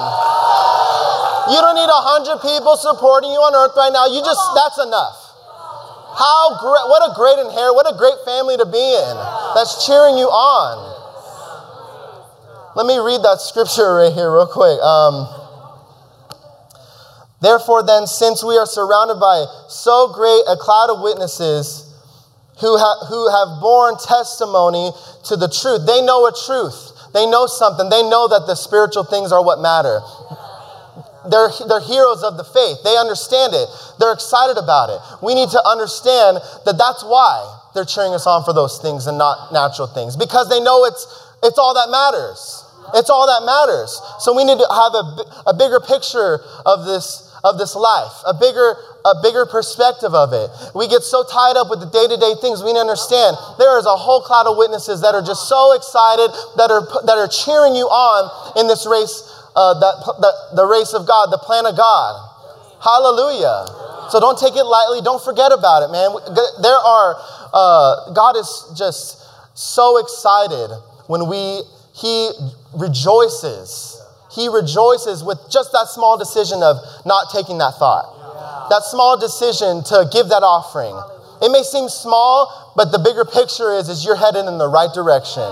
You 1.50 1.58
don't 1.62 1.78
need 1.78 1.90
a 1.90 2.02
hundred 2.02 2.42
people 2.42 2.74
supporting 2.76 3.30
you 3.30 3.38
on 3.38 3.54
earth 3.54 3.76
right 3.76 3.92
now. 3.92 4.06
You 4.10 4.20
just, 4.22 4.42
that's 4.58 4.78
enough. 4.82 5.16
How 6.16 6.58
great, 6.58 6.86
what 6.88 7.04
a 7.06 7.12
great 7.14 7.38
inherit, 7.38 7.74
what 7.76 7.86
a 7.86 7.94
great 7.94 8.16
family 8.24 8.56
to 8.56 8.66
be 8.66 8.80
in 8.80 9.14
that's 9.54 9.86
cheering 9.86 10.16
you 10.16 10.26
on. 10.26 10.94
Let 12.74 12.86
me 12.86 12.98
read 12.98 13.22
that 13.22 13.40
scripture 13.40 14.00
right 14.00 14.12
here, 14.12 14.32
real 14.32 14.48
quick. 14.48 14.80
Um, 14.80 15.46
Therefore, 17.42 17.84
then, 17.84 18.06
since 18.06 18.42
we 18.42 18.56
are 18.56 18.66
surrounded 18.66 19.20
by 19.20 19.44
so 19.68 20.10
great 20.12 20.42
a 20.48 20.56
cloud 20.56 20.90
of 20.90 21.02
witnesses 21.02 21.84
who, 22.60 22.78
ha- 22.78 23.06
who 23.06 23.28
have 23.28 23.60
borne 23.60 23.96
testimony 24.00 24.90
to 25.28 25.36
the 25.36 25.48
truth, 25.48 25.86
they 25.86 26.00
know 26.00 26.26
a 26.26 26.32
truth. 26.32 27.12
They 27.12 27.26
know 27.28 27.46
something. 27.46 27.88
They 27.88 28.02
know 28.08 28.28
that 28.28 28.46
the 28.46 28.56
spiritual 28.56 29.04
things 29.04 29.32
are 29.32 29.44
what 29.44 29.60
matter. 29.60 30.00
They're, 31.30 31.50
they're 31.68 31.84
heroes 31.84 32.22
of 32.22 32.36
the 32.36 32.44
faith. 32.44 32.82
They 32.84 32.96
understand 32.96 33.54
it. 33.54 33.68
They're 33.98 34.12
excited 34.12 34.58
about 34.58 34.90
it. 34.90 35.00
We 35.22 35.34
need 35.34 35.50
to 35.50 35.62
understand 35.66 36.38
that 36.64 36.76
that's 36.78 37.02
why 37.02 37.42
they're 37.74 37.84
cheering 37.84 38.14
us 38.14 38.26
on 38.26 38.44
for 38.44 38.52
those 38.52 38.78
things 38.78 39.06
and 39.06 39.18
not 39.18 39.52
natural 39.52 39.86
things 39.86 40.16
because 40.16 40.48
they 40.48 40.60
know 40.60 40.84
it's, 40.84 41.04
it's 41.42 41.58
all 41.58 41.74
that 41.74 41.90
matters. 41.90 42.64
It's 42.94 43.10
all 43.10 43.26
that 43.26 43.44
matters. 43.44 44.00
So 44.20 44.34
we 44.34 44.44
need 44.44 44.58
to 44.58 44.68
have 44.70 44.94
a, 44.94 45.50
a 45.50 45.54
bigger 45.54 45.80
picture 45.80 46.40
of 46.64 46.86
this, 46.86 47.26
of 47.42 47.58
this 47.58 47.74
life, 47.74 48.14
a 48.26 48.34
bigger, 48.34 48.76
a 49.04 49.14
bigger 49.22 49.46
perspective 49.46 50.14
of 50.14 50.32
it. 50.32 50.50
We 50.74 50.86
get 50.86 51.02
so 51.02 51.26
tied 51.26 51.56
up 51.58 51.68
with 51.70 51.80
the 51.80 51.90
day 51.90 52.06
to 52.06 52.16
day 52.16 52.34
things, 52.40 52.62
we 52.62 52.72
need 52.72 52.80
to 52.80 52.86
understand 52.86 53.36
there 53.58 53.78
is 53.78 53.86
a 53.86 53.96
whole 53.96 54.22
cloud 54.22 54.46
of 54.46 54.56
witnesses 54.56 55.02
that 55.02 55.14
are 55.14 55.22
just 55.22 55.48
so 55.48 55.74
excited, 55.74 56.30
that 56.56 56.70
are, 56.70 56.86
that 57.06 57.18
are 57.18 57.28
cheering 57.28 57.74
you 57.74 57.90
on 57.90 58.30
in 58.58 58.66
this 58.70 58.86
race 58.86 59.26
uh, 59.56 59.72
that, 59.80 59.96
that, 60.20 60.36
the 60.54 60.66
race 60.66 60.92
of 60.92 61.08
God, 61.08 61.32
the 61.32 61.40
plan 61.40 61.64
of 61.64 61.76
God. 61.76 62.12
Hallelujah. 62.84 63.64
So 64.12 64.20
don't 64.20 64.38
take 64.38 64.54
it 64.54 64.62
lightly. 64.62 65.00
Don't 65.00 65.22
forget 65.24 65.50
about 65.50 65.82
it, 65.82 65.90
man. 65.90 66.12
There 66.62 66.76
are, 66.76 67.16
uh, 67.52 68.12
God 68.12 68.36
is 68.36 68.48
just 68.76 69.24
so 69.56 69.96
excited 69.98 70.70
when 71.08 71.26
we, 71.26 71.64
He 71.96 72.30
rejoices. 72.76 73.96
He 74.30 74.48
rejoices 74.48 75.24
with 75.24 75.40
just 75.50 75.72
that 75.72 75.88
small 75.88 76.18
decision 76.18 76.62
of 76.62 76.76
not 77.06 77.32
taking 77.32 77.56
that 77.58 77.74
thought. 77.80 78.68
That 78.68 78.84
small 78.84 79.18
decision 79.18 79.82
to 79.84 80.04
give 80.12 80.28
that 80.28 80.44
offering. 80.44 80.94
It 81.40 81.50
may 81.50 81.62
seem 81.62 81.88
small, 81.88 82.72
but 82.76 82.92
the 82.92 82.98
bigger 82.98 83.24
picture 83.24 83.72
is, 83.72 83.88
is 83.88 84.04
you're 84.04 84.20
headed 84.20 84.44
in 84.44 84.58
the 84.58 84.68
right 84.68 84.92
direction. 84.92 85.48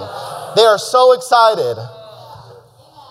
They 0.57 0.69
are 0.69 0.79
so 0.79 1.13
excited. 1.13 1.81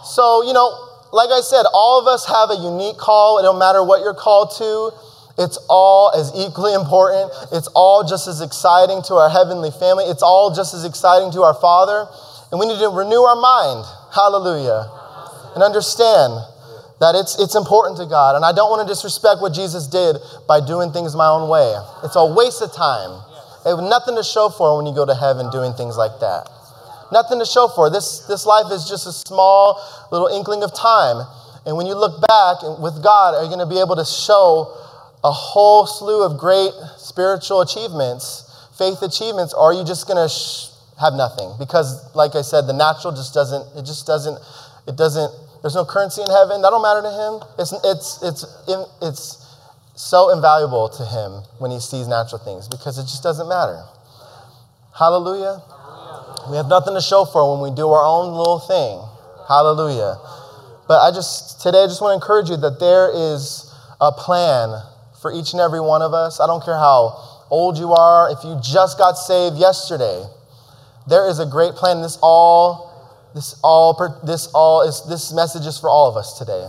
So, 0.03 0.43
you 0.43 0.53
know, 0.53 0.82
like 1.13 1.29
I 1.29 1.41
said, 1.41 1.69
all 1.73 2.01
of 2.01 2.07
us 2.09 2.25
have 2.25 2.49
a 2.49 2.57
unique 2.57 2.97
call. 2.97 3.37
It 3.37 3.43
don't 3.43 3.61
matter 3.61 3.85
what 3.85 4.01
you're 4.01 4.17
called 4.17 4.49
to. 4.57 4.89
It's 5.37 5.61
all 5.69 6.09
as 6.09 6.33
equally 6.33 6.73
important. 6.73 7.29
It's 7.53 7.69
all 7.77 8.01
just 8.01 8.27
as 8.27 8.41
exciting 8.41 9.05
to 9.13 9.21
our 9.21 9.29
heavenly 9.29 9.69
family. 9.69 10.05
It's 10.05 10.25
all 10.25 10.53
just 10.53 10.73
as 10.73 10.85
exciting 10.85 11.31
to 11.37 11.45
our 11.45 11.53
Father. 11.53 12.09
And 12.49 12.59
we 12.59 12.65
need 12.65 12.81
to 12.81 12.89
renew 12.89 13.21
our 13.21 13.37
mind. 13.37 13.85
Hallelujah. 14.09 14.89
And 15.53 15.61
understand 15.61 16.33
that 16.97 17.13
it's, 17.13 17.37
it's 17.37 17.53
important 17.53 18.01
to 18.01 18.09
God. 18.09 18.35
And 18.35 18.43
I 18.43 18.49
don't 18.49 18.73
want 18.73 18.81
to 18.81 18.89
disrespect 18.89 19.37
what 19.37 19.53
Jesus 19.53 19.85
did 19.85 20.17
by 20.49 20.65
doing 20.65 20.89
things 20.91 21.13
my 21.13 21.29
own 21.29 21.45
way. 21.45 21.77
It's 22.01 22.17
a 22.17 22.25
waste 22.25 22.61
of 22.65 22.73
time. 22.73 23.21
It 23.69 23.77
nothing 23.85 24.17
to 24.17 24.25
show 24.25 24.49
for 24.49 24.77
when 24.77 24.89
you 24.89 24.93
go 24.97 25.05
to 25.05 25.13
heaven 25.13 25.49
doing 25.53 25.73
things 25.77 25.93
like 25.93 26.17
that. 26.25 26.49
Nothing 27.11 27.39
to 27.39 27.45
show 27.45 27.67
for. 27.67 27.89
This, 27.89 28.25
this 28.27 28.45
life 28.45 28.71
is 28.71 28.87
just 28.87 29.07
a 29.07 29.11
small 29.11 29.79
little 30.11 30.27
inkling 30.27 30.63
of 30.63 30.73
time. 30.73 31.25
And 31.65 31.77
when 31.77 31.85
you 31.85 31.95
look 31.95 32.19
back 32.27 32.63
with 32.79 33.03
God, 33.03 33.35
are 33.35 33.43
you 33.43 33.49
going 33.49 33.63
to 33.63 33.69
be 33.69 33.79
able 33.79 33.95
to 33.95 34.05
show 34.05 34.75
a 35.23 35.31
whole 35.31 35.87
slew 35.87 36.23
of 36.23 36.37
great 36.37 36.71
spiritual 36.97 37.61
achievements, 37.61 38.43
faith 38.77 39.01
achievements, 39.01 39.53
or 39.53 39.71
are 39.71 39.73
you 39.73 39.85
just 39.85 40.07
going 40.07 40.19
to 40.19 40.27
sh- 40.27 40.73
have 40.99 41.13
nothing 41.13 41.55
because, 41.57 42.13
like 42.15 42.35
I 42.35 42.41
said, 42.41 42.67
the 42.67 42.73
natural 42.73 43.13
just 43.13 43.33
doesn't, 43.33 43.63
it 43.77 43.83
just 43.83 44.05
doesn't, 44.05 44.37
it 44.87 44.95
doesn't, 44.95 45.31
there's 45.61 45.75
no 45.75 45.85
currency 45.85 46.21
in 46.21 46.27
heaven. 46.27 46.61
That 46.61 46.69
don't 46.69 46.83
matter 46.83 47.01
to 47.01 47.11
him. 47.11 47.33
It's, 47.57 47.71
it's, 47.83 48.19
it's, 48.21 48.43
it's 49.01 49.43
so 49.95 50.29
invaluable 50.29 50.89
to 50.89 51.05
him 51.05 51.43
when 51.59 51.71
he 51.71 51.79
sees 51.79 52.07
natural 52.07 52.39
things 52.43 52.67
because 52.67 52.99
it 52.99 53.03
just 53.03 53.23
doesn't 53.23 53.47
matter. 53.47 53.81
Hallelujah. 54.97 55.61
We 56.49 56.57
have 56.57 56.67
nothing 56.67 56.93
to 56.93 57.01
show 57.01 57.25
for 57.25 57.55
when 57.55 57.71
we 57.71 57.75
do 57.75 57.89
our 57.89 58.05
own 58.05 58.35
little 58.35 58.59
thing. 58.59 58.99
Hallelujah. 59.47 60.17
But 60.87 60.99
I 60.99 61.11
just, 61.11 61.61
today, 61.61 61.83
I 61.83 61.87
just 61.87 62.01
want 62.01 62.11
to 62.11 62.19
encourage 62.21 62.49
you 62.49 62.57
that 62.57 62.79
there 62.79 63.09
is 63.13 63.71
a 64.01 64.11
plan 64.11 64.81
for 65.21 65.31
each 65.31 65.53
and 65.53 65.61
every 65.61 65.79
one 65.79 66.01
of 66.01 66.13
us. 66.13 66.39
I 66.39 66.47
don't 66.47 66.63
care 66.63 66.77
how 66.77 67.45
old 67.49 67.77
you 67.77 67.93
are, 67.93 68.31
if 68.31 68.43
you 68.43 68.59
just 68.61 68.97
got 68.97 69.13
saved 69.13 69.57
yesterday, 69.57 70.25
there 71.07 71.29
is 71.29 71.39
a 71.39 71.45
great 71.45 71.73
plan. 71.73 72.01
This 72.01 72.17
all, 72.21 73.31
this 73.35 73.55
all, 73.63 73.93
this 74.25 74.47
all 74.53 74.81
is, 74.81 75.05
this 75.07 75.31
message 75.31 75.65
is 75.65 75.79
for 75.79 75.89
all 75.89 76.09
of 76.09 76.17
us 76.17 76.37
today. 76.37 76.67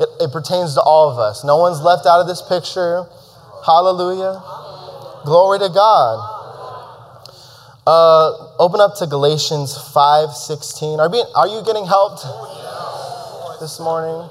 It, 0.00 0.28
it 0.28 0.32
pertains 0.32 0.74
to 0.74 0.82
all 0.82 1.10
of 1.10 1.18
us. 1.18 1.42
No 1.42 1.56
one's 1.56 1.80
left 1.80 2.06
out 2.06 2.20
of 2.20 2.28
this 2.28 2.42
picture. 2.42 3.06
Hallelujah. 3.66 4.38
Glory 5.24 5.58
to 5.58 5.68
God. 5.68 6.37
Uh, 7.90 8.52
open 8.58 8.82
up 8.82 8.94
to 8.94 9.06
Galatians 9.06 9.74
5 9.94 10.34
16. 10.34 11.00
Are, 11.00 11.08
being, 11.08 11.24
are 11.34 11.48
you 11.48 11.62
getting 11.64 11.86
helped 11.86 12.20
this 13.60 13.80
morning? 13.80 14.28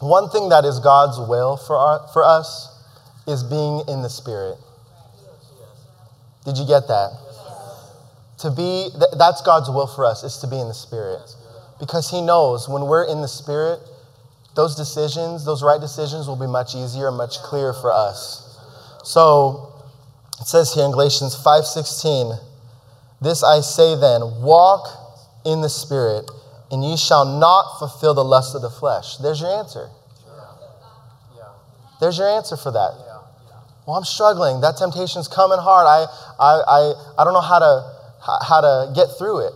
One 0.00 0.28
thing 0.28 0.50
that 0.50 0.66
is 0.66 0.78
God's 0.80 1.18
will 1.18 1.56
for, 1.56 1.78
our, 1.78 2.06
for 2.12 2.22
us 2.22 2.78
is 3.26 3.42
being 3.42 3.84
in 3.88 4.02
the 4.02 4.10
Spirit. 4.10 4.58
Did 6.44 6.58
you 6.58 6.66
get 6.66 6.88
that? 6.88 7.25
To 8.40 8.50
be, 8.50 8.90
that's 9.16 9.40
God's 9.42 9.70
will 9.70 9.86
for 9.86 10.04
us, 10.04 10.22
is 10.22 10.36
to 10.38 10.46
be 10.46 10.58
in 10.58 10.68
the 10.68 10.74
Spirit. 10.74 11.34
Because 11.78 12.10
He 12.10 12.20
knows 12.20 12.68
when 12.68 12.82
we're 12.86 13.04
in 13.04 13.22
the 13.22 13.28
Spirit, 13.28 13.80
those 14.54 14.74
decisions, 14.74 15.44
those 15.44 15.62
right 15.62 15.80
decisions, 15.80 16.26
will 16.26 16.36
be 16.36 16.46
much 16.46 16.74
easier 16.74 17.08
and 17.08 17.16
much 17.16 17.38
clearer 17.38 17.72
for 17.72 17.92
us. 17.92 18.58
So 19.04 19.72
it 20.40 20.46
says 20.46 20.74
here 20.74 20.84
in 20.84 20.90
Galatians 20.90 21.34
5:16, 21.34 22.38
"This 23.20 23.42
I 23.42 23.60
say 23.60 23.94
then, 23.94 24.42
walk 24.42 24.88
in 25.44 25.60
the 25.60 25.68
Spirit, 25.68 26.30
and 26.70 26.84
ye 26.84 26.96
shall 26.96 27.24
not 27.24 27.78
fulfill 27.78 28.14
the 28.14 28.24
lust 28.24 28.54
of 28.54 28.62
the 28.62 28.70
flesh." 28.70 29.16
There's 29.18 29.40
your 29.40 29.50
answer. 29.50 29.90
There's 32.00 32.18
your 32.18 32.28
answer 32.28 32.56
for 32.56 32.70
that. 32.72 32.94
Well, 33.86 33.96
I'm 33.96 34.04
struggling. 34.04 34.60
That 34.60 34.76
temptation's 34.76 35.28
coming 35.28 35.58
hard. 35.58 35.86
I, 35.86 36.06
I, 36.38 36.60
I, 36.66 36.94
I 37.18 37.24
don't 37.24 37.32
know 37.32 37.40
how 37.40 37.60
to 37.60 37.95
how 38.26 38.60
to 38.60 38.92
get 38.94 39.06
through 39.18 39.46
it. 39.46 39.52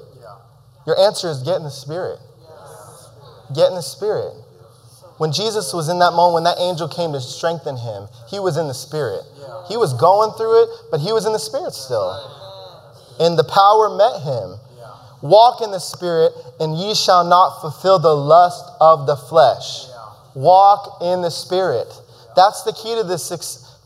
Your 0.86 0.98
answer 0.98 1.28
is 1.28 1.42
get 1.42 1.56
in 1.56 1.64
the 1.64 1.70
Spirit. 1.70 2.18
Get 3.54 3.68
in 3.68 3.74
the 3.74 3.82
Spirit. 3.82 4.34
When 5.18 5.32
Jesus 5.32 5.74
was 5.74 5.88
in 5.88 5.98
that 5.98 6.12
moment, 6.12 6.34
when 6.34 6.44
that 6.44 6.58
angel 6.58 6.88
came 6.88 7.12
to 7.12 7.20
strengthen 7.20 7.76
him, 7.76 8.08
he 8.28 8.40
was 8.40 8.56
in 8.56 8.68
the 8.68 8.74
Spirit. 8.74 9.22
He 9.68 9.76
was 9.76 9.92
going 9.94 10.32
through 10.32 10.64
it, 10.64 10.68
but 10.90 11.00
he 11.00 11.12
was 11.12 11.26
in 11.26 11.32
the 11.32 11.38
Spirit 11.38 11.74
still. 11.74 12.16
And 13.20 13.38
the 13.38 13.44
power 13.44 13.90
met 13.90 14.22
him. 14.22 14.56
Walk 15.20 15.60
in 15.60 15.70
the 15.70 15.78
Spirit, 15.78 16.32
and 16.58 16.78
ye 16.78 16.94
shall 16.94 17.24
not 17.24 17.60
fulfill 17.60 17.98
the 17.98 18.16
lust 18.16 18.64
of 18.80 19.06
the 19.06 19.16
flesh. 19.16 19.84
Walk 20.34 21.02
in 21.02 21.20
the 21.20 21.30
Spirit. 21.30 21.92
That's 22.34 22.62
the 22.62 22.72
key 22.72 22.94
to 22.96 23.04
this 23.04 23.28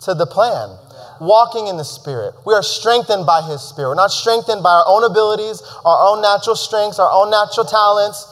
to 0.02 0.14
the 0.14 0.26
plan 0.26 0.78
walking 1.20 1.68
in 1.68 1.76
the 1.76 1.84
Spirit. 1.84 2.34
We 2.44 2.54
are 2.54 2.62
strengthened 2.62 3.26
by 3.26 3.42
His 3.42 3.62
Spirit. 3.62 3.90
We're 3.90 3.94
not 3.94 4.10
strengthened 4.10 4.62
by 4.62 4.70
our 4.70 4.84
own 4.86 5.04
abilities, 5.04 5.62
our 5.84 6.12
own 6.12 6.22
natural 6.22 6.56
strengths, 6.56 6.98
our 6.98 7.10
own 7.10 7.30
natural 7.30 7.66
talents. 7.66 8.24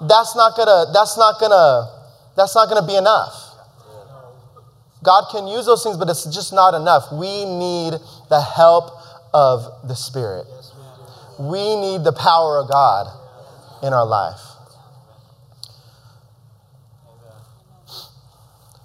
That's 0.00 0.36
not 0.36 0.56
gonna, 0.56 0.92
that's 0.92 1.16
not 1.16 1.40
gonna, 1.40 1.90
that's 2.36 2.54
not 2.54 2.68
gonna 2.68 2.86
be 2.86 2.96
enough. 2.96 3.32
God 5.02 5.28
can 5.30 5.46
use 5.46 5.66
those 5.66 5.82
things, 5.82 5.96
but 5.96 6.08
it's 6.08 6.24
just 6.24 6.52
not 6.52 6.74
enough. 6.74 7.04
We 7.12 7.44
need 7.44 7.94
the 8.28 8.40
help 8.40 8.90
of 9.32 9.86
the 9.86 9.94
Spirit. 9.94 10.46
We 11.38 11.76
need 11.76 12.02
the 12.02 12.12
power 12.12 12.58
of 12.58 12.68
God 12.68 13.06
in 13.82 13.92
our 13.92 14.06
life. 14.06 14.40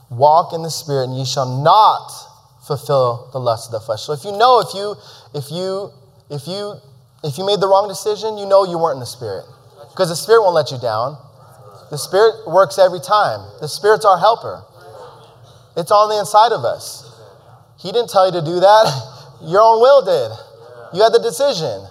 Walk 0.10 0.54
in 0.54 0.62
the 0.62 0.70
Spirit, 0.70 1.06
and 1.06 1.18
ye 1.18 1.26
shall 1.26 1.64
not 1.64 2.12
fulfill 2.78 3.30
the 3.34 3.40
lust 3.40 3.68
of 3.68 3.74
the 3.74 3.86
flesh. 3.86 4.04
So 4.04 4.14
if 4.14 4.24
you 4.24 4.32
know 4.32 4.64
if 4.64 4.72
you 4.74 4.96
if 5.36 5.52
you 5.52 5.92
if 6.30 6.48
you 6.48 6.80
if 7.24 7.38
you 7.38 7.46
made 7.46 7.60
the 7.60 7.68
wrong 7.68 7.88
decision, 7.88 8.38
you 8.38 8.46
know 8.46 8.64
you 8.64 8.80
weren't 8.80 8.96
in 8.96 9.04
the 9.04 9.12
spirit. 9.12 9.46
Because 9.92 10.10
the 10.10 10.16
spirit 10.16 10.42
won't 10.42 10.56
let 10.56 10.72
you 10.72 10.80
down. 10.80 11.20
The 11.92 11.98
spirit 11.98 12.48
works 12.48 12.80
every 12.80 13.02
time. 13.02 13.44
The 13.60 13.68
spirit's 13.68 14.06
our 14.06 14.18
helper. 14.18 14.64
It's 15.76 15.92
on 15.92 16.08
the 16.10 16.20
inside 16.20 16.52
of 16.56 16.64
us. 16.64 17.04
He 17.80 17.92
didn't 17.92 18.10
tell 18.10 18.26
you 18.26 18.32
to 18.40 18.46
do 18.46 18.60
that. 18.64 18.88
Your 19.44 19.62
own 19.62 19.82
will 19.82 20.02
did. 20.06 20.32
You 20.96 21.04
had 21.04 21.12
the 21.12 21.20
decision. 21.20 21.84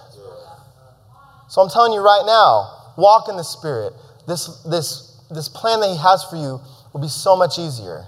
So 1.49 1.61
I'm 1.61 1.69
telling 1.69 1.93
you 1.93 2.01
right 2.01 2.23
now, 2.25 2.93
walk 2.97 3.29
in 3.29 3.37
the 3.37 3.43
spirit. 3.43 3.93
This 4.27 4.63
this 4.63 5.19
this 5.29 5.49
plan 5.49 5.79
that 5.81 5.89
he 5.89 5.97
has 5.97 6.23
for 6.25 6.37
you 6.37 6.59
will 6.93 7.01
be 7.01 7.09
so 7.09 7.35
much 7.35 7.59
easier. 7.59 8.05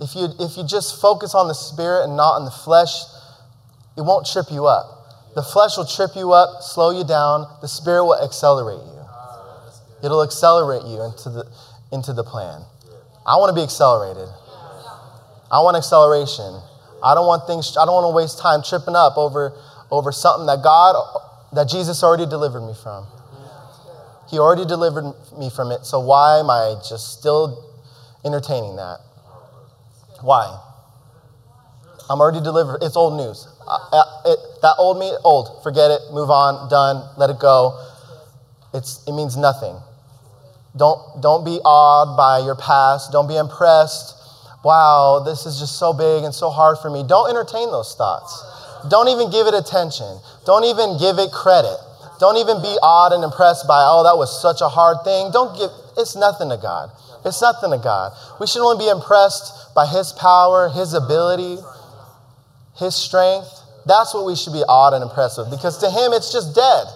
If 0.00 0.14
you, 0.14 0.28
if 0.38 0.56
you 0.56 0.64
just 0.64 1.00
focus 1.00 1.34
on 1.34 1.48
the 1.48 1.54
spirit 1.54 2.04
and 2.04 2.16
not 2.16 2.38
on 2.38 2.44
the 2.44 2.50
flesh, 2.50 2.90
it 3.96 4.02
won't 4.02 4.26
trip 4.26 4.46
you 4.50 4.66
up. 4.66 5.34
The 5.34 5.42
flesh 5.42 5.76
will 5.76 5.86
trip 5.86 6.12
you 6.14 6.32
up, 6.32 6.62
slow 6.62 6.90
you 6.90 7.04
down. 7.04 7.46
The 7.60 7.68
spirit 7.68 8.04
will 8.04 8.22
accelerate 8.22 8.78
you. 8.78 8.98
It'll 10.02 10.22
accelerate 10.22 10.82
you 10.86 11.02
into 11.02 11.30
the, 11.30 11.44
into 11.92 12.12
the 12.12 12.22
plan. 12.22 12.62
I 13.26 13.36
want 13.36 13.50
to 13.50 13.54
be 13.54 13.62
accelerated. 13.62 14.28
I 15.50 15.60
want 15.60 15.76
acceleration. 15.76 16.62
I 17.02 17.14
don't 17.14 17.26
want 17.26 17.46
things, 17.46 17.76
I 17.78 17.84
don't 17.84 17.94
want 17.94 18.10
to 18.10 18.16
waste 18.16 18.38
time 18.38 18.62
tripping 18.62 18.96
up 18.96 19.16
over, 19.16 19.52
over 19.90 20.12
something 20.12 20.46
that 20.46 20.62
God, 20.62 20.94
that 21.52 21.68
Jesus 21.68 22.02
already 22.02 22.26
delivered 22.26 22.62
me 22.62 22.74
from. 22.74 23.06
He 24.30 24.38
already 24.38 24.66
delivered 24.66 25.14
me 25.38 25.50
from 25.50 25.72
it, 25.72 25.86
so 25.86 26.00
why 26.00 26.38
am 26.38 26.50
I 26.50 26.76
just 26.86 27.18
still 27.18 27.64
entertaining 28.24 28.76
that? 28.76 28.98
Why? 30.22 30.60
I'm 32.10 32.20
already 32.20 32.40
delivered. 32.40 32.82
It's 32.82 32.96
old 32.96 33.16
news. 33.16 33.46
Uh, 33.66 33.78
uh, 33.92 34.22
it, 34.26 34.38
that 34.62 34.74
old 34.78 34.98
me, 34.98 35.12
old. 35.24 35.62
Forget 35.62 35.90
it. 35.90 36.00
Move 36.12 36.30
on. 36.30 36.70
Done. 36.70 37.08
Let 37.18 37.30
it 37.30 37.38
go. 37.38 37.78
It's, 38.72 39.04
it 39.06 39.12
means 39.12 39.36
nothing. 39.36 39.76
Don't, 40.76 41.20
don't 41.20 41.44
be 41.44 41.60
awed 41.64 42.16
by 42.16 42.38
your 42.38 42.56
past. 42.56 43.12
Don't 43.12 43.28
be 43.28 43.36
impressed. 43.36 44.14
Wow, 44.64 45.22
this 45.24 45.46
is 45.46 45.58
just 45.58 45.78
so 45.78 45.92
big 45.92 46.24
and 46.24 46.34
so 46.34 46.50
hard 46.50 46.78
for 46.78 46.90
me. 46.90 47.04
Don't 47.06 47.30
entertain 47.30 47.70
those 47.70 47.94
thoughts. 47.94 48.42
Don't 48.90 49.08
even 49.08 49.30
give 49.30 49.46
it 49.46 49.54
attention. 49.54 50.18
Don't 50.44 50.64
even 50.64 50.98
give 50.98 51.18
it 51.18 51.30
credit. 51.30 51.78
Don't 52.18 52.36
even 52.36 52.58
be 52.60 52.74
awed 52.82 53.12
and 53.12 53.22
impressed 53.22 53.66
by, 53.66 53.86
oh, 53.86 54.02
that 54.02 54.18
was 54.18 54.30
such 54.42 54.60
a 54.60 54.68
hard 54.68 54.98
thing. 55.04 55.30
Don't 55.30 55.56
give, 55.56 55.70
it's 55.96 56.16
nothing 56.16 56.50
to 56.50 56.58
God. 56.58 56.90
It's 57.24 57.42
nothing 57.42 57.70
to 57.70 57.78
God. 57.78 58.12
We 58.40 58.46
should 58.46 58.62
only 58.62 58.84
be 58.84 58.90
impressed 58.90 59.74
by 59.74 59.86
His 59.86 60.12
power, 60.12 60.68
His 60.68 60.94
ability, 60.94 61.58
His 62.76 62.94
strength. 62.94 63.48
That's 63.86 64.14
what 64.14 64.26
we 64.26 64.36
should 64.36 64.52
be 64.52 64.64
awed 64.68 64.94
and 64.94 65.02
impressed 65.02 65.38
with 65.38 65.50
because 65.50 65.78
to 65.78 65.90
Him 65.90 66.12
it's 66.12 66.32
just 66.32 66.54
dead. 66.54 66.86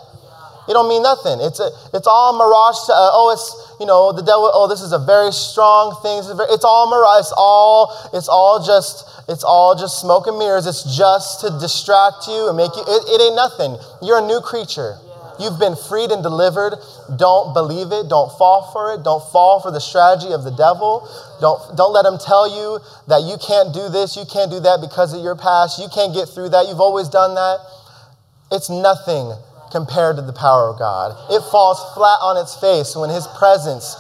It 0.68 0.74
don't 0.74 0.88
mean 0.88 1.02
nothing. 1.02 1.40
It's, 1.40 1.58
a, 1.58 1.70
it's 1.92 2.06
all 2.06 2.38
mirage. 2.38 2.86
To, 2.86 2.92
uh, 2.94 3.10
oh, 3.18 3.34
it's, 3.34 3.50
you 3.80 3.86
know, 3.86 4.12
the 4.12 4.22
devil, 4.22 4.46
oh, 4.54 4.68
this 4.68 4.80
is 4.80 4.92
a 4.92 4.98
very 4.98 5.32
strong 5.32 5.98
thing. 6.06 6.22
It's, 6.22 6.64
all 6.64 6.86
mirage. 6.86 7.26
It's 7.26 7.34
all, 7.34 7.90
it's 8.14 8.28
all 8.30 8.62
just, 8.62 9.02
it's 9.28 9.42
all 9.42 9.74
just 9.74 9.98
smoke 10.00 10.28
and 10.30 10.38
mirrors. 10.38 10.66
It's 10.66 10.86
just 10.96 11.42
to 11.42 11.50
distract 11.58 12.30
you 12.30 12.46
and 12.46 12.56
make 12.56 12.70
you, 12.78 12.84
it, 12.86 13.02
it 13.10 13.18
ain't 13.18 13.34
nothing. 13.34 13.74
You're 14.06 14.22
a 14.22 14.26
new 14.26 14.38
creature. 14.38 15.02
You've 15.40 15.58
been 15.58 15.76
freed 15.76 16.10
and 16.10 16.22
delivered. 16.22 16.76
Don't 17.16 17.54
believe 17.54 17.92
it. 17.92 18.08
Don't 18.08 18.30
fall 18.36 18.70
for 18.72 18.94
it. 18.94 19.04
Don't 19.04 19.22
fall 19.32 19.60
for 19.60 19.70
the 19.70 19.80
strategy 19.80 20.32
of 20.32 20.44
the 20.44 20.50
devil. 20.52 21.08
Don't, 21.40 21.76
don't 21.76 21.92
let 21.92 22.04
him 22.04 22.18
tell 22.18 22.48
you 22.48 22.78
that 23.08 23.22
you 23.22 23.36
can't 23.40 23.72
do 23.72 23.88
this, 23.88 24.16
you 24.16 24.24
can't 24.24 24.50
do 24.50 24.60
that 24.60 24.80
because 24.80 25.14
of 25.14 25.22
your 25.22 25.36
past. 25.36 25.80
You 25.80 25.88
can't 25.92 26.14
get 26.14 26.28
through 26.28 26.50
that. 26.50 26.68
You've 26.68 26.80
always 26.80 27.08
done 27.08 27.34
that. 27.34 27.58
It's 28.52 28.68
nothing 28.68 29.32
compared 29.72 30.16
to 30.16 30.22
the 30.22 30.36
power 30.36 30.68
of 30.68 30.78
God. 30.78 31.16
It 31.32 31.40
falls 31.50 31.80
flat 31.94 32.20
on 32.20 32.36
its 32.36 32.54
face 32.60 32.94
when 32.94 33.08
his 33.08 33.26
presence, 33.38 33.96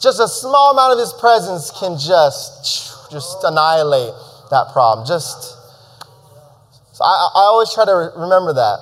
just 0.00 0.20
a 0.20 0.28
small 0.28 0.70
amount 0.70 0.94
of 0.94 0.98
his 0.98 1.12
presence 1.18 1.74
can 1.74 1.98
just, 1.98 3.10
just 3.10 3.42
annihilate 3.42 4.14
that 4.50 4.70
problem. 4.72 5.06
Just, 5.06 5.58
so 6.94 7.02
I, 7.02 7.30
I 7.34 7.42
always 7.50 7.74
try 7.74 7.84
to 7.84 8.14
remember 8.14 8.54
that 8.54 8.78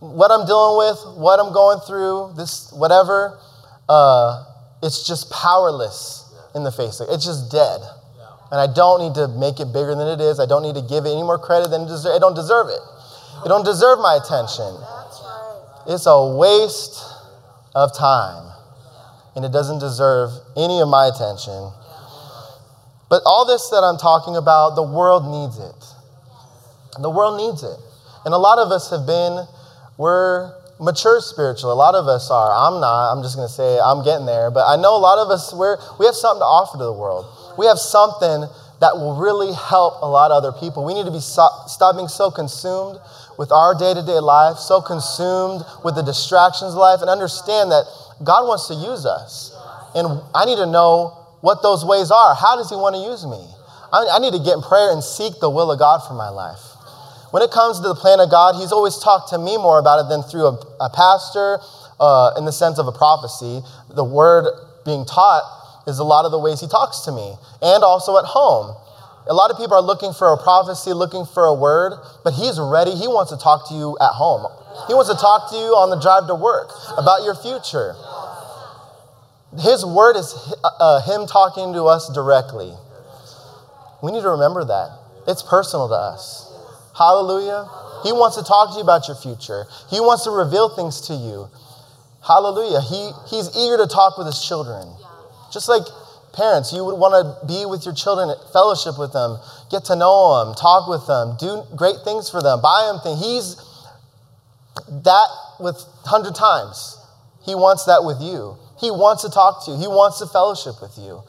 what 0.00 0.30
I'm 0.30 0.46
dealing 0.46 0.78
with, 0.78 1.18
what 1.18 1.40
I'm 1.40 1.52
going 1.52 1.80
through, 1.80 2.34
this 2.36 2.72
whatever, 2.72 3.38
uh, 3.88 4.44
it's 4.82 5.06
just 5.06 5.30
powerless 5.30 6.24
in 6.54 6.64
the 6.64 6.72
face. 6.72 7.00
It's 7.00 7.24
just 7.24 7.50
dead. 7.50 7.80
And 8.50 8.60
I 8.60 8.72
don't 8.72 9.00
need 9.00 9.14
to 9.14 9.26
make 9.28 9.58
it 9.58 9.72
bigger 9.72 9.94
than 9.94 10.06
it 10.06 10.20
is. 10.20 10.38
I 10.38 10.46
don't 10.46 10.62
need 10.62 10.76
to 10.76 10.86
give 10.86 11.04
it 11.04 11.10
any 11.10 11.22
more 11.22 11.38
credit 11.38 11.70
than 11.70 11.82
it 11.82 11.88
deserves. 11.88 12.14
I 12.14 12.20
don't 12.20 12.34
deserve 12.34 12.68
it. 12.68 12.80
It 13.44 13.48
don't 13.48 13.64
deserve 13.64 13.98
my 13.98 14.14
attention. 14.22 14.70
It's 15.88 16.06
a 16.06 16.36
waste 16.36 17.02
of 17.74 17.96
time. 17.96 18.52
And 19.34 19.44
it 19.44 19.52
doesn't 19.52 19.80
deserve 19.80 20.30
any 20.56 20.80
of 20.80 20.88
my 20.88 21.10
attention. 21.12 21.72
But 23.08 23.22
all 23.26 23.46
this 23.46 23.68
that 23.70 23.84
I'm 23.84 23.98
talking 23.98 24.36
about, 24.36 24.74
the 24.74 24.82
world 24.82 25.26
needs 25.26 25.58
it. 25.58 27.02
The 27.02 27.10
world 27.10 27.36
needs 27.36 27.62
it. 27.62 27.78
And 28.24 28.34
a 28.34 28.38
lot 28.38 28.58
of 28.58 28.72
us 28.72 28.90
have 28.90 29.06
been, 29.06 29.46
we're 29.98 30.52
mature 30.78 31.20
spiritually. 31.20 31.72
A 31.72 31.76
lot 31.76 31.94
of 31.94 32.06
us 32.06 32.30
are. 32.30 32.52
I'm 32.52 32.80
not. 32.80 33.12
I'm 33.12 33.22
just 33.22 33.36
going 33.36 33.48
to 33.48 33.52
say 33.52 33.78
I'm 33.80 34.04
getting 34.04 34.26
there. 34.26 34.50
But 34.50 34.68
I 34.68 34.76
know 34.76 34.96
a 34.96 35.00
lot 35.00 35.18
of 35.18 35.30
us, 35.30 35.54
we're, 35.54 35.76
we 35.98 36.06
have 36.06 36.14
something 36.14 36.40
to 36.40 36.48
offer 36.48 36.78
to 36.78 36.84
the 36.84 36.92
world. 36.92 37.24
We 37.56 37.66
have 37.66 37.78
something 37.78 38.44
that 38.80 38.92
will 38.92 39.16
really 39.16 39.54
help 39.56 40.02
a 40.02 40.08
lot 40.08 40.30
of 40.30 40.44
other 40.44 40.52
people. 40.52 40.84
We 40.84 40.92
need 40.92 41.08
to 41.08 41.14
be 41.14 41.24
so, 41.24 41.48
stop 41.66 41.96
being 41.96 42.12
so 42.12 42.30
consumed 42.30 43.00
with 43.38 43.50
our 43.52 43.72
day 43.72 43.94
to 43.94 44.04
day 44.04 44.20
life, 44.20 44.60
so 44.60 44.80
consumed 44.84 45.64
with 45.84 45.96
the 45.96 46.04
distractions 46.04 46.76
of 46.76 46.80
life, 46.80 47.00
and 47.00 47.08
understand 47.08 47.72
that 47.72 47.88
God 48.20 48.44
wants 48.44 48.68
to 48.68 48.76
use 48.76 49.08
us. 49.08 49.56
And 49.96 50.20
I 50.36 50.44
need 50.44 50.60
to 50.60 50.68
know 50.68 51.16
what 51.40 51.64
those 51.64 51.84
ways 51.84 52.10
are. 52.12 52.36
How 52.36 52.56
does 52.56 52.68
He 52.68 52.76
want 52.76 52.96
to 52.96 53.02
use 53.02 53.24
me? 53.24 53.40
I, 53.92 54.16
I 54.16 54.18
need 54.20 54.36
to 54.36 54.42
get 54.44 54.60
in 54.60 54.62
prayer 54.62 54.92
and 54.92 55.00
seek 55.00 55.40
the 55.40 55.48
will 55.48 55.72
of 55.72 55.78
God 55.78 56.04
for 56.04 56.12
my 56.12 56.28
life. 56.28 56.75
When 57.30 57.42
it 57.42 57.50
comes 57.50 57.80
to 57.80 57.88
the 57.88 57.94
plan 57.94 58.20
of 58.20 58.30
God, 58.30 58.54
He's 58.54 58.72
always 58.72 58.98
talked 58.98 59.30
to 59.30 59.38
me 59.38 59.56
more 59.56 59.78
about 59.78 60.04
it 60.04 60.08
than 60.08 60.22
through 60.22 60.46
a, 60.46 60.54
a 60.80 60.90
pastor 60.90 61.58
uh, 61.98 62.38
in 62.38 62.44
the 62.44 62.52
sense 62.52 62.78
of 62.78 62.86
a 62.86 62.92
prophecy. 62.92 63.62
The 63.90 64.04
word 64.04 64.46
being 64.84 65.04
taught 65.04 65.42
is 65.86 65.98
a 65.98 66.04
lot 66.04 66.24
of 66.24 66.30
the 66.30 66.38
ways 66.38 66.60
He 66.60 66.68
talks 66.68 67.00
to 67.06 67.12
me, 67.12 67.34
and 67.62 67.82
also 67.82 68.18
at 68.18 68.24
home. 68.24 68.76
A 69.28 69.34
lot 69.34 69.50
of 69.50 69.56
people 69.58 69.74
are 69.74 69.82
looking 69.82 70.12
for 70.12 70.32
a 70.32 70.38
prophecy, 70.38 70.92
looking 70.92 71.26
for 71.26 71.46
a 71.46 71.54
word, 71.54 71.98
but 72.22 72.32
He's 72.32 72.60
ready. 72.60 72.94
He 72.94 73.08
wants 73.08 73.32
to 73.32 73.38
talk 73.38 73.68
to 73.68 73.74
you 73.74 73.98
at 74.00 74.14
home. 74.14 74.46
He 74.86 74.94
wants 74.94 75.10
to 75.10 75.18
talk 75.18 75.50
to 75.50 75.56
you 75.56 75.74
on 75.74 75.90
the 75.90 75.98
drive 75.98 76.28
to 76.28 76.34
work 76.34 76.70
about 76.96 77.24
your 77.24 77.34
future. 77.34 77.98
His 79.58 79.84
word 79.84 80.14
is 80.14 80.30
uh, 80.62 80.68
uh, 80.78 81.00
Him 81.02 81.26
talking 81.26 81.72
to 81.72 81.84
us 81.90 82.12
directly. 82.14 82.70
We 84.02 84.12
need 84.12 84.22
to 84.22 84.30
remember 84.30 84.64
that. 84.64 84.94
It's 85.26 85.42
personal 85.42 85.88
to 85.88 85.94
us. 85.94 86.45
Hallelujah. 86.96 87.68
He 88.02 88.12
wants 88.12 88.36
to 88.36 88.44
talk 88.44 88.70
to 88.72 88.76
you 88.76 88.82
about 88.82 89.08
your 89.08 89.16
future, 89.16 89.64
He 89.90 90.00
wants 90.00 90.24
to 90.24 90.30
reveal 90.30 90.74
things 90.74 91.00
to 91.08 91.14
you. 91.14 91.48
Hallelujah. 92.24 92.80
He, 92.80 93.12
he's 93.30 93.54
eager 93.54 93.76
to 93.78 93.86
talk 93.86 94.18
with 94.18 94.26
His 94.26 94.42
children. 94.42 94.88
Just 95.52 95.68
like 95.68 95.86
parents, 96.34 96.72
you 96.72 96.84
would 96.84 96.98
want 96.98 97.14
to 97.14 97.46
be 97.46 97.64
with 97.64 97.84
your 97.84 97.94
children, 97.94 98.34
fellowship 98.52 98.98
with 98.98 99.12
them, 99.12 99.38
get 99.70 99.84
to 99.86 99.96
know 99.96 100.44
them, 100.44 100.54
talk 100.54 100.88
with 100.88 101.06
them, 101.06 101.36
do 101.38 101.62
great 101.76 101.96
things 102.04 102.28
for 102.28 102.42
them, 102.42 102.60
buy 102.60 102.90
them 102.90 103.00
things. 103.00 103.20
He's 103.20 103.56
that 105.04 105.28
with 105.60 105.76
100 106.04 106.34
times. 106.34 106.98
He 107.44 107.54
wants 107.54 107.84
that 107.86 108.04
with 108.04 108.20
you. 108.20 108.58
He 108.78 108.90
wants 108.90 109.22
to 109.22 109.30
talk 109.30 109.64
to 109.64 109.70
you, 109.72 109.78
He 109.78 109.88
wants 109.88 110.18
to 110.18 110.26
fellowship 110.26 110.82
with 110.82 110.98
you. 110.98 111.22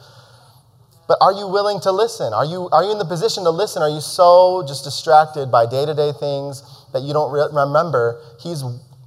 But 1.08 1.16
are 1.22 1.32
you 1.32 1.48
willing 1.48 1.80
to 1.80 1.90
listen? 1.90 2.34
Are 2.34 2.44
you, 2.44 2.68
are 2.70 2.84
you 2.84 2.92
in 2.92 2.98
the 2.98 3.08
position 3.08 3.42
to 3.44 3.50
listen? 3.50 3.80
Are 3.80 3.88
you 3.88 4.02
so 4.02 4.62
just 4.68 4.84
distracted 4.84 5.50
by 5.50 5.64
day 5.64 5.86
to 5.86 5.94
day 5.94 6.12
things 6.12 6.62
that 6.92 7.00
you 7.00 7.14
don't 7.14 7.32
re- 7.32 7.48
remember 7.50 8.20
He's 8.38 8.62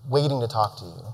waiting 0.10 0.42
to 0.42 0.48
talk 0.48 0.78
to 0.80 0.86
you? 0.86 1.06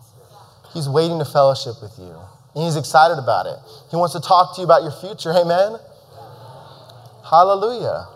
He's 0.73 0.87
waiting 0.87 1.19
to 1.19 1.25
fellowship 1.25 1.75
with 1.83 1.91
you. 1.99 2.15
And 2.55 2.63
He's 2.63 2.77
excited 2.77 3.19
about 3.19 3.45
it. 3.45 3.59
He 3.91 3.97
wants 3.97 4.15
to 4.15 4.21
talk 4.21 4.55
to 4.55 4.61
you 4.61 4.65
about 4.65 4.81
your 4.83 4.95
future. 4.95 5.35
Amen? 5.35 5.75
Hallelujah. 7.29 8.07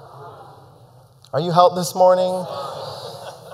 Are 1.33 1.41
you 1.43 1.51
helped 1.51 1.75
this 1.75 1.93
morning? 1.93 2.31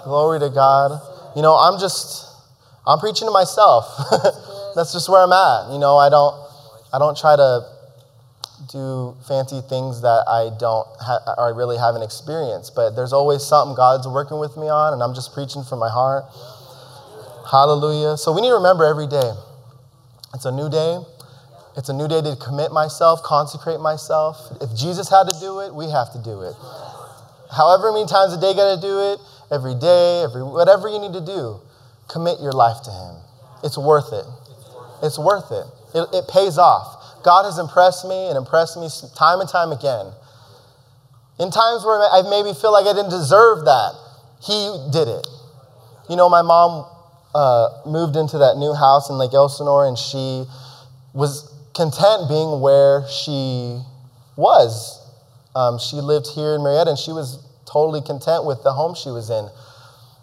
Glory 0.05 0.39
to 0.39 0.49
God. 0.53 0.93
You 1.35 1.41
know, 1.41 1.57
I'm 1.57 1.79
just, 1.79 2.29
I'm 2.85 2.99
preaching 2.99 3.27
to 3.27 3.31
myself. 3.31 3.89
That's 4.77 4.93
just 4.93 5.09
where 5.09 5.25
I'm 5.25 5.33
at. 5.33 5.73
You 5.73 5.79
know, 5.79 5.97
I 5.97 6.09
don't, 6.09 6.37
I 6.93 6.99
don't 6.99 7.17
try 7.17 7.35
to 7.35 7.76
do 8.71 9.15
fancy 9.27 9.61
things 9.69 10.01
that 10.01 10.25
I 10.27 10.49
don't 10.59 10.87
ha- 10.99 11.35
or 11.37 11.53
I 11.53 11.55
really 11.55 11.77
haven't 11.77 12.01
experienced. 12.01 12.75
But 12.75 12.95
there's 12.95 13.13
always 13.13 13.43
something 13.43 13.75
God's 13.75 14.07
working 14.07 14.39
with 14.39 14.57
me 14.57 14.67
on, 14.67 14.93
and 14.93 15.03
I'm 15.03 15.13
just 15.13 15.33
preaching 15.33 15.63
from 15.63 15.79
my 15.79 15.89
heart. 15.89 16.25
Hallelujah. 17.49 18.17
So 18.17 18.33
we 18.33 18.41
need 18.41 18.49
to 18.49 18.59
remember 18.59 18.83
every 18.85 19.07
day. 19.07 19.31
It's 20.33 20.45
a 20.45 20.51
new 20.51 20.69
day. 20.69 20.99
It's 21.77 21.89
a 21.89 21.93
new 21.93 22.07
day 22.07 22.21
to 22.21 22.35
commit 22.41 22.71
myself, 22.71 23.21
consecrate 23.23 23.79
myself. 23.79 24.37
If 24.61 24.75
Jesus 24.75 25.09
had 25.09 25.29
to 25.29 25.35
do 25.39 25.61
it, 25.61 25.73
we 25.73 25.89
have 25.89 26.11
to 26.13 26.19
do 26.19 26.41
it. 26.41 26.55
However 27.53 27.93
many 27.93 28.07
times 28.07 28.33
a 28.33 28.41
day 28.41 28.53
got 28.53 28.75
to 28.75 28.81
do 28.81 29.13
it, 29.13 29.19
every 29.51 29.75
day, 29.75 30.23
every 30.23 30.43
whatever 30.43 30.89
you 30.89 30.99
need 30.99 31.13
to 31.13 31.21
do, 31.21 31.61
commit 32.09 32.39
your 32.41 32.51
life 32.51 32.81
to 32.83 32.91
Him. 32.91 33.15
It's 33.63 33.77
worth 33.77 34.11
it. 34.11 34.25
It's 35.03 35.17
worth 35.19 35.51
it. 35.51 35.65
It, 35.95 36.09
it 36.13 36.25
pays 36.27 36.57
off. 36.57 36.96
God 37.27 37.43
has 37.43 37.59
impressed 37.59 38.07
me 38.07 38.29
and 38.29 38.37
impressed 38.37 38.77
me 38.77 38.87
time 39.17 39.41
and 39.41 39.49
time 39.49 39.73
again. 39.73 40.15
In 41.43 41.51
times 41.51 41.83
where 41.83 41.99
I 41.99 42.23
maybe 42.23 42.55
feel 42.55 42.71
like 42.71 42.87
I 42.87 42.93
didn't 42.95 43.11
deserve 43.11 43.65
that, 43.65 43.91
He 44.39 44.55
did 44.93 45.09
it. 45.09 45.27
You 46.09 46.15
know, 46.15 46.29
my 46.29 46.41
mom 46.41 46.87
uh, 47.35 47.81
moved 47.85 48.15
into 48.15 48.37
that 48.37 48.55
new 48.55 48.71
house 48.73 49.09
in 49.09 49.17
Lake 49.17 49.33
Elsinore, 49.33 49.85
and 49.85 49.97
she 49.97 50.45
was 51.11 51.51
content 51.75 52.29
being 52.29 52.61
where 52.61 53.03
she 53.11 53.83
was. 54.37 55.03
Um, 55.53 55.79
she 55.79 55.97
lived 55.97 56.27
here 56.31 56.55
in 56.55 56.61
Murrieta, 56.61 56.95
and 56.95 56.97
she 56.97 57.11
was 57.11 57.43
totally 57.65 57.99
content 57.99 58.45
with 58.45 58.63
the 58.63 58.71
home 58.71 58.95
she 58.95 59.09
was 59.09 59.29
in. 59.29 59.49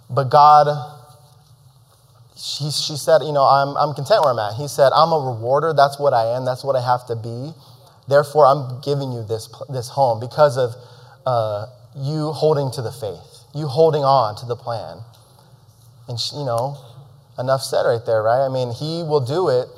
But 0.08 0.30
God 0.30 0.72
she, 2.36 2.70
she 2.70 2.96
said, 2.96 3.22
You 3.22 3.32
know, 3.32 3.44
I'm, 3.44 3.76
I'm 3.76 3.94
content 3.94 4.22
where 4.24 4.32
I'm 4.32 4.38
at. 4.38 4.54
He 4.54 4.66
said, 4.66 4.90
I'm 4.94 5.12
a 5.12 5.18
rewarder. 5.18 5.72
That's 5.72 5.98
what 5.98 6.12
I 6.12 6.36
am. 6.36 6.44
That's 6.44 6.64
what 6.64 6.74
I 6.74 6.82
have 6.84 7.06
to 7.06 7.16
be. 7.16 7.52
Therefore, 8.08 8.46
I'm 8.46 8.80
giving 8.82 9.12
you 9.12 9.22
this, 9.24 9.48
this 9.68 9.88
home 9.88 10.20
because 10.20 10.58
of 10.58 10.74
uh, 11.24 11.66
you 11.96 12.32
holding 12.32 12.70
to 12.72 12.82
the 12.82 12.92
faith, 12.92 13.44
you 13.54 13.66
holding 13.66 14.02
on 14.02 14.36
to 14.36 14.46
the 14.46 14.56
plan. 14.56 14.98
And, 16.08 16.18
she, 16.18 16.36
you 16.36 16.44
know, 16.44 16.76
enough 17.38 17.62
said 17.62 17.82
right 17.82 18.04
there, 18.04 18.22
right? 18.22 18.44
I 18.44 18.48
mean, 18.48 18.72
He 18.72 19.02
will 19.04 19.24
do 19.24 19.48
it. 19.48 19.68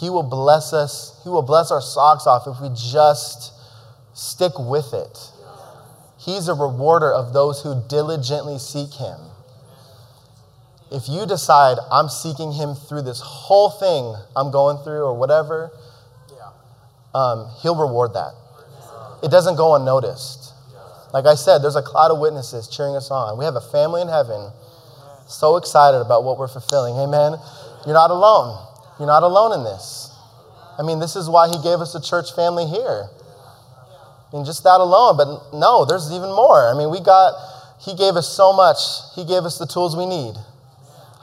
He 0.00 0.10
will 0.10 0.24
bless 0.24 0.72
us. 0.72 1.20
He 1.22 1.28
will 1.28 1.42
bless 1.42 1.70
our 1.70 1.80
socks 1.80 2.26
off 2.26 2.46
if 2.46 2.60
we 2.60 2.70
just 2.74 3.52
stick 4.14 4.52
with 4.58 4.94
it. 4.94 5.18
He's 6.18 6.48
a 6.48 6.54
rewarder 6.54 7.12
of 7.12 7.32
those 7.32 7.62
who 7.62 7.82
diligently 7.88 8.58
seek 8.58 8.92
Him 8.94 9.18
if 10.90 11.08
you 11.08 11.26
decide 11.26 11.78
I'm 11.90 12.08
seeking 12.08 12.52
him 12.52 12.74
through 12.74 13.02
this 13.02 13.20
whole 13.20 13.70
thing 13.70 14.14
I'm 14.36 14.50
going 14.50 14.82
through 14.84 15.04
or 15.04 15.14
whatever, 15.16 15.70
um, 17.14 17.50
he'll 17.62 17.76
reward 17.76 18.14
that. 18.14 18.32
It 19.22 19.30
doesn't 19.30 19.56
go 19.56 19.74
unnoticed. 19.74 20.52
Like 21.12 21.24
I 21.24 21.34
said, 21.34 21.58
there's 21.58 21.76
a 21.76 21.82
cloud 21.82 22.10
of 22.10 22.18
witnesses 22.18 22.68
cheering 22.68 22.94
us 22.94 23.10
on. 23.10 23.38
We 23.38 23.44
have 23.44 23.56
a 23.56 23.64
family 23.72 24.02
in 24.02 24.08
heaven 24.08 24.52
so 25.26 25.56
excited 25.56 25.98
about 25.98 26.24
what 26.24 26.38
we're 26.38 26.48
fulfilling. 26.48 26.96
Amen. 26.96 27.36
You're 27.84 27.94
not 27.94 28.10
alone. 28.10 28.56
You're 28.98 29.08
not 29.08 29.22
alone 29.22 29.58
in 29.58 29.64
this. 29.64 30.12
I 30.78 30.82
mean, 30.82 31.00
this 31.00 31.16
is 31.16 31.28
why 31.28 31.48
he 31.48 31.56
gave 31.62 31.80
us 31.80 31.94
a 31.94 32.00
church 32.00 32.34
family 32.34 32.66
here. 32.66 33.08
I 34.32 34.36
mean, 34.36 34.44
just 34.44 34.62
that 34.64 34.80
alone. 34.80 35.16
But 35.16 35.56
no, 35.56 35.84
there's 35.84 36.12
even 36.12 36.30
more. 36.30 36.72
I 36.72 36.76
mean, 36.76 36.90
we 36.90 37.00
got, 37.00 37.34
he 37.80 37.94
gave 37.94 38.14
us 38.16 38.28
so 38.28 38.52
much. 38.52 38.78
He 39.14 39.24
gave 39.24 39.44
us 39.44 39.58
the 39.58 39.66
tools 39.66 39.96
we 39.96 40.06
need. 40.06 40.34